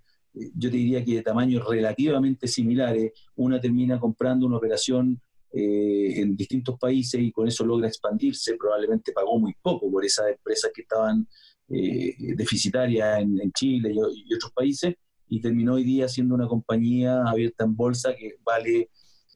yo 0.56 0.69
te 0.69 0.78
diría 0.78 1.04
que 1.04 1.15
de 1.15 1.21
tamaños 1.21 1.67
relativamente 1.67 2.47
similares, 2.47 3.12
una 3.36 3.60
termina 3.60 3.99
comprando 3.99 4.45
una 4.45 4.58
operación 4.58 5.21
eh, 5.52 6.21
en 6.21 6.36
distintos 6.36 6.78
países 6.80 7.19
y 7.21 7.32
con 7.32 7.47
eso 7.47 7.65
logra 7.65 7.88
expandirse, 7.88 8.56
probablemente 8.56 9.12
pagó 9.12 9.39
muy 9.39 9.54
poco 9.62 9.91
por 9.91 10.06
esas 10.06 10.30
empresas 10.30 10.71
que 10.73 10.84
estaban 10.84 11.28
eh, 11.69 12.15
deficitarias 12.36 13.21
en, 13.21 13.52
Chile 13.52 13.91
y, 13.93 14.32
y, 14.32 14.34
otros 14.34 14.52
países, 14.54 14.95
y 15.28 15.39
terminó 15.39 15.75
hoy 15.75 15.84
día 15.84 16.08
siendo 16.08 16.36
una 16.36 16.47
compañía 16.47 17.23
abierta 17.23 17.63
en 17.63 17.75
bolsa 17.75 18.15
que 18.15 18.36
vale 18.43 18.89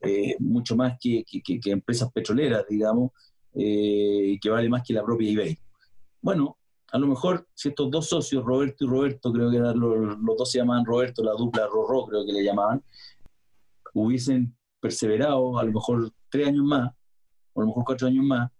eh, 0.04 0.36
mucho 0.38 0.76
más 0.76 0.98
que, 1.00 1.24
que, 1.24 1.70
empresas 1.70 2.10
petroleras, 2.12 2.66
digamos, 2.68 3.12
eh, 3.54 4.36
que 4.40 4.50
vale 4.50 4.68
más 4.68 4.82
que 4.82 4.92
la 4.92 5.02
propia 5.02 5.30
eBay. 5.30 5.58
Bueno, 6.20 6.58
a 6.92 6.98
lo 6.98 7.06
mejor 7.06 7.46
si 7.54 7.70
estos 7.70 7.90
dos 7.90 8.08
socios, 8.08 8.44
Roberto 8.44 8.84
y 8.84 8.88
Roberto, 8.88 9.32
creo 9.32 9.50
que 9.50 9.56
eran 9.56 9.78
los, 9.78 10.16
dos 10.38 10.50
se 10.50 10.58
llamaban 10.58 10.84
Roberto, 10.84 11.22
la 11.22 11.32
dupla 11.32 11.66
Rorro, 11.66 12.06
creo 12.06 12.24
que 12.24 12.32
le 12.32 12.44
llamaban, 12.44 12.82
hubiesen 13.94 14.56
perseverado 14.80 15.58
a 15.58 15.64
lo 15.64 15.72
mejor 15.72 16.10
tres 16.28 16.48
años 16.48 16.64
más, 16.64 16.92
o 17.52 17.60
a 17.60 17.64
lo 17.64 17.68
mejor 17.68 17.84
cuatro 17.84 18.06
años 18.06 18.24
más, 18.24 18.50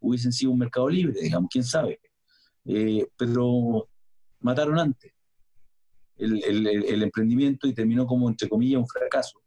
hubiesen 0.00 0.32
sido 0.32 0.52
un 0.52 0.58
mercado 0.58 0.88
libre, 0.88 1.20
digamos, 1.20 1.48
quién 1.50 1.64
sabe. 1.64 2.00
Eh, 2.64 3.08
pero 3.16 3.88
mataron 4.40 4.78
antes 4.78 5.12
el, 6.16 7.02
emprendimiento 7.02 7.66
y 7.66 7.74
terminó 7.74 8.06
como, 8.06 8.28
entre 8.28 8.48
comillas, 8.48 8.80
un 8.80 8.86
fracaso 8.86 9.40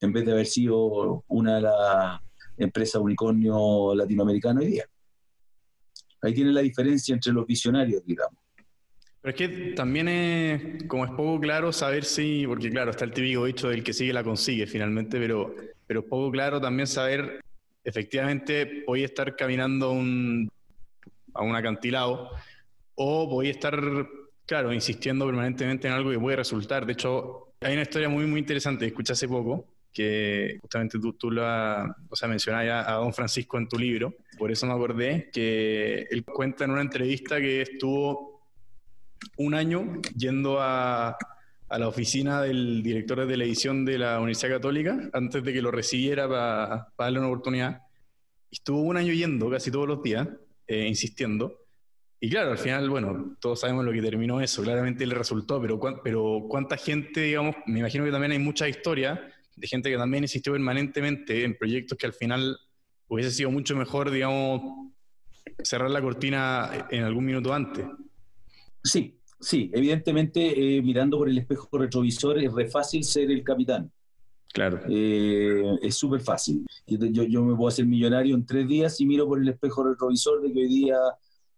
en 0.00 0.12
vez 0.12 0.26
de 0.26 0.32
haber 0.32 0.46
sido 0.46 1.24
una 1.28 1.56
de 1.56 1.62
las 1.62 2.20
empresas 2.56 3.00
unicornio 3.00 3.94
latinoamericana 3.94 4.60
hoy 4.60 4.66
día. 4.66 4.84
Ahí 6.22 6.32
tiene 6.32 6.52
la 6.52 6.60
diferencia 6.60 7.14
entre 7.14 7.32
los 7.32 7.46
visionarios, 7.46 8.04
digamos. 8.06 8.38
Pero 9.20 9.30
es 9.30 9.34
que 9.36 9.48
también 9.74 10.08
es, 10.08 10.84
como 10.84 11.04
es 11.04 11.10
poco 11.12 11.40
claro 11.40 11.72
saber 11.72 12.04
si, 12.04 12.44
porque 12.46 12.70
claro, 12.70 12.90
está 12.90 13.04
el 13.04 13.12
típico 13.12 13.44
dicho 13.44 13.68
del 13.68 13.84
que 13.84 13.92
sigue 13.92 14.12
la 14.12 14.24
consigue 14.24 14.66
finalmente, 14.66 15.18
pero, 15.18 15.54
pero 15.86 16.00
es 16.00 16.06
poco 16.06 16.30
claro 16.32 16.60
también 16.60 16.88
saber, 16.88 17.40
efectivamente, 17.84 18.84
voy 18.86 19.04
estar 19.04 19.36
caminando 19.36 19.92
un, 19.92 20.50
a 21.34 21.42
un 21.42 21.54
acantilado 21.54 22.30
o 22.96 23.26
voy 23.28 23.48
a 23.48 23.52
estar, 23.52 23.80
claro, 24.44 24.72
insistiendo 24.72 25.24
permanentemente 25.26 25.86
en 25.86 25.94
algo 25.94 26.10
que 26.10 26.18
puede 26.18 26.36
resultar. 26.36 26.84
De 26.84 26.94
hecho, 26.94 27.54
hay 27.60 27.74
una 27.74 27.82
historia 27.82 28.08
muy, 28.08 28.26
muy 28.26 28.40
interesante, 28.40 28.86
escuché 28.86 29.12
hace 29.12 29.28
poco, 29.28 29.71
que 29.92 30.58
justamente 30.60 30.98
tú, 30.98 31.12
tú 31.12 31.30
lo 31.30 31.42
o 31.42 32.16
sea, 32.16 32.28
mencionabas 32.28 32.88
a, 32.88 32.92
don 32.94 33.12
Francisco 33.12 33.58
en 33.58 33.68
tu 33.68 33.78
libro, 33.78 34.14
por 34.38 34.50
eso 34.50 34.66
me 34.66 34.72
acordé 34.72 35.30
que 35.32 36.06
él 36.10 36.24
cuenta 36.24 36.64
en 36.64 36.70
una 36.70 36.80
entrevista 36.80 37.40
que 37.40 37.62
estuvo 37.62 38.42
un 39.36 39.54
año 39.54 40.00
yendo 40.16 40.60
a, 40.60 41.16
a 41.72 41.78
la 41.78 41.88
oficina 41.88 42.42
del 42.42 42.82
director 42.82 43.20
de 43.20 43.26
televisión 43.26 43.86
de 43.86 43.96
la 43.96 44.18
Universidad 44.18 44.56
Católica 44.56 45.08
antes 45.14 45.42
de 45.42 45.54
que 45.54 45.62
lo 45.62 45.70
recibiera 45.70 46.28
para 46.28 46.88
darle 46.98 47.18
una 47.18 47.28
oportunidad. 47.28 47.80
Estuvo 48.50 48.82
un 48.82 48.98
año 48.98 49.14
yendo 49.14 49.48
casi 49.50 49.70
todos 49.70 49.88
los 49.88 50.02
días, 50.02 50.28
eh, 50.66 50.86
insistiendo. 50.86 51.60
Y 52.20 52.28
claro, 52.28 52.50
al 52.50 52.58
final, 52.58 52.90
bueno, 52.90 53.36
todos 53.40 53.60
sabemos 53.60 53.86
lo 53.86 53.92
que 53.92 54.02
terminó 54.02 54.42
eso, 54.42 54.62
claramente 54.62 55.06
le 55.06 55.14
resultó, 55.14 55.62
pero, 55.62 55.80
pero 56.04 56.44
cuánta 56.46 56.76
gente, 56.76 57.22
digamos, 57.22 57.56
me 57.66 57.78
imagino 57.78 58.04
que 58.04 58.10
también 58.10 58.32
hay 58.32 58.38
muchas 58.38 58.68
historias 58.68 59.18
de 59.56 59.66
gente 59.66 59.90
que 59.90 59.96
también 59.96 60.24
insistió 60.24 60.52
permanentemente 60.52 61.44
en 61.44 61.56
proyectos 61.56 61.98
que 61.98 62.06
al 62.06 62.12
final 62.12 62.58
hubiese 63.08 63.30
sido 63.30 63.50
mucho 63.50 63.76
mejor, 63.76 64.10
digamos, 64.10 64.90
cerrar 65.62 65.90
la 65.90 66.00
cortina 66.00 66.86
en 66.90 67.04
algún 67.04 67.24
minuto 67.24 67.52
antes. 67.52 67.86
Sí, 68.82 69.18
sí, 69.40 69.70
evidentemente 69.72 70.76
eh, 70.76 70.82
mirando 70.82 71.18
por 71.18 71.28
el 71.28 71.38
espejo 71.38 71.68
retrovisor 71.78 72.38
es 72.38 72.52
re 72.52 72.68
fácil 72.68 73.04
ser 73.04 73.30
el 73.30 73.44
capitán. 73.44 73.90
Claro. 74.52 74.80
Eh, 74.88 75.78
es 75.82 75.94
súper 75.94 76.20
fácil. 76.20 76.66
Yo, 76.86 77.24
yo, 77.24 77.42
me 77.42 77.54
puedo 77.54 77.68
hacer 77.68 77.86
millonario 77.86 78.34
en 78.34 78.44
tres 78.44 78.68
días 78.68 79.00
y 79.00 79.06
miro 79.06 79.26
por 79.26 79.40
el 79.40 79.48
espejo 79.48 79.84
retrovisor 79.84 80.42
de 80.42 80.52
que 80.52 80.58
hoy 80.60 80.68
día 80.68 80.96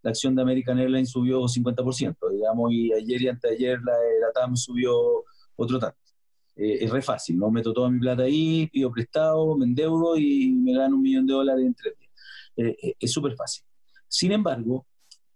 la 0.03 0.11
acción 0.11 0.35
de 0.37 0.43
American 0.43 0.79
Airlines 0.79 1.11
subió 1.11 1.41
50%, 1.41 2.17
digamos, 2.31 2.73
y 2.73 2.93
ayer 2.93 3.23
y 3.23 3.29
antes 3.29 3.51
de 3.51 3.57
ayer 3.57 3.81
la, 3.83 3.93
la 4.21 4.33
TAM 4.33 4.55
subió 4.55 5.25
otro 5.57 5.79
tanto. 5.79 6.04
Eh, 6.57 6.85
es 6.85 6.91
re 6.91 7.03
fácil, 7.03 7.37
¿no? 7.39 7.51
Meto 7.51 7.73
toda 7.73 7.91
mi 7.91 7.99
plata 7.99 8.23
ahí, 8.23 8.69
pido 8.69 8.91
prestado, 8.93 9.57
me 9.57 9.65
endeudo 9.65 10.17
y 10.17 10.53
me 10.53 10.75
gano 10.75 10.97
un 10.97 11.03
millón 11.03 11.27
de 11.27 11.33
dólares 11.33 11.67
en 11.67 11.75
tres 11.75 11.95
días. 11.99 12.13
Eh, 12.57 12.77
eh, 12.81 12.95
es 12.99 13.13
súper 13.13 13.35
fácil. 13.35 13.65
Sin 14.07 14.31
embargo, 14.33 14.87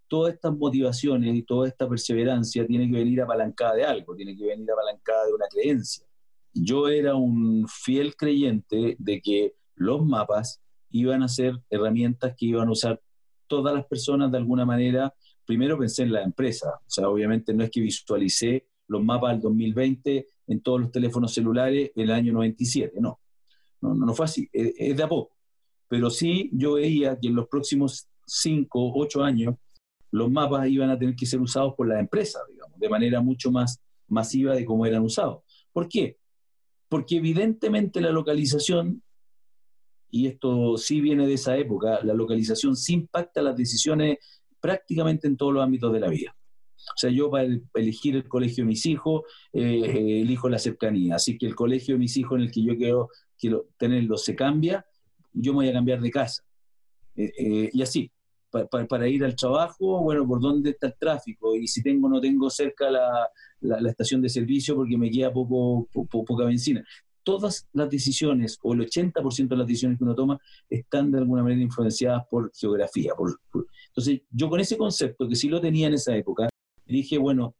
todas 0.06 0.34
estas 0.34 0.56
motivaciones 0.56 1.34
y 1.34 1.42
toda 1.42 1.66
esta 1.68 1.88
perseverancia 1.88 2.66
tiene 2.66 2.88
que 2.88 2.96
venir 2.96 3.20
apalancada 3.20 3.74
de 3.74 3.84
algo, 3.84 4.14
tiene 4.14 4.36
que 4.36 4.46
venir 4.46 4.70
apalancada 4.70 5.26
de 5.26 5.32
una 5.34 5.46
creencia. 5.48 6.06
Yo 6.54 6.88
era 6.88 7.14
un 7.14 7.66
fiel 7.68 8.14
creyente 8.16 8.96
de 8.98 9.20
que 9.20 9.54
los 9.74 10.04
mapas 10.04 10.60
iban 10.90 11.22
a 11.22 11.28
ser 11.28 11.54
herramientas 11.68 12.34
que 12.36 12.46
iban 12.46 12.68
a 12.68 12.72
usar 12.72 13.00
todas 13.46 13.74
las 13.74 13.86
personas 13.86 14.30
de 14.30 14.38
alguna 14.38 14.64
manera. 14.64 15.12
Primero 15.44 15.78
pensé 15.78 16.04
en 16.04 16.12
la 16.12 16.22
empresa, 16.22 16.70
o 16.74 16.90
sea, 16.90 17.08
obviamente 17.08 17.52
no 17.52 17.64
es 17.64 17.70
que 17.70 17.80
visualicé 17.80 18.68
los 18.86 19.02
mapas 19.02 19.32
del 19.32 19.42
2020 19.42 20.26
en 20.48 20.60
todos 20.60 20.80
los 20.80 20.90
teléfonos 20.90 21.32
celulares 21.32 21.92
el 21.94 22.10
año 22.10 22.32
97, 22.32 22.98
no. 23.00 23.20
No, 23.80 23.94
no 23.94 24.14
fue 24.14 24.24
así, 24.24 24.48
es, 24.52 24.96
de 24.96 25.02
a 25.02 25.08
poco. 25.08 25.36
Pero 25.86 26.10
sí 26.10 26.50
yo 26.52 26.74
veía 26.74 27.18
que 27.18 27.28
en 27.28 27.36
los 27.36 27.46
próximos 27.48 28.08
5, 28.26 28.92
8 28.94 29.22
años 29.22 29.54
los 30.10 30.30
mapas 30.30 30.68
iban 30.68 30.90
a 30.90 30.98
tener 30.98 31.14
que 31.14 31.26
ser 31.26 31.40
usados 31.40 31.74
por 31.76 31.86
las 31.86 32.00
empresas, 32.00 32.42
digamos, 32.50 32.78
de 32.78 32.88
manera 32.88 33.20
mucho 33.20 33.50
más 33.50 33.80
masiva 34.08 34.54
de 34.54 34.64
cómo 34.64 34.86
eran 34.86 35.02
usados. 35.02 35.42
¿Por 35.72 35.88
qué? 35.88 36.16
Porque 36.88 37.16
evidentemente 37.16 38.00
la 38.00 38.10
localización, 38.10 39.02
y 40.10 40.26
esto 40.26 40.76
sí 40.78 41.00
viene 41.00 41.26
de 41.26 41.34
esa 41.34 41.56
época, 41.56 42.00
la 42.02 42.14
localización 42.14 42.74
sí 42.74 42.94
impacta 42.94 43.42
las 43.42 43.56
decisiones 43.56 44.18
prácticamente 44.60 45.28
en 45.28 45.36
todos 45.36 45.52
los 45.52 45.62
ámbitos 45.62 45.92
de 45.92 46.00
la 46.00 46.08
vida. 46.08 46.34
O 46.94 46.98
sea, 46.98 47.10
yo 47.10 47.30
para 47.30 47.48
elegir 47.74 48.16
el 48.16 48.28
colegio 48.28 48.64
de 48.64 48.68
mis 48.68 48.86
hijos, 48.86 49.22
eh, 49.52 49.82
eh, 49.84 50.20
elijo 50.22 50.48
la 50.48 50.58
cercanía. 50.58 51.16
Así 51.16 51.38
que 51.38 51.46
el 51.46 51.54
colegio 51.54 51.94
de 51.94 52.00
mis 52.00 52.16
hijos 52.16 52.38
en 52.38 52.44
el 52.44 52.52
que 52.52 52.62
yo 52.62 52.76
quiero, 52.76 53.08
quiero 53.38 53.68
tenerlo 53.76 54.16
se 54.16 54.34
cambia, 54.34 54.84
yo 55.32 55.52
me 55.52 55.58
voy 55.58 55.68
a 55.68 55.72
cambiar 55.72 56.00
de 56.00 56.10
casa. 56.10 56.42
Eh, 57.16 57.70
y 57.72 57.82
así. 57.82 58.10
para 58.50 59.08
ir 59.08 59.24
al 59.24 59.36
trabajo, 59.36 60.02
bueno, 60.02 60.26
por 60.26 60.40
dónde 60.40 60.70
está 60.70 60.86
el 60.86 60.94
tráfico 60.98 61.54
y 61.54 61.66
si 61.66 61.82
tengo 61.82 62.06
o 62.06 62.10
no 62.10 62.20
tengo 62.20 62.48
cerca 62.48 62.90
la, 62.90 63.28
la, 63.60 63.90
estación 63.90 64.22
de 64.22 64.28
servicio 64.28 64.74
porque 64.76 64.96
me 64.96 65.10
queda 65.10 65.32
poco, 65.32 65.88
poca 66.10 66.44
benzina. 66.44 66.84
Todas 67.22 67.68
las 67.72 67.90
decisiones, 67.90 68.58
o 68.62 68.72
el 68.72 68.80
80% 68.80 69.48
de 69.48 69.56
las 69.56 69.66
decisiones 69.66 69.98
que 69.98 70.04
uno 70.04 70.14
toma, 70.14 70.40
están 70.70 71.10
de 71.10 71.18
alguna 71.18 71.42
manera 71.42 71.60
influenciadas 71.60 72.22
por 72.30 72.50
geografía. 72.54 73.12
Por, 73.14 73.38
Entonces, 73.88 74.22
yo 74.30 74.48
con 74.48 74.60
ese 74.60 74.78
concepto, 74.78 75.28
que 75.28 75.34
sí 75.34 75.48
lo 75.48 75.60
tenía 75.60 75.88
en 75.88 75.94
esa 75.94 76.16
época, 76.16 76.48
dije, 76.96 77.18
bueno, 77.18 77.54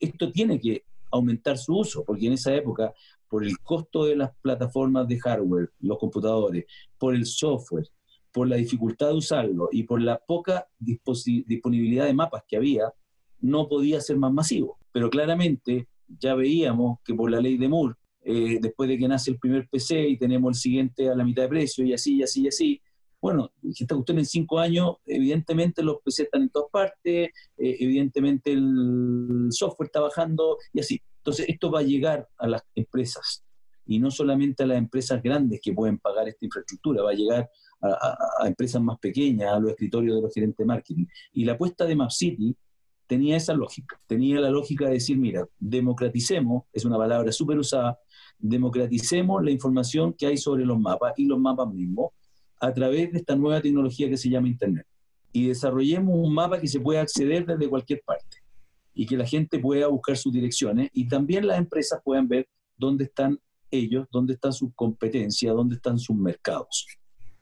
esto 0.00 0.30
tiene 0.30 0.60
que 0.60 0.84
aumentar 1.10 1.58
su 1.58 1.76
uso, 1.76 2.04
porque 2.04 2.26
en 2.26 2.34
esa 2.34 2.54
época, 2.54 2.92
por 3.28 3.44
el 3.44 3.58
costo 3.58 4.04
de 4.04 4.16
las 4.16 4.30
plataformas 4.40 5.08
de 5.08 5.18
hardware, 5.18 5.70
los 5.80 5.98
computadores, 5.98 6.66
por 6.98 7.14
el 7.14 7.26
software, 7.26 7.88
por 8.32 8.48
la 8.48 8.56
dificultad 8.56 9.08
de 9.08 9.14
usarlo 9.14 9.68
y 9.72 9.82
por 9.82 10.00
la 10.00 10.18
poca 10.18 10.68
disponibilidad 10.78 12.04
de 12.04 12.14
mapas 12.14 12.44
que 12.46 12.56
había, 12.56 12.92
no 13.40 13.68
podía 13.68 14.00
ser 14.00 14.16
más 14.16 14.32
masivo. 14.32 14.78
Pero 14.92 15.10
claramente 15.10 15.88
ya 16.06 16.34
veíamos 16.34 16.98
que 17.04 17.14
por 17.14 17.30
la 17.30 17.40
ley 17.40 17.56
de 17.56 17.68
Moore, 17.68 17.94
eh, 18.22 18.58
después 18.60 18.88
de 18.88 18.98
que 18.98 19.08
nace 19.08 19.30
el 19.30 19.38
primer 19.38 19.68
PC 19.68 20.08
y 20.08 20.18
tenemos 20.18 20.50
el 20.50 20.60
siguiente 20.60 21.08
a 21.08 21.14
la 21.14 21.24
mitad 21.24 21.42
de 21.42 21.48
precio 21.48 21.84
y 21.84 21.92
así, 21.92 22.16
y 22.16 22.22
así, 22.22 22.42
y 22.42 22.48
así, 22.48 22.82
bueno, 23.20 23.50
esta 23.62 23.94
cuestión 23.94 24.18
en 24.18 24.26
cinco 24.26 24.58
años, 24.58 24.96
evidentemente 25.06 25.82
los 25.82 25.96
PC 26.04 26.24
están 26.24 26.42
en 26.42 26.50
todas 26.50 26.70
partes, 26.70 27.30
eh, 27.56 27.76
evidentemente 27.80 28.52
el 28.52 29.48
software 29.50 29.86
está 29.86 30.00
bajando 30.00 30.58
y 30.72 30.80
así. 30.80 31.02
Entonces, 31.18 31.46
esto 31.48 31.70
va 31.70 31.80
a 31.80 31.82
llegar 31.82 32.28
a 32.38 32.46
las 32.46 32.62
empresas 32.74 33.44
y 33.84 33.98
no 33.98 34.10
solamente 34.10 34.62
a 34.62 34.66
las 34.66 34.78
empresas 34.78 35.22
grandes 35.22 35.60
que 35.62 35.72
pueden 35.72 35.98
pagar 35.98 36.28
esta 36.28 36.44
infraestructura, 36.44 37.02
va 37.02 37.10
a 37.10 37.14
llegar 37.14 37.50
a, 37.80 38.18
a 38.40 38.46
empresas 38.46 38.80
más 38.82 38.98
pequeñas, 38.98 39.52
a 39.52 39.58
los 39.58 39.70
escritorios 39.70 40.16
de 40.16 40.22
los 40.22 40.32
gerentes 40.32 40.58
de 40.58 40.66
marketing. 40.66 41.06
Y 41.32 41.44
la 41.44 41.54
apuesta 41.54 41.86
de 41.86 41.96
MapCity 41.96 42.56
tenía 43.06 43.36
esa 43.36 43.54
lógica, 43.54 43.98
tenía 44.06 44.40
la 44.40 44.50
lógica 44.50 44.84
de 44.86 44.92
decir, 44.92 45.16
mira, 45.16 45.48
democraticemos, 45.58 46.64
es 46.72 46.84
una 46.84 46.98
palabra 46.98 47.32
súper 47.32 47.58
usada, 47.58 47.98
democraticemos 48.38 49.42
la 49.42 49.50
información 49.50 50.12
que 50.12 50.26
hay 50.26 50.36
sobre 50.36 50.64
los 50.66 50.78
mapas 50.78 51.14
y 51.16 51.24
los 51.24 51.40
mapas 51.40 51.68
mismos 51.68 52.10
a 52.60 52.72
través 52.72 53.12
de 53.12 53.18
esta 53.18 53.36
nueva 53.36 53.60
tecnología 53.60 54.08
que 54.08 54.16
se 54.16 54.28
llama 54.28 54.48
Internet. 54.48 54.86
Y 55.32 55.48
desarrollemos 55.48 56.14
un 56.16 56.32
mapa 56.32 56.60
que 56.60 56.68
se 56.68 56.80
pueda 56.80 57.00
acceder 57.02 57.46
desde 57.46 57.68
cualquier 57.68 58.02
parte 58.04 58.38
y 58.94 59.06
que 59.06 59.16
la 59.16 59.26
gente 59.26 59.58
pueda 59.58 59.86
buscar 59.88 60.16
sus 60.16 60.32
direcciones 60.32 60.90
y 60.92 61.06
también 61.06 61.46
las 61.46 61.58
empresas 61.58 62.00
puedan 62.04 62.26
ver 62.26 62.48
dónde 62.76 63.04
están 63.04 63.38
ellos, 63.70 64.06
dónde 64.10 64.34
están 64.34 64.52
sus 64.52 64.70
competencias, 64.74 65.54
dónde 65.54 65.76
están 65.76 65.98
sus 65.98 66.16
mercados. 66.16 66.86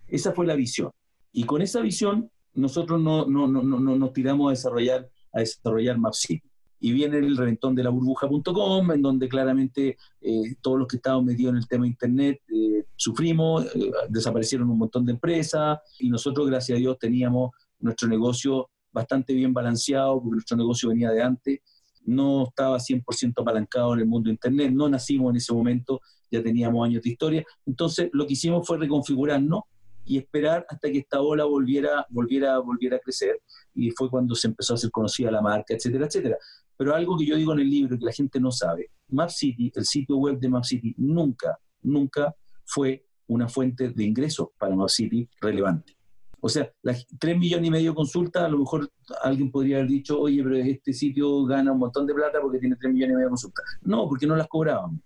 Esa 0.07 0.33
fue 0.33 0.47
la 0.47 0.55
visión. 0.55 0.91
Y 1.33 1.45
con 1.45 1.63
esa 1.63 1.81
visión 1.81 2.31
nosotros 2.55 3.01
no, 3.01 3.27
no, 3.27 3.47
no, 3.47 3.63
no 3.63 3.97
nos 3.97 4.13
tiramos 4.13 4.49
a 4.49 4.51
desarrollar 4.51 5.09
a 5.37 5.41
desarrollar 5.41 5.99
MapCity. 5.99 6.51
Y 6.81 6.93
viene 6.93 7.19
el 7.19 7.37
reventón 7.37 7.75
de 7.75 7.83
la 7.83 7.91
burbuja.com, 7.91 8.93
en 8.93 9.03
donde 9.03 9.29
claramente 9.29 9.97
eh, 10.21 10.55
todos 10.61 10.79
los 10.79 10.89
que 10.89 10.97
estábamos 10.97 11.25
metidos 11.25 11.53
en 11.53 11.59
el 11.59 11.69
tema 11.69 11.85
de 11.85 11.91
Internet 11.91 12.41
eh, 12.49 12.85
sufrimos, 12.95 13.65
eh, 13.75 13.91
desaparecieron 14.09 14.71
un 14.71 14.79
montón 14.79 15.05
de 15.05 15.13
empresas 15.13 15.79
y 15.99 16.09
nosotros, 16.09 16.47
gracias 16.47 16.77
a 16.77 16.79
Dios, 16.79 16.99
teníamos 16.99 17.51
nuestro 17.79 18.09
negocio 18.09 18.71
bastante 18.93 19.35
bien 19.35 19.53
balanceado, 19.53 20.21
porque 20.21 20.37
nuestro 20.37 20.57
negocio 20.57 20.89
venía 20.89 21.11
de 21.11 21.23
antes, 21.23 21.61
no 22.05 22.45
estaba 22.45 22.79
100% 22.79 23.41
apalancado 23.41 23.95
en 23.95 24.01
el 24.01 24.07
mundo 24.07 24.29
de 24.29 24.33
Internet, 24.33 24.73
no 24.73 24.89
nacimos 24.89 25.31
en 25.31 25.37
ese 25.37 25.53
momento, 25.53 26.01
ya 26.31 26.43
teníamos 26.43 26.87
años 26.87 27.03
de 27.03 27.11
historia. 27.11 27.45
Entonces, 27.67 28.09
lo 28.13 28.27
que 28.27 28.35
hicimos 28.35 28.67
fue 28.67 28.79
reconfigurarnos 28.79 29.63
y 30.07 30.19
esperar 30.19 30.65
hasta 30.69 30.91
que 30.91 30.99
esta 30.99 31.21
ola 31.21 31.45
volviera, 31.45 32.07
volviera, 32.09 32.59
volviera 32.61 32.97
a 32.97 33.01
crecer. 33.01 33.43
Y 33.75 33.91
fue 33.91 34.09
cuando 34.09 34.35
se 34.35 34.47
empezó 34.47 34.73
a 34.73 34.77
hacer 34.77 34.91
conocida 34.91 35.31
la 35.31 35.43
marca, 35.43 35.75
etcétera, 35.75 36.07
etcétera. 36.07 36.39
Pero 36.77 36.95
algo 36.95 37.19
que 37.19 37.27
yo 37.27 37.37
digo 37.37 37.53
en 37.53 37.61
el 37.61 37.71
libro 37.71 37.99
que 37.99 38.05
la 38.05 38.13
gente 38.13 38.39
no 38.39 38.51
sabe, 38.51 38.91
MapCity, 39.09 39.73
el 39.75 39.85
sitio 39.85 40.17
web 40.17 40.39
de 40.39 40.49
MapCity, 40.49 40.95
nunca, 40.99 41.59
nunca 41.83 42.35
fue 42.65 43.07
una 43.27 43.49
fuente 43.49 43.91
de 43.91 44.05
ingresos 44.05 44.49
para 44.59 44.77
MapCity 44.77 45.29
relevante. 45.41 45.97
O 46.41 46.49
sea, 46.49 46.71
las 46.83 47.07
3 47.19 47.39
millones 47.39 47.67
y 47.67 47.71
medio 47.71 47.91
de 47.91 47.97
consultas, 47.97 48.45
a 48.45 48.49
lo 48.49 48.59
mejor 48.59 48.89
alguien 49.23 49.51
podría 49.51 49.79
haber 49.79 49.89
dicho, 49.89 50.21
oye, 50.21 50.43
pero 50.45 50.57
este 50.57 50.93
sitio 50.93 51.45
gana 51.45 51.73
un 51.73 51.79
montón 51.79 52.07
de 52.07 52.15
plata 52.15 52.41
porque 52.41 52.59
tiene 52.59 52.77
3 52.77 52.93
millones 52.93 53.13
y 53.13 53.17
medio 53.17 53.27
de 53.27 53.31
consultas. 53.31 53.65
No, 53.81 54.09
porque 54.09 54.27
no 54.27 54.37
las 54.37 54.47
cobrábamos. 54.47 55.01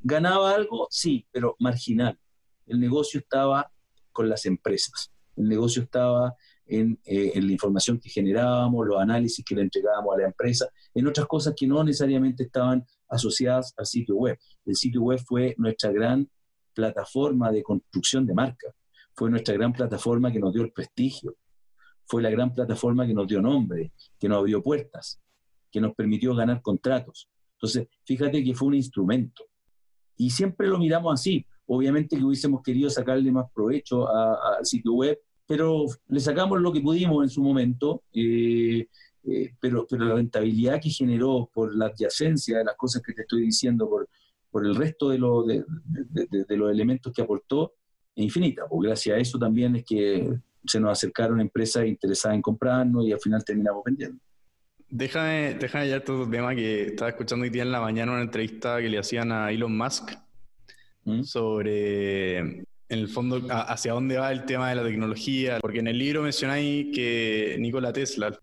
¿Ganaba 0.00 0.54
algo? 0.54 0.86
Sí, 0.90 1.26
pero 1.32 1.56
marginal. 1.60 2.18
El 2.66 2.80
negocio 2.80 3.20
estaba 3.20 3.70
con 4.14 4.30
las 4.30 4.46
empresas. 4.46 5.12
El 5.36 5.48
negocio 5.48 5.82
estaba 5.82 6.34
en, 6.66 6.98
eh, 7.04 7.32
en, 7.34 7.46
la 7.46 7.52
información 7.52 7.98
que 7.98 8.08
generábamos, 8.08 8.86
los 8.86 8.98
análisis 8.98 9.44
que 9.44 9.54
le 9.54 9.62
entregábamos 9.62 10.14
a 10.14 10.20
la 10.20 10.26
empresa, 10.28 10.66
en 10.94 11.06
otras 11.06 11.26
cosas 11.26 11.52
que 11.54 11.66
no 11.66 11.84
necesariamente 11.84 12.44
estaban 12.44 12.86
asociadas 13.08 13.74
al 13.76 13.84
sitio 13.84 14.16
web. 14.16 14.38
El 14.64 14.76
sitio 14.76 15.02
web 15.02 15.18
fue 15.26 15.54
nuestra 15.58 15.92
gran 15.92 16.26
plataforma 16.72 17.52
de 17.52 17.62
construcción 17.62 18.24
de 18.24 18.34
marca, 18.34 18.74
fue 19.14 19.30
nuestra 19.30 19.54
gran 19.54 19.72
plataforma 19.72 20.32
que 20.32 20.40
nos 20.40 20.52
dio 20.54 20.62
el 20.62 20.72
prestigio, 20.72 21.36
fue 22.06 22.22
la 22.22 22.30
gran 22.30 22.52
plataforma 22.52 23.06
que 23.06 23.14
nos 23.14 23.26
dio 23.26 23.40
nombre, 23.40 23.92
que 24.18 24.28
nos 24.28 24.38
abrió 24.38 24.62
puertas, 24.62 25.20
que 25.70 25.80
nos 25.80 25.94
permitió 25.94 26.34
ganar 26.34 26.62
contratos. 26.62 27.28
Entonces, 27.54 27.88
fíjate 28.04 28.42
que 28.44 28.54
fue 28.54 28.68
un 28.68 28.74
instrumento. 28.74 29.44
Y 30.16 30.30
siempre 30.30 30.68
lo 30.68 30.78
miramos 30.78 31.14
así. 31.14 31.46
Obviamente 31.66 32.16
que 32.16 32.24
hubiésemos 32.24 32.62
querido 32.62 32.90
sacarle 32.90 33.30
más 33.32 33.50
provecho 33.52 34.08
al 34.08 34.64
sitio 34.64 34.92
web, 34.92 35.18
pero 35.46 35.86
le 36.08 36.20
sacamos 36.20 36.60
lo 36.60 36.72
que 36.72 36.80
pudimos 36.80 37.22
en 37.22 37.30
su 37.30 37.42
momento, 37.42 38.02
eh, 38.12 38.86
eh, 39.24 39.54
pero, 39.60 39.86
pero 39.88 40.04
la 40.04 40.14
rentabilidad 40.14 40.80
que 40.80 40.90
generó 40.90 41.50
por 41.52 41.74
la 41.74 41.86
adyacencia 41.86 42.58
de 42.58 42.64
las 42.64 42.76
cosas 42.76 43.02
que 43.02 43.12
te 43.12 43.22
estoy 43.22 43.42
diciendo, 43.42 43.88
por, 43.88 44.08
el 44.64 44.76
resto 44.76 45.08
de, 45.08 45.18
lo, 45.18 45.42
de, 45.42 45.64
de, 45.84 46.56
los 46.56 46.70
elementos 46.70 47.12
que 47.12 47.22
aportó, 47.22 47.74
es 48.14 48.24
infinita, 48.24 48.68
porque 48.68 48.88
gracias 48.88 49.16
a 49.16 49.18
eso 49.18 49.36
también 49.36 49.74
es 49.74 49.84
que 49.84 50.32
se 50.64 50.78
nos 50.78 50.92
acercaron 50.92 51.40
empresas 51.40 51.86
interesadas 51.86 52.36
en 52.36 52.42
comprarnos 52.42 53.04
y 53.04 53.12
al 53.12 53.18
final 53.18 53.44
terminamos 53.44 53.82
vendiendo. 53.84 54.20
Déjame, 54.88 55.54
déjame 55.54 55.88
ya 55.88 56.04
todo 56.04 56.28
tema 56.30 56.54
que 56.54 56.84
estaba 56.84 57.10
escuchando 57.10 57.42
hoy 57.42 57.50
día 57.50 57.64
en 57.64 57.72
la 57.72 57.80
mañana 57.80 58.12
una 58.12 58.22
entrevista 58.22 58.80
que 58.80 58.88
le 58.88 58.98
hacían 58.98 59.32
a 59.32 59.50
Elon 59.50 59.76
Musk 59.76 60.12
¿Mm? 61.04 61.22
sobre, 61.22 62.38
en 62.38 62.64
el 62.88 63.08
fondo, 63.08 63.42
hacia 63.50 63.92
dónde 63.92 64.16
va 64.18 64.32
el 64.32 64.44
tema 64.44 64.70
de 64.70 64.76
la 64.76 64.84
tecnología, 64.84 65.58
porque 65.60 65.80
en 65.80 65.88
el 65.88 65.98
libro 65.98 66.22
mencionáis 66.22 66.94
que 66.94 67.56
Nikola 67.58 67.92
Tesla, 67.92 68.38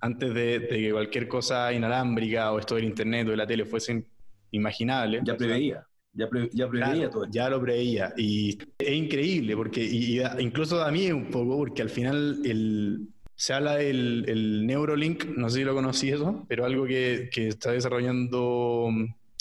antes 0.00 0.32
de, 0.32 0.66
que 0.68 0.92
cualquier 0.92 1.28
cosa 1.28 1.72
inalámbrica 1.72 2.52
o 2.52 2.58
esto 2.58 2.74
del 2.76 2.84
Internet 2.84 3.28
o 3.28 3.30
de 3.32 3.36
la 3.36 3.46
tele 3.46 3.64
fuesen 3.64 4.06
imaginables, 4.50 5.22
ya 5.24 5.36
preveía. 5.36 5.86
Ya, 6.12 6.28
ya 6.52 6.68
preveía 6.68 7.08
todo 7.08 7.26
Ya 7.30 7.48
lo 7.48 7.60
preveía. 7.60 8.12
Y 8.16 8.58
es 8.78 8.92
increíble, 8.92 9.54
porque 9.54 9.84
y, 9.84 10.20
incluso 10.38 10.82
a 10.82 10.90
mí 10.90 11.12
un 11.12 11.30
poco, 11.30 11.56
porque 11.56 11.82
al 11.82 11.90
final 11.90 12.40
el, 12.44 13.08
se 13.34 13.52
habla 13.52 13.76
del 13.76 14.24
el 14.26 14.66
Neurolink, 14.66 15.26
no 15.36 15.48
sé 15.50 15.58
si 15.58 15.64
lo 15.64 15.74
conocí 15.74 16.10
eso, 16.10 16.44
pero 16.48 16.64
algo 16.64 16.86
que, 16.86 17.28
que 17.32 17.48
está 17.48 17.72
desarrollando 17.72 18.88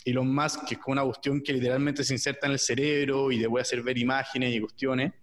Elon 0.09 0.33
Musk, 0.33 0.65
que 0.65 0.75
es 0.75 0.79
como 0.79 0.93
una 0.93 1.03
cuestión 1.03 1.41
que 1.41 1.53
literalmente 1.53 2.03
se 2.03 2.13
inserta 2.13 2.47
en 2.47 2.53
el 2.53 2.59
cerebro 2.59 3.31
y 3.31 3.39
te 3.39 3.49
puede 3.49 3.63
hacer 3.63 3.81
ver 3.83 3.97
imágenes 3.97 4.55
y 4.55 4.59
cuestiones. 4.59 5.13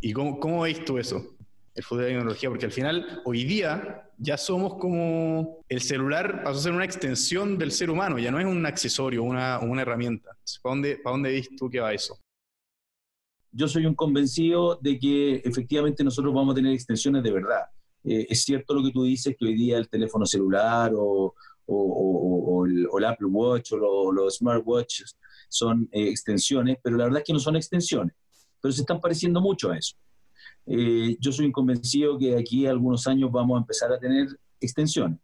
¿Y 0.00 0.12
cómo, 0.12 0.38
cómo 0.38 0.62
veis 0.62 0.84
tú 0.84 0.98
eso? 0.98 1.36
El 1.74 1.84
futuro 1.84 2.06
de 2.06 2.12
la 2.12 2.18
tecnología, 2.18 2.48
porque 2.48 2.66
al 2.66 2.72
final, 2.72 3.22
hoy 3.24 3.44
día, 3.44 4.10
ya 4.18 4.36
somos 4.36 4.74
como. 4.74 5.64
El 5.68 5.80
celular 5.80 6.42
pasó 6.42 6.58
a 6.58 6.62
ser 6.62 6.72
una 6.72 6.84
extensión 6.84 7.56
del 7.56 7.70
ser 7.70 7.90
humano, 7.90 8.18
ya 8.18 8.30
no 8.30 8.40
es 8.40 8.46
un 8.46 8.66
accesorio, 8.66 9.22
una, 9.22 9.60
una 9.60 9.82
herramienta. 9.82 10.36
¿Para 10.62 10.74
dónde, 10.74 10.96
¿Para 10.96 11.14
dónde 11.14 11.30
ves 11.30 11.48
tú 11.56 11.70
que 11.70 11.80
va 11.80 11.92
eso? 11.92 12.18
Yo 13.52 13.68
soy 13.68 13.86
un 13.86 13.94
convencido 13.94 14.76
de 14.76 14.98
que 14.98 15.36
efectivamente 15.36 16.04
nosotros 16.04 16.34
vamos 16.34 16.52
a 16.52 16.56
tener 16.56 16.72
extensiones 16.72 17.22
de 17.22 17.30
verdad. 17.30 17.62
Eh, 18.04 18.26
es 18.28 18.42
cierto 18.42 18.74
lo 18.74 18.82
que 18.82 18.90
tú 18.90 19.04
dices, 19.04 19.36
que 19.38 19.46
hoy 19.46 19.54
día 19.54 19.78
el 19.78 19.88
teléfono 19.88 20.26
celular 20.26 20.92
o, 20.94 21.34
o, 21.68 22.66
el, 22.66 23.04
Apple 23.04 23.28
Watch 23.28 23.72
o 23.72 24.12
los 24.12 24.36
smartwatches 24.36 25.16
son 25.48 25.88
eh, 25.92 26.08
extensiones, 26.08 26.78
pero 26.82 26.96
la 26.96 27.04
verdad 27.04 27.20
es 27.20 27.26
que 27.26 27.32
no 27.32 27.38
son 27.38 27.56
extensiones, 27.56 28.14
pero 28.60 28.72
se 28.72 28.80
están 28.80 29.00
pareciendo 29.00 29.40
mucho 29.40 29.70
a 29.70 29.78
eso. 29.78 29.96
Eh, 30.66 31.16
yo 31.20 31.32
soy 31.32 31.50
convencido 31.52 32.18
que 32.18 32.32
de 32.32 32.40
aquí 32.40 32.66
a 32.66 32.70
algunos 32.70 33.06
años 33.06 33.30
vamos 33.30 33.56
a 33.56 33.60
empezar 33.60 33.92
a 33.92 33.98
tener 33.98 34.28
extensiones. 34.60 35.18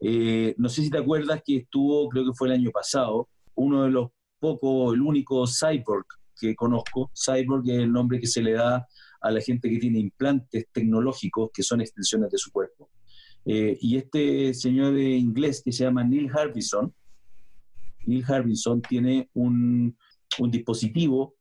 Eh, 0.00 0.54
no 0.58 0.68
sé 0.68 0.82
si 0.82 0.90
te 0.90 0.98
acuerdas 0.98 1.42
que 1.44 1.58
estuvo, 1.58 2.08
creo 2.08 2.24
que 2.24 2.34
fue 2.34 2.48
el 2.48 2.54
año 2.54 2.70
pasado, 2.70 3.28
uno 3.54 3.84
de 3.84 3.90
los 3.90 4.10
pocos, 4.38 4.94
el 4.94 5.00
único 5.00 5.44
cyborg 5.46 6.06
que 6.38 6.54
conozco. 6.54 7.10
Cyborg 7.14 7.68
es 7.70 7.78
el 7.78 7.92
nombre 7.92 8.20
que 8.20 8.26
se 8.26 8.42
le 8.42 8.52
da 8.52 8.86
a 9.20 9.30
la 9.30 9.40
gente 9.40 9.70
que 9.70 9.78
tiene 9.78 9.98
implantes 9.98 10.66
tecnológicos 10.72 11.50
que 11.52 11.62
son 11.62 11.80
extensiones 11.80 12.30
de 12.30 12.38
su 12.38 12.50
cuerpo. 12.50 12.90
Eh, 13.44 13.76
y 13.80 13.96
este 13.96 14.54
señor 14.54 14.98
inglés 14.98 15.62
que 15.64 15.72
se 15.72 15.84
llama 15.84 16.04
Neil 16.04 16.30
Harbison, 16.34 16.94
Neil 18.06 18.24
Harbison 18.26 18.80
tiene 18.82 19.28
un, 19.34 19.96
un 20.38 20.50
dispositivo 20.50 21.34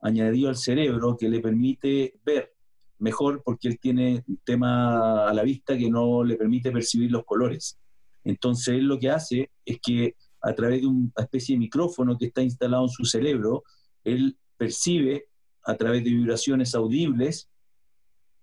añadido 0.00 0.48
al 0.48 0.56
cerebro 0.56 1.16
que 1.16 1.28
le 1.28 1.40
permite 1.40 2.18
ver 2.24 2.54
mejor 2.98 3.42
porque 3.44 3.68
él 3.68 3.78
tiene 3.78 4.24
un 4.26 4.38
tema 4.44 5.28
a 5.28 5.34
la 5.34 5.42
vista 5.42 5.76
que 5.76 5.90
no 5.90 6.24
le 6.24 6.36
permite 6.36 6.70
percibir 6.70 7.10
los 7.10 7.24
colores. 7.24 7.78
Entonces 8.24 8.68
él 8.68 8.86
lo 8.86 8.98
que 8.98 9.10
hace 9.10 9.50
es 9.64 9.78
que 9.80 10.16
a 10.42 10.54
través 10.54 10.80
de 10.80 10.86
una 10.86 11.10
especie 11.16 11.54
de 11.54 11.60
micrófono 11.60 12.16
que 12.16 12.26
está 12.26 12.42
instalado 12.42 12.84
en 12.84 12.88
su 12.90 13.04
cerebro, 13.04 13.64
él 14.04 14.36
percibe 14.56 15.28
a 15.64 15.74
través 15.74 16.04
de 16.04 16.10
vibraciones 16.10 16.74
audibles, 16.74 17.48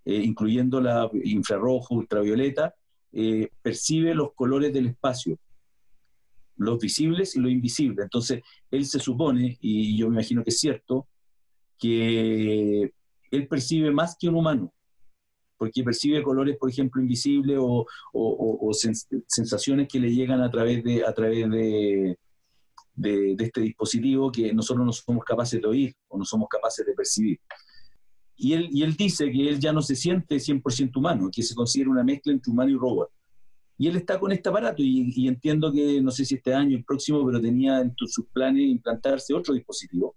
eh, 0.06 0.22
incluyendo 0.24 0.82
la 0.82 1.10
infrarrojo, 1.24 1.96
ultravioleta, 1.96 2.76
eh, 3.14 3.50
percibe 3.62 4.16
los 4.16 4.34
colores 4.34 4.74
del 4.74 4.88
espacio, 4.88 5.38
los 6.58 6.80
visibles 6.80 7.36
y 7.36 7.40
los 7.40 7.52
invisibles. 7.52 8.04
Entonces, 8.04 8.42
él 8.72 8.86
se 8.86 9.00
supone, 9.00 9.58
y 9.62 9.96
yo 9.98 10.10
me 10.10 10.16
imagino 10.16 10.44
que 10.44 10.50
es 10.50 10.60
cierto, 10.60 11.08
que 11.78 12.92
él 13.32 13.48
percibe 13.48 13.92
más 13.92 14.16
que 14.20 14.30
un 14.30 14.36
humano, 14.36 14.74
porque 15.58 15.84
percibe 15.84 16.24
colores, 16.24 16.58
por 16.58 16.70
ejemplo, 16.70 17.02
invisibles 17.02 17.58
o, 17.60 17.86
sensaciones 19.28 19.88
que 19.88 20.00
le 20.00 20.14
llegan 20.14 20.42
a 20.42 20.50
través 20.50 20.84
de, 20.84 21.06
a 21.06 21.14
través 21.14 21.50
de, 21.50 22.18
este 22.96 23.62
dispositivo 23.62 24.32
que 24.32 24.54
nosotros 24.54 24.86
no 24.86 24.92
somos 24.92 25.24
capaces 25.24 25.62
de 25.62 25.68
oír 25.68 25.96
o 26.08 26.18
no 26.18 26.26
somos 26.26 26.48
capaces 26.50 26.86
de 26.86 26.94
percibir. 26.94 27.40
Y 28.36 28.54
él, 28.54 28.70
y 28.72 28.84
él 28.84 28.96
dice 28.96 29.32
que 29.32 29.50
él 29.50 29.60
ya 29.60 29.72
no 29.72 29.82
se 29.82 29.96
siente 29.96 30.36
100% 30.38 30.98
humano, 30.98 31.30
que 31.32 31.44
se 31.44 31.56
considera 31.56 31.92
una 31.92 32.04
mezcla 32.04 32.34
entre 32.34 32.52
humano 32.52 32.72
y 32.72 32.76
robot. 32.76 33.10
Y 33.78 33.88
él 33.88 33.96
está 33.96 34.20
con 34.20 34.32
este 34.32 34.50
aparato 34.50 34.82
y, 34.84 35.28
entiendo 35.28 35.72
que, 35.72 36.02
no 36.02 36.12
sé 36.12 36.26
si 36.26 36.36
este 36.36 36.54
año, 36.54 36.78
el 36.78 36.84
próximo, 36.84 37.26
pero 37.26 37.42
tenía 37.42 37.80
en 37.82 37.94
sus 37.98 38.26
planes 38.28 38.64
implantarse 38.64 39.34
otro 39.34 39.54
dispositivo. 39.54 40.16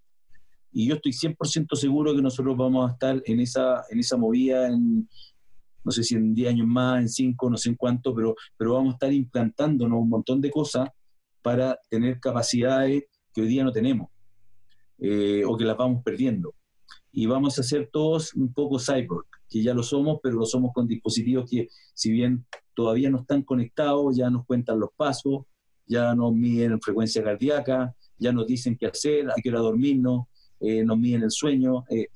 Y 0.72 0.86
yo 0.86 0.96
estoy 0.96 1.12
100% 1.12 1.74
seguro 1.74 2.14
que 2.14 2.20
nosotros 2.20 2.56
vamos 2.56 2.88
a 2.88 2.92
estar 2.92 3.22
en 3.24 3.40
esa, 3.40 3.84
en 3.88 3.98
esa 3.98 4.16
movida, 4.16 4.68
en, 4.68 5.08
no 5.82 5.90
sé 5.90 6.02
si 6.02 6.16
en 6.16 6.34
10 6.34 6.50
años 6.50 6.66
más, 6.66 7.00
en 7.00 7.08
5, 7.08 7.50
no 7.50 7.56
sé 7.56 7.70
en 7.70 7.76
cuánto, 7.76 8.14
pero, 8.14 8.34
pero 8.56 8.74
vamos 8.74 8.92
a 8.92 8.96
estar 8.96 9.12
implantándonos 9.12 10.00
un 10.00 10.08
montón 10.08 10.40
de 10.40 10.50
cosas 10.50 10.90
para 11.40 11.78
tener 11.88 12.20
capacidades 12.20 13.04
que 13.32 13.40
hoy 13.40 13.46
día 13.46 13.64
no 13.64 13.72
tenemos 13.72 14.10
eh, 14.98 15.44
o 15.46 15.56
que 15.56 15.64
las 15.64 15.76
vamos 15.76 16.02
perdiendo. 16.02 16.54
Y 17.18 17.24
vamos 17.24 17.58
a 17.58 17.62
ser 17.62 17.88
todos 17.90 18.34
un 18.34 18.52
poco 18.52 18.78
cyborg, 18.78 19.24
que 19.48 19.62
ya 19.62 19.72
lo 19.72 19.82
somos, 19.82 20.20
pero 20.22 20.34
lo 20.34 20.44
somos 20.44 20.74
con 20.74 20.86
dispositivos 20.86 21.48
que, 21.50 21.70
si 21.94 22.10
bien 22.12 22.44
todavía 22.74 23.08
no 23.08 23.20
están 23.20 23.40
conectados, 23.42 24.18
ya 24.18 24.28
nos 24.28 24.44
cuentan 24.44 24.78
los 24.78 24.90
pasos, 24.94 25.44
ya 25.86 26.14
nos 26.14 26.34
miden 26.34 26.78
frecuencia 26.78 27.24
cardíaca, 27.24 27.96
ya 28.18 28.32
nos 28.32 28.46
dicen 28.46 28.76
qué 28.76 28.84
hacer, 28.84 29.30
a 29.30 29.34
qué 29.42 29.48
hora 29.48 29.60
dormirnos, 29.60 30.26
eh, 30.60 30.84
nos 30.84 30.98
miden 30.98 31.22
el 31.22 31.30
sueño. 31.30 31.86
Eh. 31.88 32.08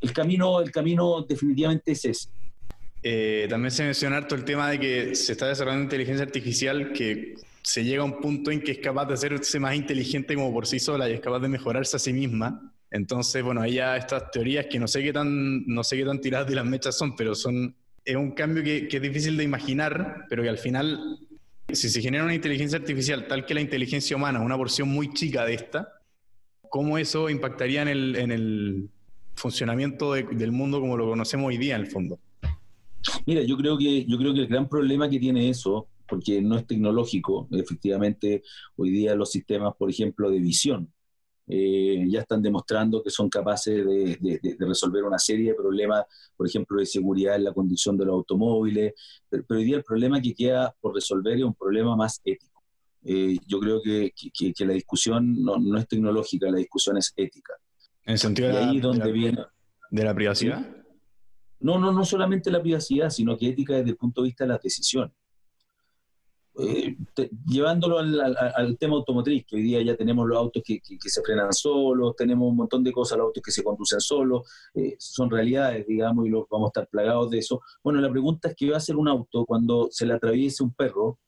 el, 0.00 0.12
camino, 0.12 0.60
el 0.60 0.70
camino 0.70 1.26
definitivamente 1.28 1.90
es 1.90 2.04
ese. 2.04 3.48
también 3.48 3.72
se 3.72 3.82
menciona 3.82 4.24
todo 4.24 4.38
el 4.38 4.44
tema 4.44 4.70
de 4.70 4.78
que 4.78 5.16
se 5.16 5.32
está 5.32 5.48
desarrollando 5.48 5.82
inteligencia 5.82 6.24
artificial 6.24 6.92
que 6.92 7.34
se 7.60 7.82
llega 7.82 8.02
a 8.02 8.06
un 8.06 8.20
punto 8.20 8.52
en 8.52 8.62
que 8.62 8.70
es 8.70 8.78
capaz 8.78 9.06
de 9.06 9.14
hacerse 9.14 9.58
más 9.58 9.74
inteligente 9.74 10.36
como 10.36 10.52
por 10.52 10.64
sí 10.64 10.78
sola 10.78 11.10
y 11.10 11.14
es 11.14 11.20
capaz 11.20 11.40
de 11.40 11.48
mejorarse 11.48 11.96
a 11.96 11.98
sí 11.98 12.12
misma. 12.12 12.70
Entonces, 12.94 13.42
bueno, 13.42 13.60
hay 13.60 13.74
ya 13.74 13.96
estas 13.96 14.30
teorías 14.30 14.66
que 14.70 14.78
no 14.78 14.86
sé 14.86 15.02
qué 15.02 15.12
tan, 15.12 15.66
no 15.66 15.82
sé 15.82 15.96
qué 15.96 16.04
tan 16.04 16.20
tiradas 16.20 16.46
de 16.46 16.54
las 16.54 16.64
mechas 16.64 16.96
son, 16.96 17.16
pero 17.16 17.34
son, 17.34 17.74
es 18.04 18.14
un 18.14 18.30
cambio 18.30 18.62
que, 18.62 18.86
es 18.88 19.02
difícil 19.02 19.36
de 19.36 19.42
imaginar, 19.42 20.26
pero 20.30 20.44
que 20.44 20.48
al 20.48 20.58
final, 20.58 21.18
si 21.72 21.88
se 21.88 22.00
genera 22.00 22.22
una 22.22 22.36
inteligencia 22.36 22.78
artificial 22.78 23.26
tal 23.26 23.46
que 23.46 23.54
la 23.54 23.60
inteligencia 23.60 24.16
humana, 24.16 24.38
una 24.38 24.56
porción 24.56 24.88
muy 24.88 25.12
chica 25.12 25.44
de 25.44 25.54
esta, 25.54 25.88
¿cómo 26.70 26.96
eso 26.96 27.28
impactaría 27.28 27.82
en 27.82 27.88
el, 27.88 28.14
en 28.14 28.30
el 28.30 28.88
funcionamiento 29.34 30.12
del 30.12 30.52
mundo 30.52 30.78
como 30.78 30.96
lo 30.96 31.08
conocemos 31.08 31.48
hoy 31.48 31.58
día, 31.58 31.74
en 31.74 31.80
el 31.80 31.88
fondo? 31.88 32.20
Mira, 33.26 33.42
yo 33.42 33.56
creo 33.56 33.76
que, 33.76 34.04
yo 34.04 34.16
creo 34.18 34.32
que 34.32 34.42
el 34.42 34.46
gran 34.46 34.68
problema 34.68 35.10
que 35.10 35.18
tiene 35.18 35.48
eso 35.50 35.88
porque 36.08 36.40
no 36.40 36.56
es 36.56 36.64
tecnológico. 36.64 37.48
Efectivamente, 37.50 38.44
hoy 38.76 38.90
día 38.90 39.16
los 39.16 39.32
sistemas, 39.32 39.74
por 39.76 39.90
ejemplo, 39.90 40.30
de 40.30 40.38
visión, 40.38 40.92
eh, 41.46 42.06
ya 42.08 42.20
están 42.20 42.40
demostrando 42.40 43.02
que 43.02 43.10
son 43.10 43.28
capaces 43.28 43.84
de, 43.84 44.56
resolver 44.58 45.04
una 45.04 45.18
serie 45.18 45.50
de 45.50 45.54
problemas, 45.54 46.04
por 46.36 46.46
ejemplo, 46.46 46.78
de 46.78 46.86
seguridad 46.86 47.36
en 47.36 47.44
la 47.44 47.52
conducción 47.52 47.98
de 47.98 48.06
los 48.06 48.14
automóviles, 48.14 48.94
pero, 49.28 49.44
hoy 49.50 49.64
día 49.64 49.76
el 49.76 49.84
problema 49.84 50.20
que 50.20 50.34
queda 50.34 50.74
por 50.80 50.94
resolver 50.94 51.36
es 51.36 51.44
un 51.44 51.54
problema 51.54 51.94
más 51.96 52.20
ético. 52.24 52.62
Eh, 53.04 53.36
yo 53.46 53.60
creo 53.60 53.82
que, 53.82 54.12
la 54.60 54.72
discusión 54.72 55.44
no, 55.44 55.78
es 55.78 55.86
tecnológica, 55.86 56.50
la 56.50 56.58
discusión 56.58 56.96
es 56.96 57.12
ética. 57.16 57.52
¿En 58.06 58.12
el 58.12 58.18
sentido 58.18 58.48
de, 58.48 58.58
ahí 58.58 58.80
donde 58.80 59.12
viene, 59.12 59.44
de 59.90 60.04
la 60.04 60.14
privacidad? 60.14 60.66
No, 61.60 61.78
no, 61.78 61.92
no 61.92 62.04
solamente 62.04 62.50
la 62.50 62.62
privacidad, 62.62 63.10
sino 63.10 63.36
que 63.36 63.48
ética 63.48 63.74
desde 63.74 63.90
el 63.90 63.96
punto 63.96 64.22
de 64.22 64.28
vista 64.28 64.44
de 64.44 64.48
las 64.48 64.62
decisiones. 64.62 65.14
Eh, 66.56 66.96
llevándolo 67.46 67.98
al, 67.98 68.78
tema 68.78 68.94
automotriz, 68.94 69.44
que 69.44 69.56
hoy 69.56 69.62
día 69.62 69.82
ya 69.82 69.96
tenemos 69.96 70.28
los 70.28 70.38
autos 70.38 70.62
que, 70.64 70.80
se 71.00 71.22
frenan 71.22 71.52
solos, 71.52 72.14
tenemos 72.16 72.48
un 72.48 72.56
montón 72.56 72.84
de 72.84 72.92
cosas, 72.92 73.18
los 73.18 73.26
autos 73.26 73.42
que 73.42 73.50
se 73.50 73.64
conducen 73.64 74.00
solos, 74.00 74.48
eh, 74.74 74.94
son 74.98 75.30
realidades, 75.30 75.84
digamos, 75.86 76.26
y 76.26 76.30
los, 76.30 76.44
vamos 76.48 76.68
a 76.68 76.70
estar 76.70 76.88
plagados 76.88 77.30
de 77.30 77.38
eso. 77.38 77.60
Bueno, 77.82 78.00
la 78.00 78.10
pregunta 78.10 78.48
es 78.48 78.54
qué 78.56 78.68
va 78.68 78.74
a 78.74 78.78
hacer 78.78 78.96
un 78.96 79.08
auto 79.08 79.44
cuando 79.44 79.88
se 79.90 80.06
le 80.06 80.14
atraviese 80.14 80.62
un 80.62 80.72
perro, 80.72 81.18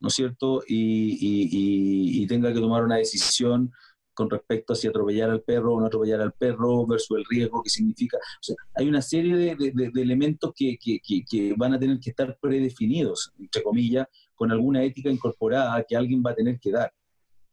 ¿no 0.00 0.08
es 0.08 0.14
cierto? 0.14 0.62
Y, 0.66 2.26
tenga 2.26 2.52
que 2.52 2.58
tomar 2.58 2.82
una 2.82 2.96
decisión 2.96 3.72
con 4.16 4.30
respecto 4.30 4.72
a 4.72 4.76
si 4.76 4.88
atropellar 4.88 5.28
al 5.28 5.42
perro 5.42 5.74
o 5.74 5.80
no 5.80 5.86
atropellar 5.86 6.22
al 6.22 6.32
perro 6.32 6.86
versus 6.86 7.18
el 7.18 7.24
riesgo 7.28 7.62
que 7.62 7.68
significa. 7.68 8.16
O 8.16 8.42
sea, 8.42 8.56
hay 8.74 8.88
una 8.88 9.02
serie 9.02 9.36
de, 9.36 9.82
elementos 9.94 10.54
que, 10.56 11.54
van 11.54 11.74
a 11.74 11.78
tener 11.78 12.00
que 12.00 12.10
estar 12.10 12.38
predefinidos, 12.40 13.34
entre 13.38 13.62
comillas, 13.62 14.06
con 14.34 14.50
alguna 14.50 14.82
ética 14.82 15.10
incorporada 15.10 15.84
que 15.86 15.94
alguien 15.94 16.22
va 16.24 16.30
a 16.30 16.34
tener 16.34 16.58
que 16.58 16.72
dar. 16.72 16.90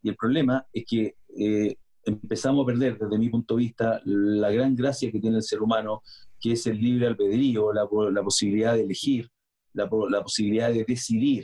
Y 0.02 0.08
el 0.08 0.16
problema 0.16 0.66
es 0.72 0.86
que 0.88 1.16
eh, 1.38 1.76
empezamos 2.06 2.64
a 2.64 2.68
perder, 2.68 2.98
desde 2.98 3.20
mi 3.20 3.28
punto 3.28 3.58
de 3.58 3.64
vista, 3.64 4.02
la 4.06 4.50
gran 4.50 4.74
gracia 4.74 5.12
que 5.12 5.20
tiene 5.20 5.36
el 5.36 5.44
ser 5.44 5.62
humano, 5.62 6.02
que 6.40 6.54
es 6.54 6.66
el 6.66 6.80
libre 6.80 7.08
albedrío, 7.08 7.74
la, 7.74 7.86
posibilidad 8.24 8.74
de 8.74 8.84
elegir, 8.84 9.30
la, 9.74 9.90
la 10.10 10.24
posibilidad 10.24 10.72
de 10.72 10.86
decidir. 10.86 11.44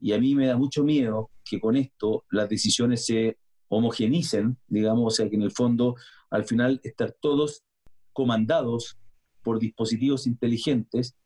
Y 0.00 0.12
a 0.12 0.18
mí 0.18 0.34
me 0.34 0.46
da 0.46 0.56
mucho 0.56 0.84
miedo 0.84 1.30
que 1.44 1.60
con 1.60 1.76
esto 1.76 2.24
las 2.30 2.48
decisiones 2.48 3.04
se 3.04 3.36
homogenicen, 3.68 4.56
digamos, 4.66 5.06
o 5.06 5.10
sea, 5.10 5.28
que 5.28 5.36
en 5.36 5.42
el 5.42 5.52
fondo 5.52 5.96
al 6.30 6.44
final 6.44 6.80
estar 6.82 7.12
todos 7.20 7.64
comandados 8.12 8.98
por 9.42 9.58
dispositivos 9.58 10.26
inteligentes 10.26 11.16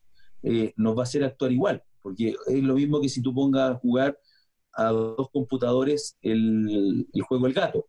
eh, 0.43 0.72
nos 0.76 0.97
va 0.97 1.01
a 1.01 1.05
hacer 1.05 1.24
actuar 1.24 1.53
igual, 1.53 1.82
porque 2.03 2.34
es 2.47 2.62
lo 2.62 2.74
mismo 2.74 3.01
que 3.01 3.09
si 3.09 3.22
tú 3.22 3.32
pongas 3.34 3.70
a 3.70 3.74
jugar 3.76 4.18
a 4.74 4.84
dos 4.86 5.28
computadores 5.30 6.16
el, 6.22 7.07
juego 7.26 7.47
El 7.47 7.53
Gato. 7.53 7.86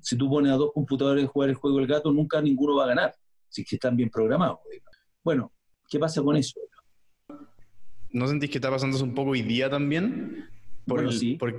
Si 0.00 0.16
tú 0.16 0.28
pones 0.30 0.52
a 0.52 0.56
dos 0.56 0.72
computadores 0.72 1.24
a 1.24 1.28
jugar 1.28 1.50
el 1.50 1.56
juego 1.56 1.80
El 1.80 1.86
Gato, 1.86 2.12
nunca 2.12 2.40
ninguno 2.40 2.76
va 2.76 2.84
a 2.84 2.88
ganar, 2.88 3.14
si 3.48 3.64
que 3.64 3.76
están 3.76 3.96
bien 3.96 4.10
programados. 4.10 4.58
Bueno, 5.24 5.52
¿qué 5.88 5.98
pasa 5.98 6.22
con 6.22 6.36
eso? 6.36 6.60
¿No 8.10 8.26
sentís 8.26 8.50
que 8.50 8.58
está 8.58 8.70
pasando 8.70 9.02
un 9.02 9.14
poco 9.14 9.30
hoy 9.30 9.42
día 9.42 9.68
también? 9.68 10.48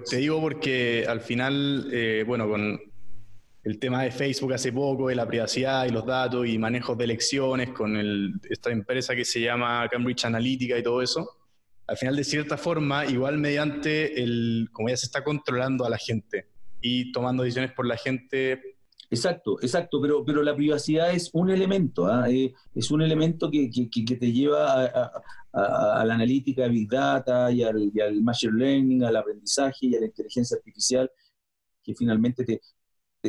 Te 0.10 0.18
digo 0.18 0.42
porque 0.42 1.06
al 1.08 1.22
final, 1.22 1.90
eh, 1.92 2.24
bueno, 2.26 2.48
con 2.50 2.80
el 3.64 3.80
tema 3.80 4.04
de 4.04 4.12
Facebook 4.12 4.54
hace 4.54 4.72
poco, 4.72 5.10
de 5.10 5.16
la 5.16 5.28
privacidad 5.28 5.86
y 5.86 5.90
los 5.90 6.06
datos 6.06 6.48
y 6.48 6.58
manejos 6.58 6.98
de 6.98 7.04
elecciones, 7.04 7.70
con 7.70 8.40
esta 8.50 8.72
empresa 8.72 9.16
que 9.16 9.26
se 9.26 9.42
llama 9.42 9.88
Cambridge 9.90 10.26
Analytica 10.26 10.78
y 10.78 10.84
todo 10.84 11.02
eso, 11.02 11.38
al 11.88 11.98
final 11.98 12.16
de 12.16 12.24
cierta 12.24 12.58
forma, 12.58 13.06
igual 13.06 13.38
mediante 13.38 14.22
el, 14.22 14.70
como 14.72 14.90
ya 14.90 14.98
se 14.98 15.08
está 15.08 15.24
controlando 15.24 15.86
a 15.86 15.90
la 15.90 15.98
gente 15.98 16.48
y 16.82 17.12
tomando 17.12 17.44
decisiones 17.44 17.72
por 17.74 17.86
la 17.86 17.98
gente, 17.98 18.78
Exacto, 19.12 19.58
exacto, 19.62 20.00
pero, 20.00 20.24
pero 20.24 20.44
la 20.44 20.56
privacidad 20.56 21.12
es 21.12 21.32
un 21.34 21.50
elemento, 21.50 22.06
¿ah? 22.06 22.30
eh, 22.30 22.54
es 22.76 22.92
un 22.92 23.02
elemento 23.02 23.50
que, 23.50 23.70
que, 23.72 24.16
te 24.16 24.32
lleva 24.32 24.86
a, 24.86 26.06
la 26.06 26.14
analítica 26.14 26.68
Big 26.68 26.88
Data 26.88 27.52
y 27.52 27.64
al, 27.64 27.82
y 27.82 28.22
Machine 28.22 28.54
Learning, 28.54 29.04
al 29.04 29.16
aprendizaje 29.16 29.88
y 29.88 29.96
a 29.96 30.00
la 30.00 30.06
inteligencia 30.06 30.58
artificial, 30.58 31.10
que 31.84 31.96
finalmente 31.96 32.46
te, 32.46 32.62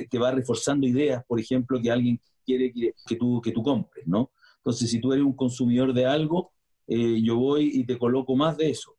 te, 0.07 0.19
va 0.19 0.33
reforzando 0.33 0.87
ideas, 0.87 1.25
por 1.27 1.41
ejemplo, 1.41 1.81
que 1.81 1.91
alguien 1.91 2.21
quiere 2.45 2.71
que, 2.73 2.93
que, 3.07 3.17
tú, 3.17 3.41
que 3.41 3.53
tú 3.53 3.63
compres, 3.63 4.07
¿no? 4.07 4.33
Entonces, 4.59 4.91
si 4.91 5.01
tú 5.01 5.15
eres 5.15 5.25
un 5.25 5.35
consumidor 5.35 5.95
de 5.95 6.05
algo, 6.05 6.53
eh, 6.87 7.23
yo 7.23 7.39
voy 7.39 7.71
y 7.73 7.85
te 7.85 7.97
coloco 7.97 8.37
más 8.37 8.59
de 8.59 8.71
eso. 8.71 8.97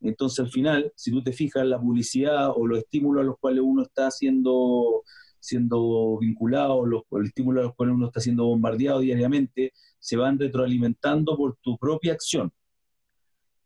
Entonces, 0.00 0.38
al 0.38 0.50
final, 0.50 0.92
si 0.94 1.10
tú 1.10 1.22
te 1.22 1.32
fijas, 1.32 1.66
la 1.66 1.80
publicidad 1.80 2.50
o 2.54 2.66
los 2.66 2.78
estímulos 2.78 3.22
a 3.22 3.26
los 3.26 3.38
cuales 3.38 3.62
uno 3.64 3.82
está 3.82 4.06
haciendo 4.06 5.02
siendo 5.40 6.18
vinculado, 6.18 6.86
los, 6.86 7.02
el 7.12 7.26
estímulo 7.26 7.60
a 7.60 7.64
los 7.64 7.74
cuales 7.74 7.94
uno 7.94 8.06
está 8.06 8.20
siendo 8.20 8.44
bombardeado 8.44 9.00
diariamente, 9.00 9.72
se 9.98 10.16
van 10.16 10.38
retroalimentando 10.38 11.36
por 11.36 11.56
tu 11.60 11.76
propia 11.78 12.12
acción. 12.12 12.52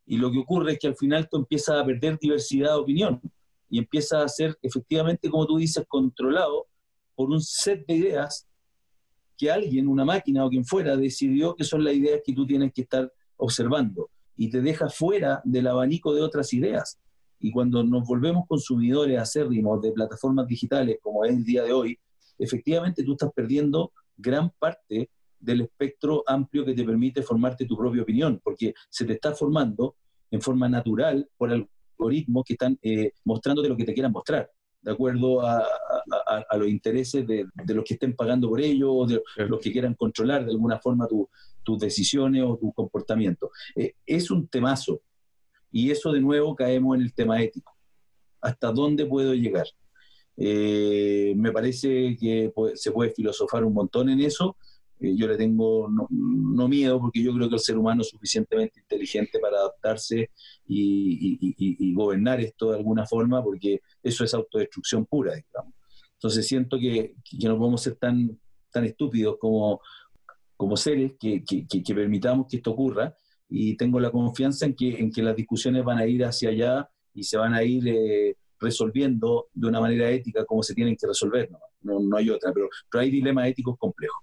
Y 0.07 0.17
lo 0.17 0.31
que 0.31 0.39
ocurre 0.39 0.73
es 0.73 0.79
que 0.79 0.87
al 0.87 0.97
final 0.97 1.29
tú 1.31 1.39
empiezas 1.39 1.81
a 1.81 1.85
perder 1.85 2.19
diversidad 2.19 2.75
de 2.75 2.81
opinión 2.81 3.21
y 3.69 3.79
empiezas 3.79 4.23
a 4.23 4.29
ser 4.29 4.59
efectivamente, 4.63 5.29
como 5.29 5.47
tú 5.47 5.57
dices, 5.57 5.85
controlado 5.89 6.67
por 7.15 7.31
un 7.31 7.41
set 7.41 7.87
de 7.87 7.95
ideas 7.95 8.47
que 9.37 9.51
alguien, 9.51 9.89
una 9.89 10.05
máquina 10.05 10.45
o 10.45 10.51
quien 10.51 10.65
fuera, 10.65 10.97
decidió 10.97 11.55
que 11.57 11.65
son 11.65 11.83
las 11.83 11.95
ideas 11.95 12.21
que 12.25 12.33
tú 12.33 12.47
tienes 12.47 12.73
que 12.73 12.83
estar 12.83 13.13
observando 13.37 14.11
y 14.37 14.51
te 14.51 14.61
deja 14.61 14.89
fuera 14.89 15.41
del 15.45 15.67
abanico 15.67 16.15
de 16.15 16.23
otras 16.23 16.53
ideas. 16.53 17.01
Y 17.41 17.51
cuando 17.51 17.83
nos 17.85 18.07
volvemos 18.07 18.47
consumidores 18.47 19.19
acérrimos 19.19 19.81
de 19.83 19.93
plataformas 19.93 20.47
digitales, 20.47 20.99
como 21.03 21.25
es 21.25 21.33
el 21.33 21.45
día 21.45 21.63
de 21.63 21.73
hoy, 21.73 21.99
efectivamente 22.39 23.03
tú 23.03 23.13
estás 23.13 23.33
perdiendo 23.35 23.93
gran 24.17 24.51
parte 24.59 25.11
del 25.39 25.63
espectro 25.63 26.25
amplio 26.27 26.65
que 26.65 26.75
te 26.75 26.85
permite 26.85 27.23
formarte 27.23 27.67
tu 27.67 27.77
propia 27.77 28.03
opinión, 28.03 28.41
porque 28.43 28.75
se 28.89 29.05
te 29.05 29.13
está 29.15 29.35
formando 29.35 29.97
en 30.31 30.41
forma 30.41 30.69
natural 30.69 31.29
por 31.37 31.51
algoritmos 31.53 32.45
que 32.45 32.55
están 32.55 32.79
eh, 32.83 33.13
mostrándote 33.25 33.69
lo 33.69 33.77
que 33.77 33.85
te 33.85 33.93
quieran 33.93 34.13
mostrar, 34.13 34.51
de 34.81 34.91
acuerdo 34.91 35.41
a, 35.43 35.65
los 36.59 36.69
intereses 36.69 37.27
de, 37.27 37.47
los 37.69 37.85
que 37.85 37.95
estén 37.95 38.15
pagando 38.15 38.49
por 38.49 38.61
ello, 38.61 38.93
o 38.93 39.07
de 39.07 39.23
los 39.37 39.61
que 39.61 39.73
quieran 39.73 39.95
controlar 39.95 40.45
de 40.45 40.51
alguna 40.51 40.79
forma 40.79 41.09
tus 41.63 41.79
decisiones 41.79 42.43
o 42.43 42.59
tu 42.59 42.73
comportamiento. 42.73 43.51
Eh, 43.75 43.95
es 44.05 44.31
un 44.31 44.49
temazo. 44.49 45.01
Y 45.75 45.91
eso 45.91 46.13
de 46.13 46.21
nuevo 46.21 46.55
caemos 46.55 46.95
en 46.97 47.03
el 47.03 47.13
tema 47.13 47.43
ético. 47.43 47.77
¿Hasta 48.41 48.71
dónde 48.71 49.05
puedo 49.07 49.35
llegar? 49.35 49.67
Eh, 50.37 51.35
me 51.37 51.51
parece 51.51 52.17
que 52.17 52.53
se 52.75 52.93
puede 52.93 53.11
filosofar 53.11 53.65
un 53.65 53.75
montón 53.75 54.09
en 54.09 54.21
eso, 54.21 54.57
eh, 55.01 55.17
yo 55.17 55.27
le 55.27 55.37
tengo 55.37 55.89
no, 55.89 56.69
miedo 56.69 57.01
porque 57.01 57.21
yo 57.21 57.35
creo 57.35 57.49
que 57.49 57.57
el 57.57 57.61
ser 57.61 57.77
humano 57.77 58.03
es 58.03 58.09
suficientemente 58.09 58.79
inteligente 58.79 59.41
para 59.41 59.59
adaptarse 59.59 60.31
y, 60.65 61.93
gobernar 61.93 62.41
esto 62.41 62.71
de 62.71 62.79
alguna 62.79 63.05
forma, 63.05 63.43
porque 63.43 63.81
eso 64.01 64.23
es 64.23 64.33
autodestrucción 64.33 65.07
pura, 65.07 65.35
digamos. 65.35 65.75
Entonces 66.13 66.47
siento 66.47 66.79
que, 66.79 67.17
no 67.43 67.59
podemos 67.59 67.83
ser 67.83 67.97
tan, 67.97 68.39
tan 68.71 68.85
estúpidos 68.85 69.39
como, 69.41 69.81
como 70.57 70.77
seres 70.77 71.15
que, 71.19 71.43
permitamos 71.95 72.47
que 72.49 72.59
esto 72.59 72.71
ocurra 72.71 73.17
y 73.49 73.77
tengo 73.77 74.01
la 74.01 74.11
confianza 74.11 74.67
en 74.67 74.75
que, 74.75 74.99
en 74.99 75.11
que 75.11 75.23
las 75.23 75.37
discusiones 75.37 75.85
van 75.85 75.99
a 75.99 76.07
ir 76.07 76.25
hacia 76.25 76.51
allá 76.51 76.89
y 77.13 77.23
se 77.23 77.37
van 77.37 77.55
a 77.55 77.63
ir 77.63 77.87
eh, 77.87 78.37
resolviendo 78.59 79.49
de 79.53 79.69
una 79.69 79.81
manera 79.81 80.11
ética 80.11 80.45
como 80.45 80.63
se 80.63 80.75
tienen 80.75 80.97
que 80.97 81.07
resolver, 81.07 81.51
no, 81.83 82.01
no, 82.01 82.17
hay 82.17 82.31
otra, 82.31 82.53
pero, 82.53 82.69
pero 82.91 83.03
hay 83.03 83.11
dilemas 83.11 83.49
éticos 83.49 83.77
complejos. 83.79 84.19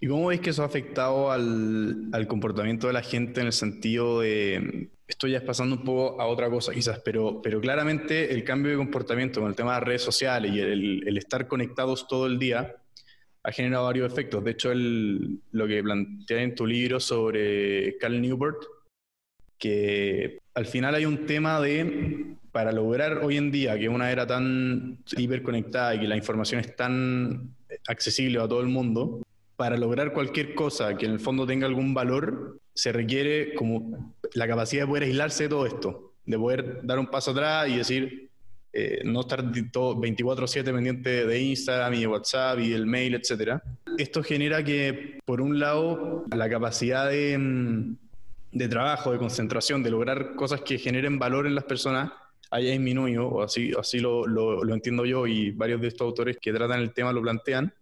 ¿Y 0.00 0.06
cómo 0.06 0.28
ves 0.28 0.40
que 0.40 0.50
eso 0.50 0.62
ha 0.62 0.66
afectado 0.66 1.32
al, 1.32 2.08
al, 2.12 2.28
comportamiento 2.28 2.86
de 2.86 2.92
la 2.92 3.02
gente 3.02 3.40
en 3.40 3.46
el 3.46 3.52
sentido 3.52 4.20
de, 4.20 4.90
esto 5.08 5.26
ya 5.26 5.38
es 5.38 5.44
pasando 5.44 5.76
un 5.76 5.84
poco 5.84 6.20
a 6.20 6.26
otra 6.26 6.50
cosa 6.50 6.72
quizás, 6.72 7.00
pero, 7.00 7.40
pero 7.42 7.60
claramente 7.60 8.32
el 8.32 8.44
cambio 8.44 8.72
de 8.72 8.78
comportamiento 8.78 9.40
con 9.40 9.48
el 9.48 9.56
tema 9.56 9.74
de 9.74 9.80
redes 9.80 10.02
sociales 10.02 10.52
y 10.52 10.60
el, 10.60 11.08
el 11.08 11.16
estar 11.16 11.48
conectados 11.48 12.06
todo 12.06 12.26
el 12.26 12.38
día 12.38 12.76
ha 13.46 13.52
generado 13.52 13.84
varios 13.84 14.12
efectos. 14.12 14.42
De 14.42 14.50
hecho, 14.50 14.72
lo 14.74 15.68
que 15.68 15.82
plantea 15.82 16.42
en 16.42 16.56
tu 16.56 16.66
libro 16.66 16.98
sobre 16.98 17.96
Carl 17.98 18.20
Newport, 18.20 18.64
que 19.56 20.40
al 20.54 20.66
final 20.66 20.96
hay 20.96 21.06
un 21.06 21.26
tema 21.26 21.60
de, 21.60 22.34
para 22.50 22.72
lograr 22.72 23.18
hoy 23.18 23.36
en 23.36 23.52
día 23.52 23.78
que 23.78 23.88
una 23.88 24.10
era 24.10 24.26
tan 24.26 24.98
hiperconectada 25.16 25.94
y 25.94 26.00
que 26.00 26.08
la 26.08 26.16
información 26.16 26.60
es 26.60 26.74
tan 26.74 27.54
accesible 27.86 28.40
a 28.40 28.48
todo 28.48 28.60
el 28.60 28.66
mundo, 28.66 29.22
para 29.54 29.76
lograr 29.76 30.12
cualquier 30.12 30.56
cosa 30.56 30.96
que 30.96 31.06
en 31.06 31.12
el 31.12 31.20
fondo 31.20 31.46
tenga 31.46 31.68
algún 31.68 31.94
valor, 31.94 32.58
se 32.74 32.90
requiere 32.90 33.54
como 33.54 34.12
la 34.34 34.48
capacidad 34.48 34.82
de 34.82 34.88
poder 34.88 35.04
aislarse 35.04 35.44
de 35.44 35.48
todo 35.50 35.66
esto, 35.66 36.14
de 36.24 36.36
poder 36.36 36.80
dar 36.82 36.98
un 36.98 37.06
paso 37.06 37.30
atrás 37.30 37.68
y 37.68 37.76
decir, 37.76 38.28
eh, 38.78 39.00
no 39.04 39.20
estar 39.20 39.42
24/7 39.42 40.72
pendiente 40.72 41.26
de 41.26 41.40
Instagram 41.40 41.94
y 41.94 42.00
de 42.00 42.06
WhatsApp 42.06 42.58
y 42.60 42.70
del 42.70 42.86
mail, 42.86 43.14
etc. 43.14 43.60
Esto 43.96 44.22
genera 44.22 44.62
que, 44.62 45.18
por 45.24 45.40
un 45.40 45.58
lado, 45.58 46.24
la 46.34 46.48
capacidad 46.48 47.08
de, 47.08 47.38
mm, 47.38 47.96
de 48.52 48.68
trabajo, 48.68 49.12
de 49.12 49.18
concentración, 49.18 49.82
de 49.82 49.90
lograr 49.90 50.34
cosas 50.34 50.60
que 50.60 50.78
generen 50.78 51.18
valor 51.18 51.46
en 51.46 51.54
las 51.54 51.64
personas, 51.64 52.12
haya 52.50 52.70
disminuido, 52.70 53.28
o 53.28 53.42
así, 53.42 53.72
así 53.78 53.98
lo, 53.98 54.26
lo, 54.26 54.62
lo 54.62 54.74
entiendo 54.74 55.04
yo 55.04 55.26
y 55.26 55.50
varios 55.50 55.80
de 55.80 55.88
estos 55.88 56.06
autores 56.06 56.38
que 56.40 56.52
tratan 56.52 56.80
el 56.80 56.92
tema 56.92 57.12
lo 57.12 57.22
plantean 57.22 57.72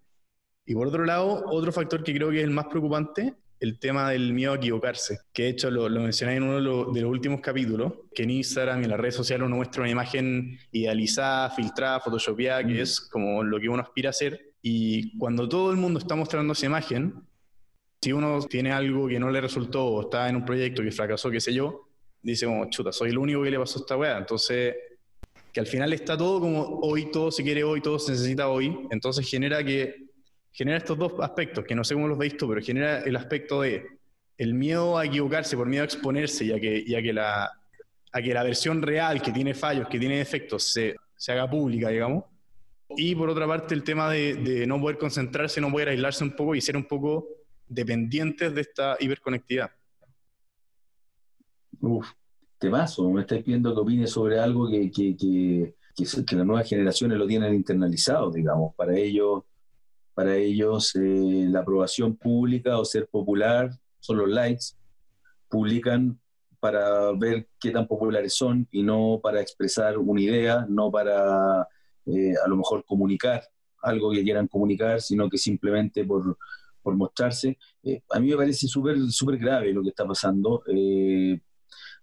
y 0.67 0.75
por 0.75 0.87
otro 0.87 1.05
lado, 1.05 1.45
otro 1.47 1.73
factor 1.73 2.03
que 2.03 2.15
creo 2.15 2.31
que 2.31 2.39
es 2.39 2.45
el 2.45 2.51
más 2.51 2.67
preocupante, 2.67 3.35
el 3.65 3.79
tema 3.79 4.11
del 4.11 4.33
miedo 4.33 4.53
a 4.53 4.57
equivocarse, 4.57 5.19
que 5.33 5.45
de 5.45 5.49
hecho 5.51 5.71
lo, 5.71 5.89
mencioné 5.89 6.37
en 6.37 6.43
uno 6.43 6.57
de 6.57 7.01
los, 7.01 7.11
últimos 7.11 7.41
capítulos, 7.41 7.93
que 8.15 8.25
en 8.25 8.31
Instagram 8.31 8.81
y 8.81 8.85
en 8.85 8.91
las 8.91 9.01
redes 9.01 9.15
sociales 9.15 9.47
uno 9.47 9.57
muestra 9.57 9.83
una 9.83 9.91
imagen 9.91 10.59
idealizada, 10.71 11.51
filtrada, 11.51 12.01
photoshopeada, 12.01 12.65
que 12.65 12.83
es 12.83 13.01
como 13.01 13.43
lo 13.43 13.59
que 13.59 13.69
uno 13.69 13.83
aspira 13.83 14.11
a 14.11 14.13
ser. 14.13 14.53
Y 14.61 15.17
cuando 15.19 15.49
todo 15.49 15.71
el 15.71 15.79
mundo 15.79 15.99
está 15.99 16.15
mostrando 16.15 16.53
esa 16.53 16.67
imagen, 16.67 17.15
si 18.03 18.13
uno 18.13 18.41
tiene 18.43 18.71
algo 18.71 19.09
que 19.09 19.19
no 19.19 19.31
le 19.31 19.41
resultó 19.41 19.87
o 19.87 20.03
está 20.03 20.29
en 20.29 20.37
un 20.37 20.45
proyecto 20.45 20.83
que 20.83 20.93
fracasó, 20.93 21.31
qué 21.31 21.41
sé 21.41 21.55
yo, 21.55 21.89
dice 22.23 22.45
como, 22.45 22.69
chuta, 22.69 22.93
soy 22.93 23.11
el 23.11 23.19
único 23.19 23.43
que 23.43 23.51
le 23.51 23.59
pasó 23.59 23.79
a 23.79 23.81
esta 23.81 23.97
weá. 23.97 24.19
Entonces, 24.19 24.75
que 25.53 25.61
al 25.61 25.67
final 25.67 25.91
está 25.95 26.19
todo 26.19 26.39
como 26.39 26.81
hoy, 26.83 27.11
todo 27.11 27.31
se 27.31 27.43
quiere 27.43 27.65
hoy, 27.65 27.81
todo 27.81 27.99
se 27.99 28.13
necesita 28.13 28.49
hoy. 28.49 28.77
Entonces 28.91 29.27
genera 29.27 29.65
que 29.65 30.04
genera 30.55 30.79
estos 30.79 30.97
dos 30.97 31.13
aspectos, 31.21 31.65
que 31.65 31.75
no 31.75 31.83
sé 31.83 31.95
cómo 31.95 32.07
los 32.07 32.17
veis 32.17 32.37
tú, 32.37 32.49
pero 32.49 32.63
genera 32.63 33.01
el 33.01 33.17
aspecto 33.17 33.63
de 33.63 33.87
el 34.39 34.55
miedo 34.55 34.97
a 34.97 35.05
equivocarse, 35.05 35.57
por 35.57 35.67
miedo 35.67 35.83
a 35.83 35.85
exponerse, 35.85 36.47
ya 36.47 36.61
que, 36.61 36.85
ya 36.87 37.03
que, 37.03 37.13
la, 37.13 37.51
a 38.13 38.23
que 38.23 38.33
la 38.33 38.45
versión 38.45 38.81
real, 38.81 39.21
que 39.21 39.33
tiene 39.33 39.53
fallos, 39.53 39.89
que 39.89 39.99
tiene 39.99 40.19
defectos, 40.19 40.63
se, 40.63 40.95
se 41.17 41.33
haga 41.33 41.51
pública, 41.51 41.89
digamos. 41.89 42.25
Y 42.97 43.17
por 43.17 43.29
otra 43.31 43.49
parte, 43.49 43.75
el 43.75 43.83
tema 43.83 44.09
de, 44.11 44.35
de, 44.35 44.67
no 44.67 44.81
poder 44.81 44.97
concentrarse, 44.97 45.61
no 45.61 45.73
poder 45.73 45.89
aislarse 45.89 46.23
un 46.23 46.37
poco 46.37 46.55
y 46.55 46.61
ser 46.61 46.77
un 46.77 46.85
poco 46.85 47.27
dependientes 47.67 48.55
de 48.55 48.61
esta 48.61 48.97
hiperconectividad. 49.01 49.71
Uf, 51.81 52.07
temazo, 52.59 53.11
me 53.11 53.23
estáis 53.23 53.43
pidiendo 53.43 53.75
que 53.75 53.81
opine 53.81 54.07
sobre 54.07 54.39
algo 54.39 54.71
que, 54.71 54.89
que, 54.91 55.17
que, 55.17 55.75
que, 55.97 56.37
las 56.37 56.47
nuevas 56.47 56.69
generaciones 56.69 57.19
lo 57.19 57.27
tienen 57.27 57.55
internalizado, 57.55 58.31
digamos. 58.31 58.75
Para 58.77 58.97
ellos 58.97 59.43
para 60.15 60.37
ellos 60.37 60.95
eh, 60.95 61.47
la 61.51 61.61
aprobación 61.61 62.17
pública 62.17 62.79
o 62.79 62.85
ser 62.85 63.09
popular 63.09 63.71
son 63.99 64.19
los 64.19 64.29
likes. 64.29 64.67
Publican 65.49 66.19
para 66.61 67.13
ver 67.13 67.49
qué 67.61 67.71
tan 67.71 67.87
populares 67.87 68.35
son 68.35 68.67
y 68.71 68.83
no 68.83 69.21
para 69.23 69.41
expresar 69.41 69.99
una 69.99 70.21
idea, 70.21 70.67
no 70.69 70.91
para 70.91 71.69
eh, 72.07 72.35
a 72.43 72.49
lo 72.49 72.57
mejor 72.57 72.85
comunicar 72.85 73.43
algo 73.83 74.13
que 74.13 74.23
quieran 74.23 74.49
comunicar, 74.49 75.03
sino 75.03 75.29
que 75.29 75.37
simplemente 75.37 76.05
por, 76.05 76.39
por 76.81 76.95
mostrarse. 76.95 77.59
Eh, 77.83 78.03
a 78.11 78.19
mí 78.19 78.29
me 78.29 78.37
parece 78.37 78.67
súper 78.67 78.99
súper 79.11 79.37
grave 79.37 79.73
lo 79.73 79.83
que 79.83 79.91
está 79.91 80.07
pasando. 80.07 80.63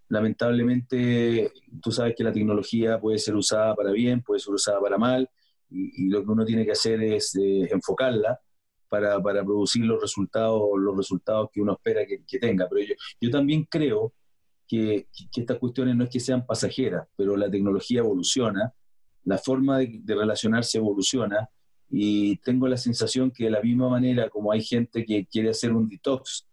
lamentablemente, 0.08 1.50
tú 1.82 1.90
sabes 1.90 2.14
que 2.14 2.22
la 2.22 2.32
tecnología 2.32 3.00
puede 3.00 3.18
ser 3.18 3.34
usada 3.34 3.74
para 3.74 3.90
bien, 3.90 4.22
puede 4.22 4.40
ser 4.40 4.52
usada 4.52 4.80
para 4.80 4.98
mal 4.98 5.28
y, 5.72 6.08
lo 6.08 6.24
que 6.24 6.30
uno 6.30 6.44
tiene 6.44 6.64
que 6.64 6.72
hacer 6.72 7.02
es 7.02 7.34
eh, 7.36 7.68
enfocarla 7.70 8.38
para, 8.88 9.22
para, 9.22 9.44
producir 9.44 9.84
los 9.84 10.00
resultados, 10.00 10.62
los 10.76 10.96
resultados 10.96 11.48
que 11.52 11.60
uno 11.60 11.72
espera 11.72 12.06
que, 12.06 12.24
que 12.26 12.38
tenga. 12.38 12.68
Pero 12.68 12.86
yo, 12.86 12.94
yo 13.20 13.30
también 13.30 13.64
creo 13.64 14.12
que, 14.68 15.08
que, 15.32 15.40
estas 15.40 15.58
cuestiones 15.58 15.96
no 15.96 16.04
es 16.04 16.10
que 16.10 16.20
sean 16.20 16.46
pasajeras, 16.46 17.08
pero 17.16 17.36
la 17.36 17.50
tecnología 17.50 18.00
evoluciona, 18.00 18.72
la 19.24 19.38
forma 19.38 19.78
de, 19.78 20.00
de 20.02 20.14
relacionarse 20.14 20.78
evoluciona 20.78 21.48
y 21.88 22.36
tengo 22.38 22.66
la 22.68 22.76
sensación 22.76 23.30
que 23.30 23.44
de 23.44 23.50
la 23.50 23.60
misma 23.60 23.88
manera 23.88 24.28
como 24.30 24.50
hay 24.50 24.62
gente 24.62 25.04
que 25.04 25.26
quiere 25.26 25.50
hacer 25.50 25.72
un 25.72 25.88
detox 25.88 26.46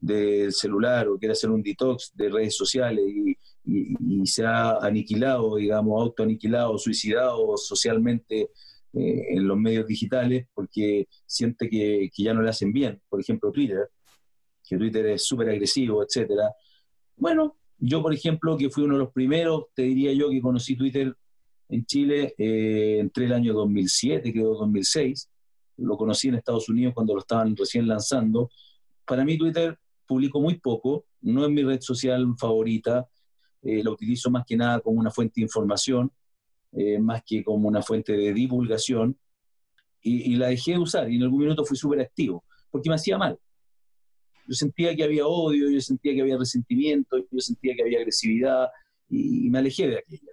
del 0.00 0.52
celular 0.52 1.08
o 1.08 1.18
quiere 1.18 1.32
hacer 1.32 1.50
un 1.50 1.62
detox 1.62 2.12
de 2.14 2.28
redes 2.28 2.56
sociales 2.56 3.04
y, 3.06 3.36
y, 3.68 4.26
se 4.26 4.44
ha 4.46 4.78
aniquilado, 4.78 5.56
digamos, 5.56 6.00
autoaniquilado, 6.00 6.78
suicidado 6.78 7.56
socialmente 7.56 8.50
eh, 8.92 9.26
en 9.30 9.46
los 9.46 9.58
medios 9.58 9.86
digitales 9.86 10.46
porque 10.54 11.06
siente 11.26 11.68
que, 11.68 12.10
ya 12.16 12.32
no 12.34 12.42
le 12.42 12.50
hacen 12.50 12.72
bien. 12.72 13.00
Por 13.08 13.20
ejemplo, 13.20 13.52
Twitter, 13.52 13.90
que 14.66 14.76
Twitter 14.76 15.06
es 15.06 15.26
súper 15.26 15.50
agresivo, 15.50 16.02
etcétera. 16.02 16.50
Bueno, 17.16 17.56
yo, 17.78 18.02
por 18.02 18.14
ejemplo, 18.14 18.56
que 18.56 18.70
fui 18.70 18.84
uno 18.84 18.94
de 18.94 19.04
los 19.04 19.12
primeros, 19.12 19.66
te 19.74 19.82
diría 19.82 20.12
yo 20.12 20.30
que 20.30 20.40
conocí 20.40 20.76
Twitter 20.76 21.14
en 21.68 21.84
Chile 21.84 22.34
eh, 22.38 22.98
entre 22.98 23.26
el 23.26 23.32
año 23.34 23.52
2007, 23.52 24.32
creo 24.32 24.54
2006. 24.54 25.30
Lo 25.78 25.96
conocí 25.96 26.28
en 26.28 26.36
Estados 26.36 26.68
Unidos 26.68 26.94
cuando 26.94 27.14
lo 27.14 27.20
estaban 27.20 27.54
recién 27.54 27.86
lanzando. 27.86 28.50
Para 29.04 29.24
mí 29.24 29.36
Twitter 29.36 29.78
publico 30.06 30.40
muy 30.40 30.58
poco, 30.58 31.04
no 31.20 31.44
es 31.44 31.50
mi 31.50 31.62
red 31.62 31.80
social 31.80 32.26
favorita, 32.38 33.06
eh, 33.62 33.82
la 33.82 33.90
utilizo 33.90 34.30
más 34.30 34.44
que 34.46 34.56
nada 34.56 34.80
como 34.80 35.00
una 35.00 35.10
fuente 35.10 35.34
de 35.36 35.42
información, 35.42 36.12
eh, 36.72 36.98
más 36.98 37.22
que 37.24 37.42
como 37.42 37.68
una 37.68 37.82
fuente 37.82 38.12
de 38.12 38.32
divulgación, 38.32 39.18
y, 40.00 40.36
la 40.36 40.48
dejé 40.48 40.72
de 40.72 40.78
usar 40.78 41.10
y 41.10 41.16
en 41.16 41.24
algún 41.24 41.40
minuto 41.40 41.64
fui 41.64 41.76
súper 41.76 42.00
activo, 42.00 42.44
porque 42.70 42.88
me 42.88 42.94
hacía 42.94 43.18
mal. 43.18 43.38
Yo 44.46 44.54
sentía 44.54 44.94
que 44.94 45.04
había 45.04 45.26
odio, 45.26 45.68
yo 45.68 45.80
sentía 45.80 46.14
que 46.14 46.22
había 46.22 46.38
resentimiento, 46.38 47.18
yo 47.18 47.40
sentía 47.40 47.74
que 47.74 47.82
había 47.82 47.98
agresividad 47.98 48.68
y, 49.08 49.50
me 49.50 49.58
alejé 49.58 49.88
de 49.88 49.98
aquella. 49.98 50.32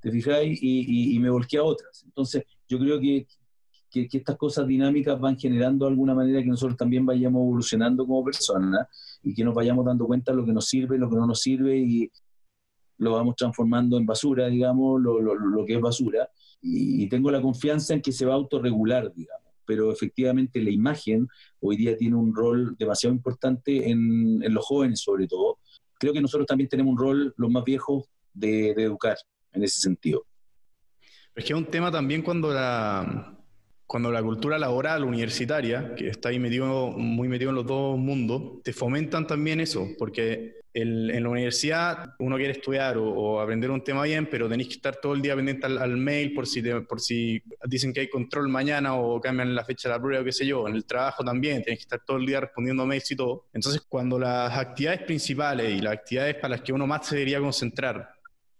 ¿Te 0.00 0.10
fijáis? 0.10 0.58
Y, 0.62 1.14
y, 1.14 1.18
me 1.18 1.30
volqué 1.30 1.58
a 1.58 1.62
otras. 1.62 2.02
Entonces, 2.04 2.44
yo 2.68 2.78
creo 2.78 2.98
que, 2.98 3.26
que, 3.90 4.08
estas 4.10 4.36
cosas 4.36 4.66
dinámicas 4.66 5.20
van 5.20 5.38
generando 5.38 5.86
de 5.86 5.92
alguna 5.92 6.14
manera 6.14 6.42
que 6.42 6.48
nosotros 6.48 6.76
también 6.76 7.06
vayamos 7.06 7.40
evolucionando 7.40 8.06
como 8.06 8.24
personas 8.24 8.88
y 9.22 9.34
que 9.34 9.44
nos 9.44 9.54
vayamos 9.54 9.84
dando 9.84 10.06
cuenta 10.06 10.32
de 10.32 10.38
lo 10.38 10.44
que 10.44 10.52
nos 10.52 10.66
sirve, 10.66 10.98
lo 10.98 11.08
que 11.08 11.16
no 11.16 11.26
nos 11.26 11.40
sirve 11.40 11.76
y 11.76 12.10
lo 12.98 13.12
vamos 13.12 13.36
transformando 13.36 13.98
en 13.98 14.06
basura, 14.06 14.48
digamos, 14.48 15.00
lo, 15.00 15.20
lo, 15.20 15.34
lo 15.34 15.64
que 15.64 15.74
es 15.74 15.80
basura. 15.80 16.28
Y, 16.60 17.08
tengo 17.08 17.30
la 17.30 17.42
confianza 17.42 17.94
en 17.94 18.02
que 18.02 18.12
se 18.12 18.24
va 18.24 18.32
a 18.32 18.36
autorregular, 18.36 19.12
digamos. 19.14 19.46
Pero 19.64 19.92
efectivamente 19.92 20.62
la 20.62 20.70
imagen 20.70 21.28
hoy 21.60 21.76
día 21.76 21.96
tiene 21.96 22.16
un 22.16 22.34
rol 22.34 22.76
demasiado 22.78 23.14
importante 23.14 23.90
en, 23.90 24.42
en 24.42 24.54
los 24.54 24.64
jóvenes 24.64 25.00
sobre 25.00 25.26
todo. 25.26 25.58
Creo 25.98 26.12
que 26.12 26.20
nosotros 26.20 26.46
también 26.46 26.68
tenemos 26.68 26.92
un 26.92 26.98
rol, 26.98 27.34
los 27.36 27.50
más 27.50 27.64
viejos, 27.64 28.04
de, 28.32 28.74
de 28.74 28.82
educar 28.82 29.16
en 29.52 29.64
ese 29.64 29.80
sentido. 29.80 30.26
Es 31.34 31.44
que 31.44 31.52
es 31.52 31.58
un 31.58 31.66
tema 31.66 31.90
también 31.90 32.22
cuando 32.22 32.52
la, 32.52 33.35
cuando 33.86 34.10
la 34.10 34.22
cultura 34.22 34.58
laboral 34.58 35.04
universitaria, 35.04 35.94
que 35.94 36.08
está 36.08 36.30
ahí 36.30 36.38
metido, 36.38 36.88
muy 36.88 37.28
metido 37.28 37.50
en 37.50 37.56
los 37.56 37.66
dos 37.66 37.96
mundos, 37.98 38.62
te 38.62 38.72
fomentan 38.72 39.26
también 39.26 39.60
eso, 39.60 39.88
porque 39.98 40.56
en 40.78 41.22
la 41.22 41.28
universidad 41.30 42.14
uno 42.18 42.36
quiere 42.36 42.52
estudiar 42.52 42.98
o, 42.98 43.40
aprender 43.40 43.70
un 43.70 43.82
tema 43.82 44.02
bien, 44.02 44.28
pero 44.30 44.46
tenéis 44.46 44.68
que 44.68 44.74
estar 44.74 44.96
todo 44.96 45.14
el 45.14 45.22
día 45.22 45.34
pendiente 45.34 45.66
al, 45.66 45.96
mail 45.96 46.34
por 46.34 46.46
si, 46.46 46.62
por 46.86 47.00
si 47.00 47.42
dicen 47.64 47.94
que 47.94 48.00
hay 48.00 48.08
control 48.10 48.48
mañana 48.48 48.94
o 48.94 49.18
cambian 49.18 49.54
la 49.54 49.64
fecha 49.64 49.88
de 49.88 49.94
la 49.94 50.02
prueba 50.02 50.20
o 50.20 50.24
qué 50.24 50.32
sé 50.32 50.44
yo. 50.46 50.68
En 50.68 50.74
el 50.74 50.84
trabajo 50.84 51.24
también 51.24 51.62
tenéis 51.62 51.78
que 51.78 51.84
estar 51.84 52.02
todo 52.04 52.18
el 52.18 52.26
día 52.26 52.40
respondiendo 52.40 52.84
mails 52.84 53.10
y 53.10 53.16
todo. 53.16 53.46
Entonces, 53.54 53.82
cuando 53.88 54.18
las 54.18 54.52
actividades 54.56 55.02
principales 55.02 55.78
y 55.78 55.80
las 55.80 55.94
actividades 55.94 56.34
para 56.34 56.48
las 56.56 56.60
que 56.60 56.74
uno 56.74 56.86
más 56.86 57.06
se 57.06 57.14
debería 57.14 57.40
concentrar 57.40 58.15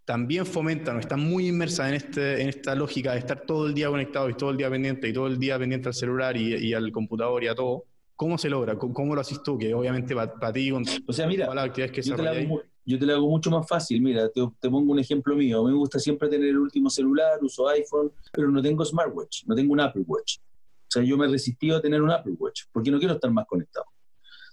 también 0.07 0.45
fomentan 0.45 0.95
o 0.95 0.99
están 1.01 1.19
muy 1.19 1.49
inmersas 1.49 1.89
en, 1.89 1.95
este, 1.95 2.41
en 2.41 2.47
esta 2.47 2.73
lógica 2.75 3.11
de 3.11 3.19
estar 3.19 3.41
todo 3.41 3.67
el 3.67 3.73
día 3.73 3.89
conectado 3.89 4.29
y 4.29 4.35
todo 4.35 4.51
el 4.51 4.57
día 4.57 4.69
pendiente 4.69 5.09
y 5.09 5.11
todo 5.11 5.27
el 5.27 5.37
día 5.37 5.59
pendiente 5.59 5.89
al 5.89 5.93
celular 5.93 6.37
y, 6.37 6.73
al 6.73 6.93
computador 6.93 7.43
y 7.43 7.47
a 7.47 7.53
todo. 7.53 7.83
¿Cómo 8.15 8.37
se 8.37 8.49
logra? 8.49 8.77
¿Cómo, 8.77 9.13
lo 9.13 9.19
haces 9.19 9.43
tú? 9.43 9.57
Que 9.57 9.73
obviamente 9.73 10.15
para 10.15 10.53
ti, 10.53 10.71
con 10.71 10.85
o 11.05 11.11
sea, 11.11 11.27
mira, 11.27 11.47
todas 11.47 11.57
las 11.57 11.65
actividades 11.65 11.91
que 11.91 12.01
yo 12.03 12.15
te, 12.15 12.25
hago, 12.25 12.61
yo 12.85 12.97
te 12.97 13.05
lo 13.05 13.15
hago 13.15 13.29
mucho 13.29 13.51
más 13.51 13.67
fácil. 13.67 14.01
Mira, 14.01 14.29
te, 14.29 14.41
te, 14.61 14.69
pongo 14.69 14.93
un 14.93 14.99
ejemplo 14.99 15.35
mío. 15.35 15.61
Me 15.65 15.73
gusta 15.73 15.99
siempre 15.99 16.29
tener 16.29 16.47
el 16.47 16.57
último 16.57 16.89
celular, 16.89 17.37
uso 17.41 17.67
iPhone, 17.67 18.09
pero 18.31 18.49
no 18.49 18.61
tengo 18.61 18.85
smartwatch, 18.85 19.43
no 19.45 19.55
tengo 19.55 19.73
un 19.73 19.81
Apple 19.81 20.05
Watch. 20.07 20.37
O 20.37 20.89
sea, 20.89 21.03
yo 21.03 21.17
me 21.17 21.25
he 21.25 21.29
resistido 21.29 21.75
a 21.75 21.81
tener 21.81 22.01
un 22.01 22.11
Apple 22.11 22.35
Watch 22.39 22.61
porque 22.71 22.89
no 22.89 22.97
quiero 22.97 23.15
estar 23.15 23.29
más 23.29 23.45
conectado. 23.45 23.87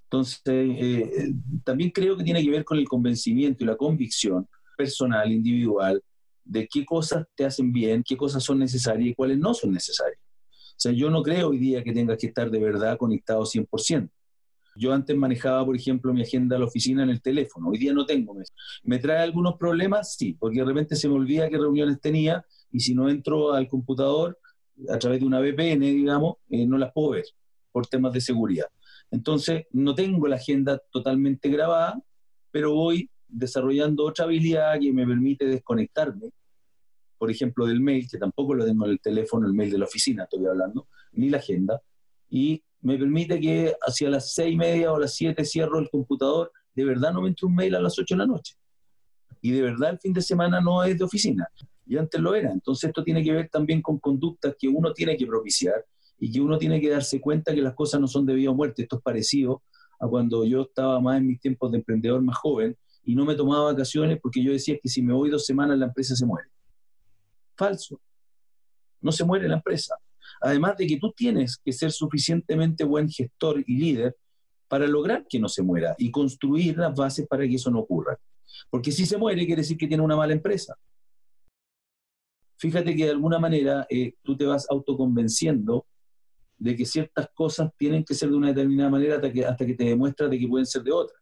Entonces, 0.03 0.41
eh, 0.47 1.33
también 1.63 1.91
creo 1.91 2.17
que 2.17 2.25
tiene 2.25 2.43
que 2.43 2.51
ver 2.51 2.65
con 2.65 2.77
el 2.77 2.89
convencimiento 2.89 3.63
y 3.63 3.69
la 3.69 3.77
convicción 3.77 4.49
personal, 4.77 5.31
individual, 5.33 6.03
de 6.45 6.69
qué 6.71 6.85
cosas 6.85 7.27
te 7.35 7.45
hacen 7.45 7.73
bien, 7.73 8.03
qué 8.07 8.17
cosas 8.17 8.43
son 8.43 8.59
necesarias 8.59 9.09
y 9.09 9.15
cuáles 9.15 9.39
no 9.39 9.55
son 9.55 9.73
necesarias. 9.73 10.21
O 10.51 10.77
sea, 10.77 10.93
yo 10.93 11.09
no 11.11 11.23
creo 11.23 11.49
hoy 11.49 11.59
día 11.59 11.83
que 11.83 11.93
tengas 11.93 12.19
que 12.19 12.27
estar 12.27 12.51
de 12.51 12.59
verdad 12.59 12.99
conectado 12.99 13.45
100%. 13.45 14.11
Yo 14.77 14.93
antes 14.93 15.17
manejaba, 15.17 15.65
por 15.65 15.77
ejemplo, 15.77 16.13
mi 16.13 16.23
agenda 16.23 16.57
a 16.57 16.59
la 16.59 16.65
oficina 16.65 17.05
en 17.05 17.11
el 17.11 17.23
teléfono. 17.23 17.69
Hoy 17.69 17.79
día 17.79 17.93
no 17.93 18.05
tengo. 18.05 18.37
¿Me 18.83 18.99
trae 18.99 19.23
algunos 19.23 19.57
problemas? 19.57 20.17
Sí, 20.17 20.37
porque 20.39 20.59
de 20.59 20.65
repente 20.65 20.97
se 20.97 21.09
me 21.09 21.15
olvida 21.15 21.49
qué 21.49 21.59
reuniones 21.59 22.01
tenía 22.01 22.45
y 22.73 22.81
si 22.81 22.95
no 22.95 23.09
entro 23.09 23.53
al 23.53 23.69
computador 23.69 24.37
a 24.89 24.99
través 24.99 25.21
de 25.21 25.27
una 25.27 25.39
VPN, 25.39 25.81
digamos, 25.81 26.37
eh, 26.51 26.67
no 26.67 26.77
las 26.77 26.93
puedo 26.93 27.11
ver 27.11 27.25
por 27.71 27.87
temas 27.87 28.13
de 28.13 28.21
seguridad. 28.21 28.67
Entonces, 29.13 29.67
no 29.71 29.95
tengo 29.95 30.27
la 30.27 30.37
agenda 30.37 30.81
totalmente 30.91 31.49
grabada, 31.49 32.03
pero 32.51 32.75
voy 32.75 33.11
desarrollando 33.35 34.05
otra 34.05 34.25
habilidad 34.25 34.79
que 34.81 34.93
me 34.93 35.07
permite 35.07 35.45
desconectarme, 35.47 36.31
por 37.19 37.31
ejemplo, 37.31 37.67
del 37.67 37.81
mail, 37.81 38.09
que 38.09 38.19
tampoco 38.19 38.55
lo 38.55 38.65
tengo 38.65 38.85
en 38.87 38.93
el 38.93 39.01
teléfono, 39.01 39.47
el 39.47 39.55
mail 39.55 39.71
de 39.71 39.79
la 39.79 39.85
oficina, 39.85 40.25
estoy 40.25 40.47
hablando, 40.47 40.89
ni 41.13 41.31
la 41.31 41.39
agenda, 41.39 41.81
y 42.29 42.63
me 42.81 42.99
permite 42.99 43.41
que 43.41 43.75
hacia 43.81 44.11
las 44.11 44.35
seis 44.35 44.55
y 44.55 44.57
media 44.57 44.93
o 44.93 44.99
las 44.99 45.15
siete 45.15 45.45
cierro 45.45 45.79
el 45.79 45.89
computador, 45.91 46.53
de 46.75 46.85
verdad 46.85 47.13
no 47.13 47.23
me 47.23 47.29
entre 47.29 47.47
un 47.47 47.55
mail 47.55 47.75
a 47.75 47.81
las 47.81 47.99
ocho 47.99 48.15
de 48.15 48.19
la 48.19 48.27
noche. 48.27 48.55
Y 49.41 49.51
de 49.53 49.63
verdad 49.63 49.91
el 49.91 49.99
fin 49.99 50.13
de 50.13 50.23
semana 50.23 50.61
no 50.61 50.83
es 50.85 50.99
de 50.99 51.05
oficina. 51.05 51.49
Y 51.87 51.97
antes 51.97 52.21
lo 52.21 52.35
era. 52.35 52.51
Entonces 52.51 52.89
esto 52.89 53.05
tiene 53.05 53.23
que 53.23 53.33
ver 53.33 53.49
también 53.49 53.83
con 53.83 53.99
conductas 53.99 54.55
que 54.59 54.69
uno 54.69 54.93
tiene 54.93 55.17
que 55.17 55.27
propiciar 55.27 55.85
y 56.19 56.33
que 56.33 56.41
uno 56.41 56.59
tiene 56.59 56.81
que 56.81 56.91
darse 56.91 57.21
cuenta 57.21 57.55
que 57.55 57.63
las 57.63 57.75
cosas 57.75 58.01
no 58.01 58.09
son 58.09 58.27
de 58.27 58.35
vida 58.35 58.51
o 58.51 58.55
muerte. 58.55 58.83
Esto 58.83 58.97
es 58.97 59.03
parecido 59.03 59.63
a 60.01 60.09
cuando 60.09 60.45
yo 60.45 60.63
estaba 60.63 61.01
más 61.01 61.19
en 61.19 61.27
mis 61.27 61.41
tiempos 61.41 61.71
de 61.71 61.79
emprendedor 61.79 62.23
más 62.23 62.37
joven 62.37 62.77
y 63.05 63.15
no 63.15 63.25
me 63.25 63.35
tomaba 63.35 63.73
vacaciones 63.73 64.19
porque 64.21 64.43
yo 64.43 64.53
decía 64.53 64.79
que 64.83 64.89
si 64.89 65.03
me 65.03 65.13
voy 65.13 65.31
dos 65.31 65.45
semanas 65.47 65.79
la 65.79 65.87
empresa 65.87 66.17
se 66.17 66.27
muere. 66.27 66.49
Falso. 67.57 68.01
No 69.01 69.13
se 69.13 69.25
muere 69.25 69.49
la 69.49 69.57
empresa. 69.57 69.97
Además 70.41 70.77
de 70.77 70.87
que 70.87 70.99
tú 70.99 71.13
tienes 71.13 71.59
que 71.59 71.73
ser 71.73 71.93
suficientemente 71.93 72.85
buen 72.85 73.09
gestor 73.09 73.63
y 73.67 73.77
líder 73.77 74.17
para 74.69 74.87
lograr 74.87 75.27
que 75.29 75.39
no 75.39 75.49
se 75.49 75.63
muera 75.63 75.95
y 75.99 76.11
construir 76.11 76.79
las 76.79 76.95
bases 76.95 77.27
para 77.27 77.47
que 77.47 77.55
eso 77.55 77.71
no 77.71 77.81
ocurra. 77.81 78.19
Porque 78.71 78.91
si 78.91 79.07
se 79.07 79.17
muere 79.17 79.45
quiere 79.47 79.63
decir 79.63 79.77
que 79.77 79.87
tiene 79.87 80.03
una 80.03 80.17
mala 80.17 80.33
empresa. 80.33 80.77
Fíjate 82.57 82.97
que 82.97 83.05
de 83.05 83.11
alguna 83.11 83.39
manera 83.39 83.87
eh, 83.91 84.15
tú 84.23 84.37
te 84.37 84.47
vas 84.47 84.67
autoconvenciendo 84.71 85.87
de 86.57 86.75
que 86.77 86.87
ciertas 86.87 87.29
cosas 87.35 87.71
tienen 87.77 88.05
que 88.05 88.15
ser 88.15 88.31
de 88.31 88.37
una 88.37 88.49
determinada 88.49 88.91
manera 88.91 89.17
hasta 89.17 89.33
que, 89.33 89.45
hasta 89.45 89.67
que 89.67 89.75
te 89.75 89.85
demuestras 89.85 90.31
de 90.31 90.39
que 90.39 90.49
pueden 90.49 90.67
ser 90.67 90.83
de 90.83 90.93
otra. 90.93 91.17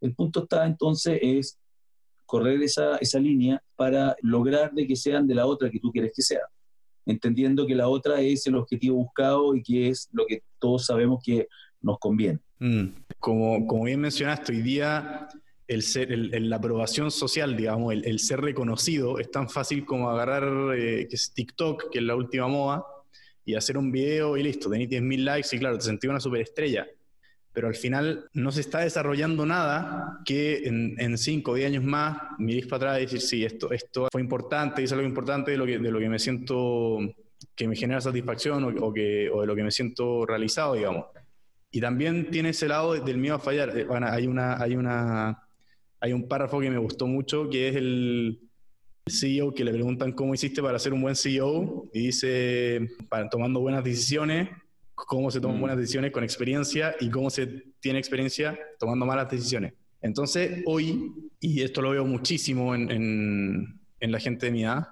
El 0.00 0.14
punto 0.14 0.44
está 0.44 0.66
entonces 0.66 1.18
es 1.22 1.58
correr 2.28 2.62
esa, 2.62 2.96
esa 2.98 3.18
línea 3.18 3.62
para 3.74 4.14
lograr 4.20 4.72
de 4.72 4.86
que 4.86 4.96
sean 4.96 5.26
de 5.26 5.34
la 5.34 5.46
otra 5.46 5.70
que 5.70 5.80
tú 5.80 5.90
quieres 5.90 6.12
que 6.14 6.22
sea, 6.22 6.42
entendiendo 7.06 7.66
que 7.66 7.74
la 7.74 7.88
otra 7.88 8.20
es 8.20 8.46
el 8.46 8.56
objetivo 8.56 8.96
buscado 8.96 9.54
y 9.54 9.62
que 9.62 9.88
es 9.88 10.08
lo 10.12 10.26
que 10.26 10.42
todos 10.58 10.84
sabemos 10.84 11.22
que 11.24 11.48
nos 11.80 11.98
conviene. 11.98 12.38
Mm. 12.58 12.88
Como, 13.18 13.66
como 13.66 13.84
bien 13.84 14.00
mencionaste, 14.00 14.52
hoy 14.52 14.62
día 14.62 15.28
el 15.66 15.82
ser, 15.82 16.12
el, 16.12 16.50
la 16.50 16.56
aprobación 16.56 17.10
social, 17.10 17.56
digamos, 17.56 17.94
el, 17.94 18.18
ser 18.18 18.40
reconocido, 18.40 19.18
es 19.18 19.30
tan 19.30 19.48
fácil 19.48 19.84
como 19.84 20.10
agarrar 20.10 20.76
eh, 20.76 21.08
TikTok, 21.34 21.90
que 21.90 21.98
es 21.98 22.04
la 22.04 22.14
última 22.14 22.46
moda, 22.46 22.84
y 23.44 23.54
hacer 23.54 23.78
un 23.78 23.90
video 23.90 24.36
y 24.36 24.42
listo, 24.42 24.68
tenés 24.68 24.90
10.000 24.90 25.24
likes 25.24 25.56
y 25.56 25.58
claro, 25.58 25.78
te 25.78 25.84
sentí 25.84 26.06
una 26.06 26.20
superestrella 26.20 26.86
pero 27.58 27.66
al 27.66 27.74
final 27.74 28.30
no 28.34 28.52
se 28.52 28.60
está 28.60 28.78
desarrollando 28.78 29.44
nada 29.44 30.20
que 30.24 30.62
en, 30.64 31.18
cinco 31.18 31.50
o 31.50 31.54
diez 31.56 31.66
años 31.66 31.82
más 31.82 32.16
miréis 32.38 32.68
para 32.68 32.92
atrás 32.92 32.98
y 32.98 33.06
decir, 33.06 33.20
sí, 33.20 33.44
esto, 33.44 33.72
esto 33.72 34.06
fue 34.12 34.20
importante, 34.20 34.84
es 34.84 34.92
algo 34.92 35.04
importante 35.04 35.50
de 35.50 35.56
lo 35.56 35.66
que, 35.66 35.80
de 35.80 35.90
lo 35.90 35.98
que 35.98 36.08
me 36.08 36.20
siento, 36.20 37.00
que 37.56 37.66
me 37.66 37.74
genera 37.74 38.00
satisfacción 38.00 38.62
o, 38.80 38.94
que, 38.94 39.28
o 39.28 39.40
de 39.40 39.46
lo 39.48 39.56
que 39.56 39.64
me 39.64 39.72
siento 39.72 40.24
realizado, 40.24 40.74
digamos. 40.74 41.06
Y 41.72 41.80
también 41.80 42.30
tiene 42.30 42.50
ese 42.50 42.68
lado 42.68 42.92
del 42.94 43.18
miedo 43.18 43.34
a 43.34 43.40
fallar. 43.40 43.76
Eh, 43.76 43.86
bueno, 43.86 44.06
hay, 44.06 44.28
una, 44.28 44.62
hay, 44.62 44.76
una, 44.76 45.42
hay 45.98 46.12
un 46.12 46.28
párrafo 46.28 46.60
que 46.60 46.70
me 46.70 46.78
gustó 46.78 47.08
mucho, 47.08 47.50
que 47.50 47.70
es 47.70 47.74
el, 47.74 48.38
CEO 49.08 49.52
que 49.52 49.64
le 49.64 49.72
preguntan 49.72 50.12
cómo 50.12 50.32
hiciste 50.32 50.62
para 50.62 50.78
ser 50.78 50.92
un 50.92 51.02
buen 51.02 51.16
CEO 51.16 51.90
y 51.92 52.06
dice, 52.06 52.88
para, 53.08 53.28
tomando 53.28 53.58
buenas 53.58 53.82
decisiones, 53.82 54.48
cómo 55.06 55.30
se 55.30 55.40
toman 55.40 55.60
buenas 55.60 55.78
decisiones 55.78 56.10
con 56.10 56.24
experiencia 56.24 56.94
y 57.00 57.10
cómo 57.10 57.30
se 57.30 57.46
tiene 57.80 57.98
experiencia 57.98 58.58
tomando 58.78 59.06
malas 59.06 59.30
decisiones. 59.30 59.74
Entonces, 60.00 60.62
hoy, 60.66 61.12
y 61.40 61.62
esto 61.62 61.82
lo 61.82 61.90
veo 61.90 62.04
muchísimo 62.04 62.74
en, 62.74 63.80
en, 64.00 64.12
la 64.12 64.20
gente 64.20 64.46
de 64.46 64.52
mi 64.52 64.64
edad, 64.64 64.88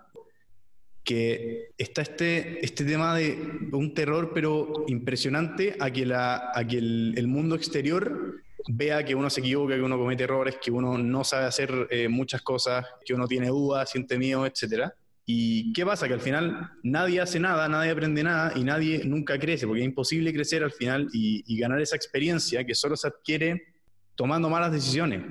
que 1.05 1.71
está 1.79 2.03
este, 2.03 2.65
este 2.65 2.85
tema 2.85 3.17
de 3.17 3.39
un 3.73 3.95
terror, 3.95 4.33
pero 4.35 4.85
impresionante, 4.89 5.77
a 5.79 5.91
que, 5.91 6.05
la, 6.05 6.51
a 6.53 6.67
que 6.67 6.79
el, 6.79 7.27
mundo 7.29 7.55
exterior 7.55 8.43
vea 8.69 9.05
que 9.05 9.15
uno 9.15 9.31
se 9.31 9.41
equivoca, 9.41 9.77
que 9.77 9.83
uno 9.83 9.97
comete 9.97 10.25
errores, 10.25 10.57
que 10.61 10.73
uno 10.73 10.99
no 10.99 11.23
sabe 11.23 11.47
hacer 11.47 11.87
eh, 11.91 12.09
muchas 12.09 12.43
cosas, 12.43 12.85
que 13.05 13.15
uno 13.15 13.29
tiene 13.29 13.47
dudas, 13.47 13.89
siente 13.89 14.19
miedo, 14.19 14.45
etcétera 14.45 14.93
¿Y 15.29 15.72
qué 15.72 15.85
pasa? 15.85 16.07
Que 16.07 16.14
al 16.14 16.20
final 16.20 16.70
nadie 16.85 17.20
hace 17.20 17.41
nada, 17.41 17.68
nadie 17.68 17.91
aprende 17.91 18.22
nada 18.22 18.53
y 18.55 18.62
nadie 18.62 19.03
nunca 19.05 19.37
crece, 19.41 19.66
porque 19.66 19.81
es 19.81 19.87
imposible 19.87 20.33
crecer 20.33 20.62
al 20.62 20.70
final 20.70 21.09
y, 21.12 21.59
ganar 21.59 21.81
esa 21.81 21.97
experiencia 21.97 22.64
que 22.64 22.77
solo 22.77 22.97
se 22.97 23.09
adquiere 23.09 23.74
tomando 24.14 24.49
malas 24.49 24.70
decisiones. 24.70 25.22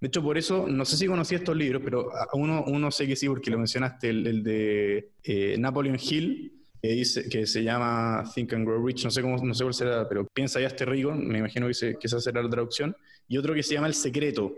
De 0.00 0.08
hecho, 0.08 0.22
por 0.22 0.36
eso, 0.36 0.66
no 0.68 0.84
sé 0.84 0.96
si 0.96 1.06
conocí 1.06 1.36
estos 1.36 1.56
libros, 1.56 1.82
pero 1.84 2.10
uno, 2.32 2.64
uno 2.66 2.90
sé 2.90 3.06
que 3.06 3.14
sí, 3.14 3.28
porque 3.28 3.50
lo 3.50 3.58
mencionaste, 3.58 4.10
el, 4.10 4.42
de 4.42 5.12
eh, 5.22 5.56
Napoleon 5.56 5.98
Hill, 6.00 6.52
que, 6.82 6.88
dice, 6.88 7.28
que 7.28 7.46
se 7.46 7.62
llama 7.62 8.24
Think 8.34 8.54
and 8.54 8.66
Grow 8.66 8.84
Rich, 8.84 9.04
no 9.04 9.10
sé, 9.12 9.22
cómo, 9.22 9.36
no 9.36 9.54
sé 9.54 9.62
cuál 9.62 9.74
será, 9.74 10.08
pero 10.08 10.26
piensa 10.34 10.60
ya 10.60 10.66
este 10.66 10.84
rico, 10.84 11.12
me 11.14 11.38
imagino 11.38 11.68
que, 11.68 11.74
se, 11.74 11.96
que 11.96 12.08
esa 12.08 12.20
será 12.20 12.42
la 12.42 12.50
traducción, 12.50 12.94
y 13.28 13.38
otro 13.38 13.54
que 13.54 13.62
se 13.62 13.74
llama 13.74 13.86
El 13.86 13.94
Secreto, 13.94 14.52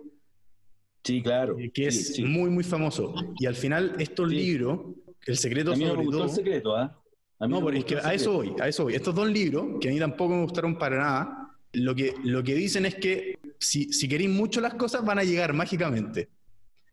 Sí, 1.06 1.22
claro. 1.22 1.56
Eh, 1.58 1.70
que 1.72 1.86
es 1.86 2.18
muy, 2.18 2.50
muy 2.50 2.64
famoso. 2.64 3.14
Y 3.38 3.46
al 3.46 3.54
final, 3.54 3.94
estos 3.98 4.28
libros, 4.28 4.80
El 5.24 5.36
secreto 5.36 5.72
a 5.72 5.76
mí 5.76 5.84
me 5.84 5.94
gustó 5.94 6.24
el 6.24 6.30
secreto, 6.30 6.76
¿ah? 6.76 7.00
no, 7.40 7.60
porque 7.60 7.78
es 7.78 7.84
que 7.84 7.96
a 7.96 8.12
eso 8.12 8.32
voy, 8.32 8.52
a 8.60 8.66
eso 8.66 8.84
voy. 8.84 8.94
Estos 8.94 9.14
dos 9.14 9.30
libros, 9.30 9.78
que 9.80 9.88
a 9.88 9.92
mí 9.92 10.00
tampoco 10.00 10.34
me 10.34 10.42
gustaron 10.42 10.76
para 10.76 10.98
nada, 10.98 11.50
lo 11.74 11.94
que, 11.94 12.14
lo 12.24 12.42
que 12.42 12.54
dicen 12.54 12.86
es 12.86 12.96
que 12.96 13.38
si, 13.60 13.92
si 13.92 14.08
queréis 14.08 14.30
mucho 14.30 14.60
las 14.60 14.74
cosas, 14.74 15.04
van 15.04 15.20
a 15.20 15.24
llegar 15.24 15.52
mágicamente. 15.52 16.28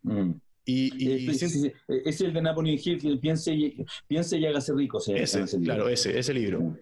Mm. 0.04 0.32
Y, 0.66 1.30
Eh, 1.30 1.34
sí, 1.34 1.50
sí, 1.50 1.62
sí. 1.62 1.68
Eh, 1.88 2.04
Es 2.06 2.22
el 2.22 2.34
de 2.34 2.42
Napoleon 2.42 2.80
Hill, 2.82 3.20
piense 3.20 3.54
y, 3.54 3.84
piense 4.08 4.38
y 4.38 4.46
hágase 4.46 4.74
rico. 4.74 5.00
se 5.00 5.22
ese, 5.22 5.44
claro, 5.62 5.90
ese, 5.90 6.18
ese 6.18 6.34
libro. 6.34 6.78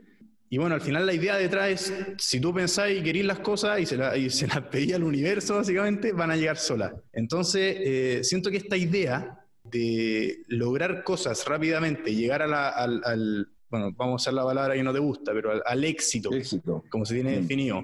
Y 0.54 0.58
bueno, 0.58 0.76
al 0.76 0.82
final 0.82 1.06
la 1.06 1.14
idea 1.14 1.38
detrás 1.38 1.70
es, 1.70 1.94
si 2.18 2.42
tú 2.42 2.54
pensáis 2.54 3.00
y 3.00 3.04
querís 3.04 3.24
las 3.24 3.40
cosas 3.40 3.80
y 3.80 3.86
se, 3.86 3.96
la- 3.96 4.18
y 4.18 4.30
se 4.30 4.48
las 4.48 4.60
pedís 4.64 4.94
al 4.96 5.04
universo, 5.04 5.56
básicamente, 5.56 6.12
van 6.12 6.30
a 6.30 6.36
llegar 6.36 6.58
solas. 6.58 6.92
Entonces, 7.14 7.78
eh, 7.80 8.20
siento 8.24 8.52
que 8.52 8.58
esta 8.58 8.76
idea 8.76 9.40
de 9.64 10.44
lograr 10.50 11.06
cosas 11.06 11.46
rápidamente, 11.48 12.14
llegar 12.14 12.42
a 12.42 12.48
la- 12.48 12.68
al, 12.68 13.02
al- 13.06 13.48
bueno, 13.70 13.94
vamos 13.96 14.14
a 14.14 14.16
usar 14.24 14.34
la 14.34 14.44
palabra 14.44 14.74
que 14.76 14.84
no 14.84 14.92
te 14.92 15.00
gusta, 15.00 15.32
pero 15.32 15.52
al, 15.52 15.64
al 15.66 15.84
éxito, 15.86 16.34
Éxito. 16.34 16.84
como 16.90 17.06
se 17.06 17.14
tiene 17.14 17.38
Mm. 17.38 17.42
definido, 17.44 17.84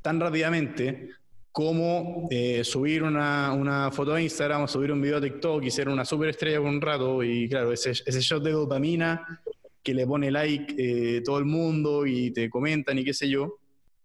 tan 0.00 0.18
rápidamente 0.18 1.10
como 1.52 2.28
eh, 2.30 2.64
subir 2.64 3.02
una, 3.02 3.52
una 3.52 3.90
foto 3.90 4.14
a 4.14 4.22
Instagram 4.22 4.66
subir 4.68 4.90
un 4.92 5.02
video 5.02 5.18
a 5.18 5.20
TikTok 5.20 5.64
y 5.64 5.70
ser 5.70 5.90
una 5.90 6.06
superestrella 6.06 6.58
por 6.60 6.68
un 6.68 6.80
rato 6.80 7.22
y 7.22 7.46
claro, 7.48 7.72
ese, 7.72 7.90
ese 7.90 8.20
shot 8.20 8.42
de 8.42 8.52
dopamina 8.52 9.42
que 9.82 9.94
le 9.94 10.06
pone 10.06 10.30
like 10.30 10.74
eh, 10.78 11.22
todo 11.22 11.38
el 11.38 11.44
mundo 11.44 12.06
y 12.06 12.30
te 12.32 12.48
comentan 12.50 12.98
y 12.98 13.04
qué 13.04 13.14
sé 13.14 13.28
yo. 13.28 13.58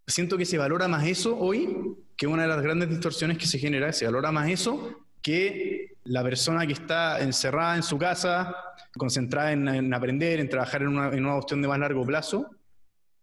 Siento 0.07 0.38
que 0.38 0.45
se 0.45 0.57
valora 0.57 0.88
más 0.88 1.05
eso 1.07 1.38
hoy, 1.38 1.95
que 2.15 2.28
una 2.28 2.43
de 2.43 2.49
las 2.49 2.61
grandes 2.61 2.89
distorsiones 2.89 3.38
que 3.38 3.47
se 3.47 3.59
genera, 3.59 3.91
se 3.91 4.05
valora 4.05 4.32
más 4.32 4.49
eso 4.49 5.05
que 5.21 5.95
la 6.03 6.21
persona 6.21 6.67
que 6.67 6.73
está 6.73 7.19
encerrada 7.19 7.76
en 7.76 7.82
su 7.82 7.97
casa, 7.97 8.55
concentrada 8.95 9.51
en, 9.53 9.67
en 9.67 9.91
aprender, 9.91 10.39
en 10.39 10.47
trabajar 10.47 10.84
en 10.84 10.89
una, 10.89 11.07
en 11.07 11.26
una 11.26 11.34
cuestión 11.34 11.63
de 11.63 11.67
más 11.67 11.80
largo 11.80 12.05
plazo, 12.05 12.51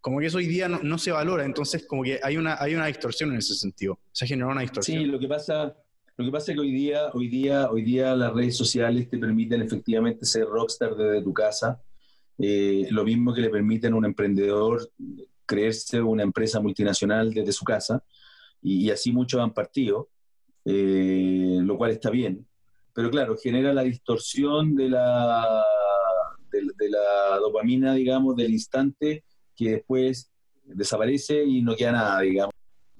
como 0.00 0.18
que 0.18 0.26
eso 0.26 0.38
hoy 0.38 0.48
día 0.48 0.68
no, 0.68 0.80
no 0.82 0.98
se 0.98 1.12
valora, 1.12 1.44
entonces 1.44 1.86
como 1.86 2.03
que 2.03 2.18
hay 2.20 2.36
una, 2.36 2.61
hay 2.61 2.74
una 2.74 2.86
distorsión 2.86 3.30
en 3.30 3.38
ese 3.38 3.55
sentido, 3.55 4.00
se 4.11 4.24
ha 4.24 4.28
generado 4.28 4.50
una 4.50 4.62
distorsión. 4.62 4.98
Sí, 4.98 5.05
lo 5.05 5.20
que 5.20 5.28
pasa, 5.28 5.76
lo 6.16 6.24
que 6.24 6.30
pasa 6.32 6.50
es 6.50 6.57
que 6.57 6.61
hoy 6.61 6.72
día, 6.72 7.07
hoy 7.12 7.28
día, 7.28 7.70
hoy 7.70 7.82
día 7.82 8.16
las 8.16 8.32
redes 8.32 8.57
sociales 8.57 9.09
te 9.09 9.16
permiten 9.16 9.62
efectivamente 9.62 10.26
ser 10.26 10.46
rockstar 10.46 10.96
desde 10.96 11.22
tu 11.22 11.32
casa. 11.32 11.80
Eh, 12.45 12.88
lo 12.90 13.05
mismo 13.05 13.32
que 13.32 13.40
le 13.40 13.51
permiten 13.51 13.93
a 13.93 13.97
un 13.97 14.05
emprendedor 14.05 14.90
creerse 15.47 16.03
una 16.03 16.24
empresa 16.24 16.59
multinacional 16.59 17.32
desde 17.32 17.53
su 17.53 17.64
casa, 17.64 18.03
y, 18.61 18.90
así 18.90 19.12
muchos 19.12 19.40
han 19.40 19.55
partido, 19.55 20.09
eh, 20.64 21.61
lo 21.62 21.76
cual 21.76 21.93
está 21.93 22.11
bien. 22.11 22.45
Pero 22.93 23.11
claro, 23.11 23.36
genera 23.36 23.72
la 23.72 23.82
distorsión 23.82 24.74
de 24.74 24.88
la, 24.88 25.64
de 26.51 26.90
la 26.90 27.38
dopamina, 27.38 27.95
digamos, 27.95 28.34
del 28.34 28.53
instante 28.53 29.24
que 29.55 29.70
después 29.70 30.32
desaparece 30.64 31.45
y 31.45 31.62
no 31.62 31.76
queda 31.76 31.93
nada, 31.93 32.20
digamos 32.22 32.51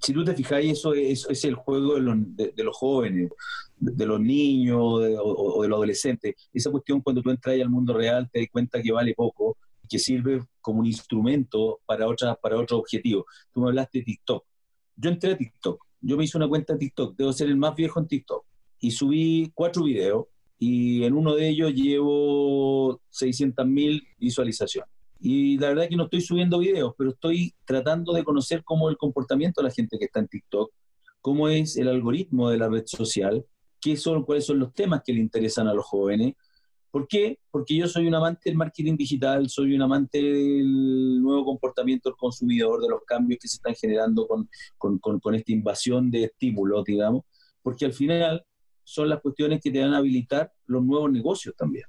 si 0.03 0.13
tú 0.13 0.25
te 0.25 0.35
fijáis, 0.35 0.73
eso 0.73 0.95
es, 0.95 1.45
el 1.45 1.55
juego 1.55 1.95
de 1.95 2.65
los, 2.65 2.77
jóvenes, 2.77 3.31
de, 3.79 4.07
los 4.07 4.21
niños 4.21 4.79
o, 4.81 4.99
de 4.99 5.69
los 5.69 5.77
adolescentes. 5.77 6.35
Esa 6.53 6.71
cuestión 6.71 7.01
cuando 7.01 7.23
tú 7.23 7.31
entras 7.31 7.61
al 7.61 7.71
mundo 7.71 7.95
real 7.95 8.29
te 8.31 8.41
das 8.41 8.49
cuenta 8.51 8.83
que 8.83 8.91
vale 8.91 9.15
poco, 9.15 9.57
que 9.89 10.01
sirve 10.01 10.43
como 10.61 10.81
un 10.81 10.87
instrumento 10.87 11.81
para, 11.87 12.09
otras, 12.09 12.37
para 12.43 12.59
otros 12.59 12.81
objetivos. 12.81 13.27
Tú 13.53 13.61
me 13.61 13.69
hablaste 13.69 13.99
de 13.99 14.05
TikTok. 14.05 14.45
Yo 14.97 15.11
entré 15.11 15.33
a 15.33 15.37
TikTok, 15.37 15.85
yo 16.01 16.17
me 16.17 16.25
hice 16.25 16.37
una 16.37 16.49
cuenta 16.49 16.73
de 16.73 16.81
TikTok, 16.81 17.17
debo 17.17 17.33
ser 17.33 17.49
el 17.49 17.57
más 17.57 17.77
viejo 17.77 18.01
en 18.01 18.09
TikTok, 18.09 18.45
y 18.81 18.91
subí 18.91 19.53
cuatro 19.55 19.85
videos 19.85 20.27
y 20.59 21.05
en 21.05 21.15
uno 21.15 21.35
de 21.35 21.49
ellos 21.49 21.73
llevo 21.73 23.01
600.000 23.13 24.03
visualizaciones. 24.19 24.91
Y 25.25 25.57
la 25.57 25.69
verdad 25.69 25.85
es 25.85 25.91
que 25.91 25.97
no 25.97 26.05
estoy 26.05 26.21
subiendo 26.21 26.59
videos, 26.59 26.95
pero 26.99 27.11
estoy 27.11 27.55
tratando 27.65 28.13
de 28.13 28.25
conocer 28.25 28.65
cómo 28.65 28.91
el 28.91 28.97
comportamiento 28.97 29.61
de 29.61 29.69
la 29.69 29.73
gente 29.73 29.97
que 29.97 30.07
está 30.07 30.19
en 30.19 30.27
TikTok, 30.27 30.73
cómo 31.21 31.49
es 31.49 31.77
el 31.77 31.87
algoritmo 31.87 32.51
de 32.51 32.59
la 32.59 32.69
red 32.69 32.83
social, 32.87 33.47
qué 33.81 33.97
son, 33.97 34.25
cuáles 34.25 34.47
son 34.47 34.59
los 34.59 34.75
temas 34.75 35.03
que 35.07 35.13
le 35.13 35.21
interesan 35.21 35.69
a 35.69 35.75
los 35.75 35.85
jóvenes. 35.85 36.35
¿Por 36.91 37.07
qué? 37.07 37.39
Porque 37.53 37.77
yo 37.77 37.87
soy 37.87 38.09
un 38.09 38.17
amante 38.17 38.51
del 38.51 38.57
marketing 38.57 38.97
digital, 38.97 39.49
soy 39.49 39.77
un 39.77 39.83
amante 39.83 40.21
del 40.21 41.23
nuevo 41.23 41.45
comportamiento 41.45 42.09
del 42.09 42.17
consumidor, 42.17 42.83
de 42.83 42.89
los 42.89 43.03
cambios 43.07 43.39
que 43.41 43.47
se 43.47 43.57
están 43.59 43.77
generando 43.77 44.27
con, 44.27 44.51
con, 44.77 44.99
con, 44.99 45.21
con 45.21 45.37
esta 45.37 45.53
invasión 45.53 46.11
de 46.11 46.25
estímulos, 46.25 46.85
digamos, 46.85 47.23
porque 47.63 47.85
al 47.85 47.93
final 47.93 48.45
son 48.83 49.09
las 49.09 49.21
cuestiones 49.21 49.61
que 49.63 49.71
te 49.71 49.81
van 49.81 49.95
a 49.95 49.99
habilitar 49.99 50.51
los 50.67 50.85
nuevos 50.85 51.13
negocios 51.13 51.55
también. 51.57 51.85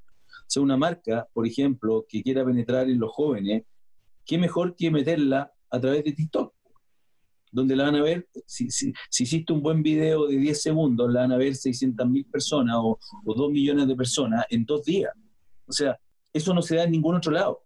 Sea, 0.48 0.62
una 0.62 0.78
marca, 0.78 1.28
por 1.34 1.48
ejemplo, 1.48 2.06
que 2.08 2.22
quiera 2.22 2.46
penetrar 2.46 2.89
en 2.89 3.00
los 3.00 3.12
jóvenes, 3.12 3.64
qué 4.26 4.38
mejor 4.38 4.76
que 4.76 4.91
meterla 4.91 5.52
a 5.70 5.80
través 5.80 6.04
de 6.04 6.12
TikTok, 6.12 6.54
donde 7.52 7.76
la 7.76 7.86
van 7.86 7.96
a 7.96 8.02
ver, 8.02 8.28
si, 8.46 8.70
si, 8.70 8.94
si 9.10 9.24
hiciste 9.24 9.54
un 9.54 9.62
buen 9.62 9.84
video 9.84 10.28
de 10.28 10.38
10 10.38 10.62
segundos, 10.62 11.12
la 11.12 11.22
van 11.22 11.32
a 11.34 11.38
ver 11.38 11.56
600 11.56 12.08
mil 12.10 12.26
personas 12.26 12.76
o, 12.78 13.00
o 13.26 13.34
2 13.34 13.52
millones 13.52 13.88
de 13.88 13.96
personas 13.96 14.46
en 14.50 14.66
dos 14.66 14.84
días. 14.84 15.12
O 15.66 15.72
sea, 15.72 16.00
eso 16.32 16.54
no 16.54 16.62
se 16.62 16.76
da 16.76 16.84
en 16.84 16.91
ningún 16.91 17.16
otro 17.16 17.32
lado. 17.32 17.64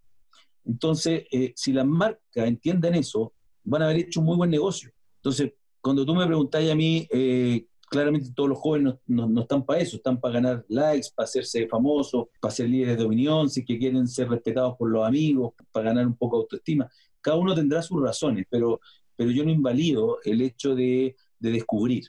Entonces, 0.65 1.23
eh, 1.32 1.53
si 1.55 1.71
las 1.71 1.86
marcas 1.86 2.47
entienden 2.47 2.95
eso, 2.95 3.34
van 3.63 3.82
a 3.82 3.86
haber 3.86 3.97
hecho 3.97 4.19
un 4.19 4.25
muy 4.25 4.36
buen 4.36 4.49
negocio. 4.49 4.91
Entonces, 5.15 5.53
cuando 5.80 6.05
tú 6.05 6.13
me 6.13 6.25
preguntáis 6.25 6.69
a 6.69 6.75
mí, 6.75 7.07
eh, 7.11 7.65
claramente 7.89 8.31
todos 8.35 8.49
los 8.49 8.59
jóvenes 8.59 8.95
no, 9.07 9.25
no, 9.25 9.29
no 9.29 9.41
están 9.41 9.65
para 9.65 9.79
eso, 9.79 9.97
están 9.97 10.19
para 10.19 10.35
ganar 10.35 10.65
likes, 10.67 11.07
para 11.15 11.25
hacerse 11.25 11.67
famosos, 11.67 12.27
para 12.39 12.53
ser 12.53 12.69
líderes 12.69 12.97
de 12.97 13.03
opinión, 13.05 13.49
si 13.49 13.63
que 13.63 13.77
quieren 13.77 14.07
ser 14.07 14.29
respetados 14.29 14.75
por 14.77 14.89
los 14.89 15.05
amigos, 15.05 15.53
para 15.71 15.88
ganar 15.88 16.05
un 16.05 16.15
poco 16.15 16.38
de 16.38 16.41
autoestima. 16.41 16.89
Cada 17.21 17.38
uno 17.38 17.55
tendrá 17.55 17.81
sus 17.81 18.01
razones, 18.01 18.45
pero, 18.49 18.79
pero 19.15 19.31
yo 19.31 19.43
no 19.43 19.51
invalido 19.51 20.19
el 20.23 20.41
hecho 20.41 20.75
de, 20.75 21.15
de 21.39 21.51
descubrir, 21.51 22.07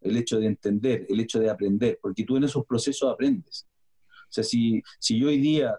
el 0.00 0.16
hecho 0.16 0.38
de 0.40 0.46
entender, 0.46 1.06
el 1.08 1.20
hecho 1.20 1.38
de 1.38 1.50
aprender, 1.50 1.98
porque 2.02 2.24
tú 2.24 2.36
en 2.36 2.44
esos 2.44 2.64
procesos 2.66 3.12
aprendes. 3.12 3.66
O 4.30 4.32
sea, 4.32 4.44
si, 4.44 4.82
si 4.98 5.18
yo 5.18 5.28
hoy 5.28 5.38
día 5.38 5.76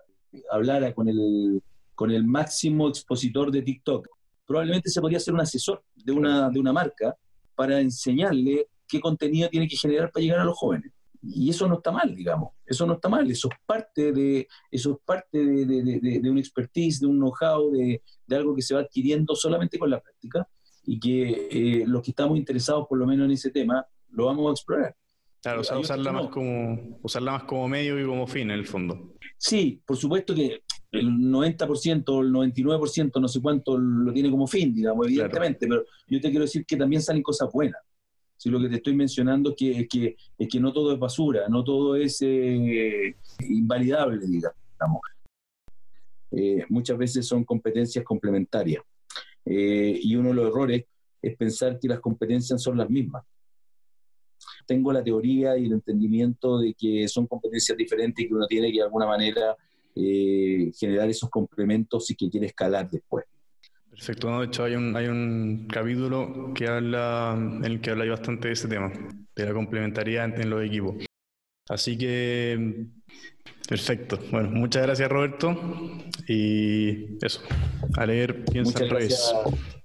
hablara 0.50 0.94
con 0.94 1.10
el, 1.10 1.62
con 1.96 2.12
el 2.12 2.26
máximo 2.26 2.90
expositor 2.90 3.52
de 3.52 3.62
TikTok, 3.62 4.08
probablemente 4.46 4.90
se 4.90 5.02
podría 5.02 5.20
ser 5.20 5.34
un 5.34 5.42
asesor 5.42 5.84
de 5.96 6.12
una, 6.12 6.50
de 6.50 6.60
una 6.60 6.74
marca 6.74 7.16
para 7.56 7.80
enseñarle 7.80 8.68
qué 8.92 9.00
contenido 9.00 9.50
tiene 9.50 9.68
que 9.68 9.78
generar 9.78 10.12
para 10.12 10.22
llegar 10.22 10.40
a 10.40 10.46
los 10.46 10.58
jóvenes. 10.58 10.92
Y 11.24 11.50
eso 11.50 11.68
no 11.68 11.76
está 11.76 11.92
mal, 11.92 12.14
digamos. 12.16 12.52
Eso 12.66 12.86
no 12.86 12.94
está 12.94 13.08
mal. 13.08 13.30
Eso 13.30 13.48
es 13.52 13.58
parte 13.66 14.12
de, 14.12 14.48
eso 14.70 14.94
es 14.94 14.98
parte 15.06 15.38
de, 15.38 15.66
de, 15.66 16.00
de, 16.00 16.20
de 16.20 16.30
un 16.30 16.38
expertise, 16.38 17.00
de 17.00 17.08
un 17.08 17.18
know-how, 17.20 17.72
de, 17.72 18.02
algo 18.36 18.56
que 18.56 18.62
se 18.62 18.74
va 18.74 18.82
adquiriendo 18.82 19.36
solamente 19.36 19.78
con 19.78 19.90
la 19.90 20.02
práctica 20.02 20.48
y 20.84 21.00
que 21.00 21.48
eh, 21.52 21.84
los 21.86 22.02
que 22.02 22.12
estamos 22.12 22.38
interesados, 22.38 22.88
por 22.88 22.98
lo 22.98 23.06
menos 23.06 23.26
en 23.26 23.32
ese 23.32 23.52
tema, 23.52 23.86
lo 24.10 24.26
vamos 24.26 24.50
a 24.50 24.52
explorar. 24.52 24.96
Claro, 25.42 25.62
o 25.62 25.64
sea, 25.64 25.78
usarla 25.78 26.12
más, 26.12 26.28
como, 26.28 27.00
usarla 27.02 27.32
más 27.32 27.44
como 27.44 27.68
medio 27.68 28.00
y 28.00 28.06
como 28.06 28.28
fin, 28.28 28.52
en 28.52 28.60
el 28.60 28.66
fondo. 28.66 29.14
Sí, 29.38 29.82
por 29.86 29.98
supuesto 29.98 30.36
que 30.36 30.64
el 30.92 31.08
90%, 31.08 32.22
el 32.22 32.32
99%, 32.32 33.22
no 33.22 33.28
sé 33.28 33.42
cuánto, 33.42 33.78
lo 33.78 34.12
tiene 34.14 34.30
como 34.30 34.46
fin, 34.46 34.74
digamos, 34.74 35.08
evidentemente, 35.08 35.68
claro. 35.68 35.84
pero 35.84 35.98
yo 36.08 36.22
te 36.22 36.30
quiero 36.30 36.46
decir 36.46 36.66
que 36.66 36.78
también 36.78 37.02
salen 37.02 37.24
cosas 37.24 37.50
buenas. 37.52 37.82
Si 38.42 38.50
lo 38.50 38.60
que 38.60 38.70
te 38.70 38.78
estoy 38.78 38.96
mencionando 38.96 39.52
es 39.52 39.56
que, 39.88 40.18
es 40.36 40.48
que, 40.50 40.60
no 40.60 40.74
todo 40.74 40.92
es 40.92 40.98
basura, 40.98 41.48
no 41.48 41.64
todo 41.64 41.96
es 41.96 42.24
eh, 42.24 43.16
invalidable, 43.48 44.26
digamos. 44.26 45.02
Eh, 46.32 46.66
muchas 46.70 46.98
veces 46.98 47.28
son 47.28 47.44
competencias 47.44 48.04
complementarias. 48.04 48.84
Eh, 49.46 50.00
y 50.02 50.16
uno 50.16 50.30
de 50.30 50.34
los 50.34 50.48
errores 50.48 50.86
es 51.22 51.38
pensar 51.38 51.78
que 51.78 51.88
las 51.88 52.00
competencias 52.00 52.60
son 52.60 52.80
las 52.80 52.90
mismas. 52.90 53.24
Tengo 54.66 54.92
la 54.92 55.04
teoría 55.04 55.56
y 55.56 55.66
el 55.66 55.74
entendimiento 55.74 56.58
de 56.58 56.74
que 56.74 57.08
son 57.08 57.28
competencias 57.28 57.78
diferentes 57.78 58.26
y 58.26 58.28
que 58.28 58.34
uno 58.34 58.48
tiene 58.48 58.72
que 58.72 58.80
de 58.80 58.86
alguna 58.86 59.06
manera 59.06 59.56
eh, 59.96 60.72
generar 60.76 61.08
esos 61.08 61.30
complementos 61.30 62.10
y 62.10 62.16
que 62.16 62.28
quiere 62.28 62.48
escalar 62.48 62.90
después. 62.90 63.24
Perfecto, 64.02 64.32
¿no? 64.32 64.40
de 64.40 64.48
hecho 64.48 64.64
hay 64.64 64.74
un, 64.74 64.96
hay 64.98 65.06
un 65.06 65.68
capítulo 65.72 66.54
que 66.56 66.66
habla, 66.66 67.36
en 67.38 67.64
el 67.64 67.82
que 67.82 67.92
habla 67.92 68.04
bastante 68.06 68.48
de 68.48 68.56
ese 68.56 68.68
tema, 68.68 68.92
de 69.36 69.46
la 69.46 69.54
complementariedad 69.54 70.26
entre 70.26 70.46
los 70.46 70.66
equipos. 70.66 70.96
Así 71.70 72.00
que, 72.00 72.88
perfecto. 73.70 74.18
Bueno, 74.32 74.50
muchas 74.50 74.88
gracias 74.88 75.08
Roberto. 75.08 75.56
Y 76.28 77.24
eso, 77.24 77.44
a 77.96 78.08
leer, 78.08 78.44
piensa 78.46 78.72
muchas 78.72 78.82
al 78.82 78.90
revés. 78.90 79.34
Gracias, 79.44 79.76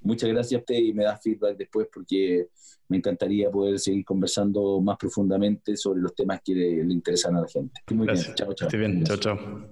muchas 0.00 0.30
gracias 0.30 0.58
a 0.58 0.62
usted 0.62 0.74
y 0.74 0.92
me 0.92 1.04
da 1.04 1.16
feedback 1.16 1.56
después 1.56 1.86
porque 1.94 2.48
me 2.88 2.96
encantaría 2.96 3.52
poder 3.52 3.78
seguir 3.78 4.04
conversando 4.04 4.80
más 4.80 4.96
profundamente 4.96 5.76
sobre 5.76 6.00
los 6.00 6.12
temas 6.16 6.40
que 6.44 6.56
le, 6.56 6.82
le 6.82 6.92
interesan 6.92 7.36
a 7.36 7.42
la 7.42 7.46
gente. 7.46 7.80
Muy 7.94 8.08
gracias. 8.08 8.26
bien, 8.26 8.34
chao, 8.34 8.52
chao. 8.52 8.66
Esté 8.66 8.78
bien, 8.78 9.04
chao, 9.04 9.16
chao. 9.16 9.70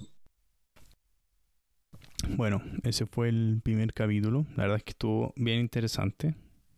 Bueno, 2.27 2.63
ese 2.83 3.07
fue 3.07 3.29
el 3.29 3.61
primer 3.63 3.93
capítulo. 3.95 4.47
La 4.57 4.65
verdad 4.65 4.79
es 4.79 4.85
que 4.85 4.91
estuvo 4.91 5.33
bien 5.37 5.61
interesante. 5.61 6.35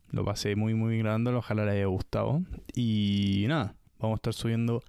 Lo 0.09 0.23
pasé 0.23 0.55
muy, 0.55 0.73
muy 0.73 0.99
grande. 0.99 1.31
Ojalá 1.31 1.65
le 1.65 1.71
haya 1.71 1.85
gustado. 1.85 2.43
Y 2.75 3.45
nada, 3.47 3.75
vamos 3.99 4.15
a 4.15 4.19
estar 4.19 4.33
subiendo 4.33 4.83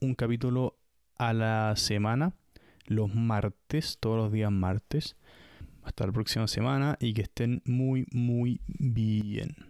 un 0.00 0.14
capítulo 0.14 0.78
a 1.16 1.32
la 1.32 1.74
semana. 1.76 2.32
Los 2.86 3.14
martes, 3.14 3.98
todos 3.98 4.16
los 4.16 4.32
días 4.32 4.52
martes. 4.52 5.16
Hasta 5.82 6.06
la 6.06 6.12
próxima 6.12 6.46
semana 6.48 6.96
y 7.00 7.12
que 7.12 7.22
estén 7.22 7.62
muy, 7.64 8.06
muy 8.12 8.60
bien. 8.66 9.65